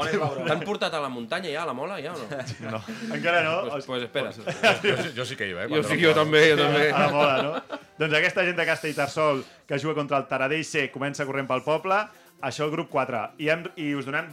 T'han 0.50 0.64
portat 0.68 0.98
a 0.98 1.00
la 1.04 1.10
muntanya 1.12 1.50
ja, 1.54 1.64
a 1.64 1.70
la 1.70 1.76
mola, 1.76 1.96
ja 2.04 2.12
o 2.12 2.20
no? 2.20 2.28
No, 2.76 2.82
encara 3.14 3.42
no. 3.46 3.56
Pues, 3.70 3.86
pues 3.86 4.02
espera. 4.04 4.30
Yo, 4.36 4.96
sí- 5.02 5.12
yo 5.14 5.24
sí 5.24 5.36
que 5.36 5.48
iba, 5.48 5.64
¿eh? 5.64 5.68
Jo, 5.70 5.82
sí, 5.82 5.96
jo 6.02 6.12
també, 6.16 6.50
jo 6.52 6.60
també. 6.60 6.90
A 6.92 7.06
la 7.06 7.10
moda, 7.14 7.42
no? 7.42 7.80
doncs 7.96 8.12
aquesta 8.18 8.44
gent 8.44 8.58
de 8.58 8.66
Castellterçol 8.68 9.42
que 9.66 9.78
juga 9.80 9.94
contra 9.96 10.18
el 10.20 10.26
Taradell 10.28 10.64
C 10.64 10.90
comença 10.92 11.24
corrent 11.24 11.48
pel 11.48 11.64
poble. 11.64 11.96
Això 12.44 12.66
el 12.66 12.72
grup 12.74 12.90
4. 12.92 13.22
I, 13.40 13.48
hem, 13.48 13.62
i 13.80 13.94
us, 13.96 14.04
donem, 14.04 14.28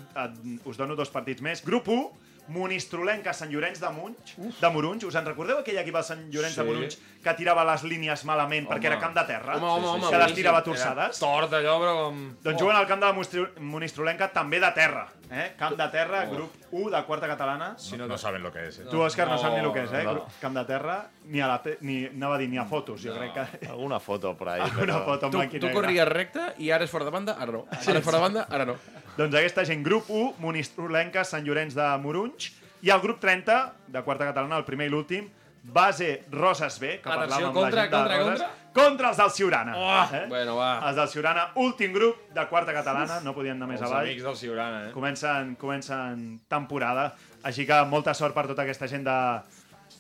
us 0.67 0.77
dono 0.77 0.97
dos 0.99 1.11
partits 1.13 1.41
més. 1.41 1.61
Grup 1.63 1.87
1, 1.87 2.09
Monistrolenca, 2.47 3.33
Sant 3.33 3.51
Llorenç 3.51 3.79
de, 3.79 3.89
Munch, 3.95 4.33
de 4.59 4.69
Morunys. 4.69 5.03
Us 5.07 5.15
en 5.15 5.25
recordeu 5.25 5.59
aquell 5.61 5.77
equip 5.79 5.95
del 5.95 6.03
Sant 6.03 6.23
Llorenç 6.33 6.53
Sí. 6.55 6.61
de 6.61 6.65
Morunys 6.67 6.97
que 7.23 7.33
tirava 7.39 7.63
les 7.63 7.83
línies 7.87 8.25
malament 8.27 8.67
perquè 8.67 8.89
era 8.91 8.99
camp 8.99 9.13
de 9.15 9.23
terra? 9.29 9.55
Home, 9.55 9.65
home, 9.65 9.87
home, 9.87 10.09
que 10.11 10.17
les 10.17 10.33
tirava 10.33 10.57
Era 10.59 10.65
torçades? 10.65 11.19
Tort 11.19 11.53
allò, 11.53 11.77
però 11.79 11.93
com... 12.03 12.23
Doncs 12.43 12.59
juguen 12.59 12.75
al 12.75 12.87
camp 12.87 12.99
de 13.01 13.07
la 13.07 13.49
Monistrolenca 13.59 14.27
també 14.33 14.59
de 14.59 14.71
terra. 14.75 15.07
Eh? 15.34 15.53
Camp 15.57 15.73
de 15.75 15.88
terra, 15.89 16.25
grup 16.29 16.53
1 16.69 16.91
de 16.93 16.99
quarta 17.07 17.25
catalana. 17.27 17.71
No, 17.97 18.07
no 18.07 18.17
saben 18.19 18.43
lo 18.43 18.51
que 18.53 18.67
es. 18.67 18.77
¿eh? 18.79 18.84
Tu, 18.89 19.01
Òscar, 19.01 19.25
no, 19.27 19.34
No, 19.34 19.41
saps 19.41 19.55
ni 19.57 19.63
el 19.65 19.71
que 19.73 19.84
és, 19.88 19.93
eh? 19.97 20.03
no. 20.05 20.27
Camp 20.39 20.55
de 20.59 20.63
terra, 20.69 20.97
ni 21.25 21.41
a 21.41 21.47
la 21.49 21.55
te 21.63 21.77
ni, 21.81 22.05
anava 22.05 22.36
a 22.36 22.38
dir 22.38 22.49
ni 22.51 22.59
a 22.61 22.65
fotos, 22.69 23.01
jo 23.01 23.15
crec 23.17 23.34
que... 23.34 23.67
Alguna 23.73 23.99
foto 23.99 24.36
por 24.38 24.49
ahí. 24.49 24.61
Una 24.61 24.79
pero- 24.79 25.03
foto 25.05 25.31
en 25.31 25.49
Tu, 25.49 25.59
tu 25.59 25.71
corries 25.73 26.07
recte 26.07 26.51
i 26.59 26.69
ara 26.69 26.86
és 26.86 26.91
fora 26.93 27.05
de 27.09 27.11
banda, 27.17 27.34
ara 27.39 27.51
no. 27.51 27.65
Ara 27.71 27.97
és 27.97 28.05
fora 28.05 28.19
de 28.19 28.23
banda, 28.27 28.45
ara 28.49 28.65
no. 28.69 28.75
Doncs 29.17 29.34
aquesta 29.41 29.65
gent, 29.65 29.81
grup 29.84 30.09
1, 30.09 30.36
Monistrolenca, 30.39 31.23
Sant 31.25 31.45
Llorenç 31.47 31.73
de 31.73 31.88
Morunys, 32.03 32.51
i 32.84 32.91
el 32.93 33.01
grup 33.01 33.19
30, 33.23 33.57
de 33.88 34.03
quarta 34.05 34.27
catalana, 34.29 34.57
el 34.61 34.65
primer 34.69 34.86
i 34.88 34.93
l'últim, 34.93 35.31
base 35.63 36.23
Roses 36.29 36.77
B, 36.79 36.99
que 37.01 37.09
Atenció, 37.09 37.23
parlàvem 37.23 37.47
amb 37.47 37.55
contra, 37.57 37.75
la 37.75 37.84
gent 37.84 37.91
de 37.91 37.97
contra, 37.97 38.17
Roses, 38.19 38.41
contra. 38.43 38.62
Contra 38.74 39.09
els 39.11 39.19
del 39.21 39.30
Ciurana. 39.32 39.76
Oh, 39.78 40.15
eh? 40.15 40.24
Bueno, 40.30 40.55
va. 40.57 40.71
Els 40.89 40.97
del 40.97 41.09
Ciurana, 41.11 41.45
últim 41.61 41.93
grup 41.93 42.30
de 42.34 42.47
quarta 42.49 42.74
catalana, 42.74 43.19
no 43.24 43.36
podien 43.36 43.55
anar 43.55 43.69
més 43.69 43.82
Els 43.82 43.89
avall. 43.91 44.07
amics 44.09 44.26
del 44.26 44.36
Ciurana, 44.39 44.82
eh? 44.88 44.91
Comencen, 44.95 45.55
comencen 45.61 46.26
temporada, 46.49 47.13
així 47.43 47.67
que 47.69 47.80
molta 47.89 48.13
sort 48.17 48.36
per 48.36 48.47
tota 48.49 48.65
aquesta 48.65 48.89
gent 48.89 49.05
de, 49.07 49.17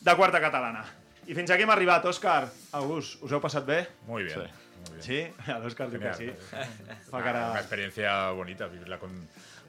de 0.01 0.15
quarta 0.19 0.41
catalana. 0.41 0.83
I 1.27 1.37
fins 1.37 1.53
aquí 1.55 1.63
hem 1.63 1.71
arribat, 1.71 2.03
Òscar. 2.09 2.49
August, 2.81 3.21
us 3.23 3.31
heu 3.31 3.39
passat 3.39 3.65
bé? 3.65 3.85
Muy 4.07 4.25
bien. 4.27 4.41
Sí. 4.41 4.69
muy 4.83 4.97
bien. 4.97 5.03
Sí? 5.05 5.19
L'Òscar 5.63 5.89
diu 5.91 6.01
que 6.01 6.13
sí. 6.17 6.31
Fa 7.11 7.21
cara... 7.23 7.51
Una 7.51 7.61
experiencia 7.61 8.31
bonita, 8.31 8.67
vivirla 8.67 8.99
con, 8.99 9.15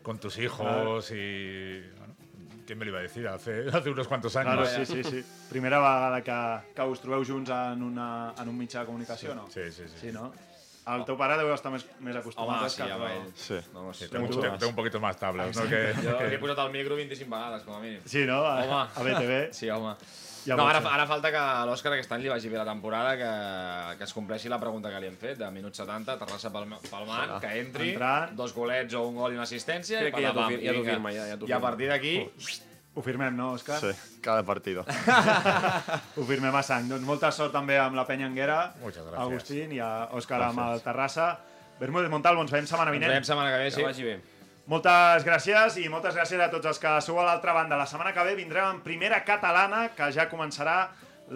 con 0.02 0.18
tus 0.18 0.38
hijos 0.38 1.10
y 1.12 1.84
¿Quién 2.66 2.78
me 2.78 2.84
lo 2.84 2.90
iba 2.92 3.00
a 3.00 3.02
decir? 3.02 3.26
Hace, 3.28 3.66
hace 3.72 3.90
unos 3.90 4.08
cuantos 4.08 4.34
años. 4.36 4.54
Claro, 4.68 4.84
sí, 4.86 4.86
sí, 4.86 5.04
sí. 5.04 5.24
Primera 5.50 5.78
vegada 5.78 6.22
que, 6.22 6.72
que 6.74 6.82
us 6.82 7.00
trobeu 7.00 7.24
junts 7.24 7.50
en, 7.50 7.82
una, 7.82 8.34
en 8.38 8.48
un 8.48 8.56
mitjà 8.58 8.80
de 8.80 8.86
comunicació, 8.86 9.34
no? 9.34 9.46
Sí, 9.50 9.70
sí, 9.70 9.84
sí. 9.86 9.96
Sí, 10.00 10.12
no? 10.12 10.32
El 10.84 11.00
teu 11.08 11.16
pare 11.16 11.38
deu 11.40 11.48
estar 11.54 11.70
més, 11.72 11.86
més 12.04 12.16
acostumat 12.20 12.58
Home, 12.60 12.68
sí, 12.68 12.82
que 12.82 12.92
home, 12.92 13.12
tu. 13.24 13.30
Sí. 13.40 13.56
Vamos, 13.72 13.96
Sí, 13.96 14.04
tengo 14.10 14.26
tengo, 14.26 14.36
mucho 14.36 14.50
más. 14.50 14.58
tengo 14.60 14.68
un 14.70 14.76
poquito 14.76 15.00
más 15.00 15.16
tablas, 15.16 15.56
¿no? 15.56 15.62
Que, 15.64 15.94
Jo 15.96 16.18
que- 16.18 16.28
li 16.28 16.34
he 16.36 16.38
posat 16.42 16.58
al 16.60 16.70
micro 16.74 16.94
25 16.98 17.30
vegades, 17.30 17.62
com 17.64 17.74
a 17.76 17.80
mínim. 17.80 18.02
Sí, 18.04 18.26
no? 18.28 18.42
A, 18.44 18.58
Home. 18.64 18.90
a 18.94 19.02
BTV. 19.02 19.52
Sí, 19.54 19.70
home. 19.70 19.94
Ja 20.44 20.56
no, 20.56 20.66
ara, 20.68 20.80
ara 20.92 21.06
falta 21.08 21.30
que 21.32 21.38
a 21.40 21.64
l'Òscar 21.64 21.92
aquest 21.94 22.12
any 22.12 22.22
li 22.22 22.28
vagi 22.28 22.50
bé 22.52 22.58
la 22.58 22.66
temporada, 22.68 23.14
que, 23.16 23.96
que 23.98 24.04
es 24.04 24.12
compleixi 24.12 24.48
la 24.52 24.58
pregunta 24.60 24.90
que 24.92 25.00
li 25.00 25.06
hem 25.08 25.16
fet, 25.16 25.38
de 25.40 25.50
minut 25.50 25.74
70, 25.74 26.18
Terrassa 26.20 26.50
pel, 26.52 26.66
pel 26.90 27.06
man, 27.08 27.38
que 27.40 27.52
entri, 27.60 27.90
Entrant. 27.94 28.34
dos 28.36 28.52
golets 28.52 28.92
o 28.94 29.06
un 29.08 29.16
gol 29.16 29.32
i 29.32 29.38
una 29.40 29.46
assistència, 29.48 30.00
Crec 30.04 30.12
i 30.12 30.16
que 30.18 30.26
ja 30.26 30.32
t'ho 30.36 30.44
ja 30.50 30.84
firma, 30.90 31.12
ja- 31.16 31.26
ja 31.32 31.38
t'ho 31.38 31.48
I 31.48 31.52
a 31.52 31.56
firma. 31.56 31.60
partir 31.68 31.88
d'aquí, 31.88 32.16
Ho 32.96 33.02
firmem, 33.02 33.34
no, 33.34 33.54
Òscar? 33.56 33.80
Sí, 33.80 33.88
cada 34.22 34.44
partido. 34.46 34.84
Ho 36.16 36.22
firmem 36.28 36.54
a 36.54 36.62
sang. 36.62 36.86
Doncs 36.88 37.02
molta 37.02 37.32
sort 37.34 37.50
també 37.52 37.74
amb 37.82 37.96
la 37.98 38.04
penya 38.06 38.28
Anguera, 38.28 38.74
Muchas 38.80 39.02
gracias. 39.02 39.24
Agustín 39.24 39.72
i 39.74 39.80
a 39.82 40.08
Òscar 40.14 40.38
amb 40.46 40.60
el 40.62 40.80
Terrassa. 40.84 41.40
Bermúdez 41.80 42.08
Montalvo, 42.12 42.44
ens 42.44 42.52
veiem 42.54 42.68
setmana 42.70 42.92
ens 42.92 43.00
vinent. 43.00 43.10
veiem 43.10 43.24
setmana 43.26 43.50
que 43.50 43.58
ve, 43.58 43.64
Que 43.64 43.70
sí. 43.74 43.82
vagi 43.82 44.04
bé. 44.04 44.14
Moltes 44.64 45.26
gràcies 45.26 45.74
i 45.76 45.90
moltes 45.92 46.14
gràcies 46.16 46.40
a 46.40 46.46
tots 46.48 46.70
els 46.70 46.78
que 46.80 46.92
sou 47.04 47.18
a 47.20 47.26
l'altra 47.26 47.52
banda. 47.52 47.76
La 47.76 47.84
setmana 47.84 48.14
que 48.16 48.22
ve 48.24 48.32
vindrem 48.38 48.70
en 48.72 48.78
primera 48.80 49.18
catalana, 49.20 49.90
que 49.92 50.08
ja 50.16 50.24
començarà 50.30 50.78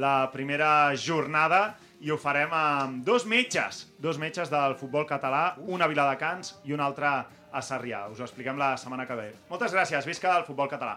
la 0.01 0.31
primera 0.33 0.95
jornada 0.97 1.75
i 2.01 2.09
ho 2.09 2.17
farem 2.17 2.55
amb 2.57 3.05
dos 3.05 3.27
metges, 3.29 3.83
dos 4.01 4.17
metges 4.17 4.49
del 4.49 4.79
futbol 4.81 5.05
català, 5.05 5.59
una 5.61 5.85
a 5.85 5.93
Viladecans 5.93 6.55
i 6.65 6.73
un 6.73 6.81
altre 6.81 7.11
a 7.53 7.61
Sarrià. 7.61 8.07
Us 8.09 8.23
ho 8.23 8.25
expliquem 8.25 8.57
la 8.57 8.77
setmana 8.81 9.05
que 9.05 9.21
ve. 9.21 9.29
Moltes 9.53 9.77
gràcies, 9.77 10.09
visca 10.09 10.33
el 10.39 10.49
futbol 10.49 10.73
català. 10.73 10.97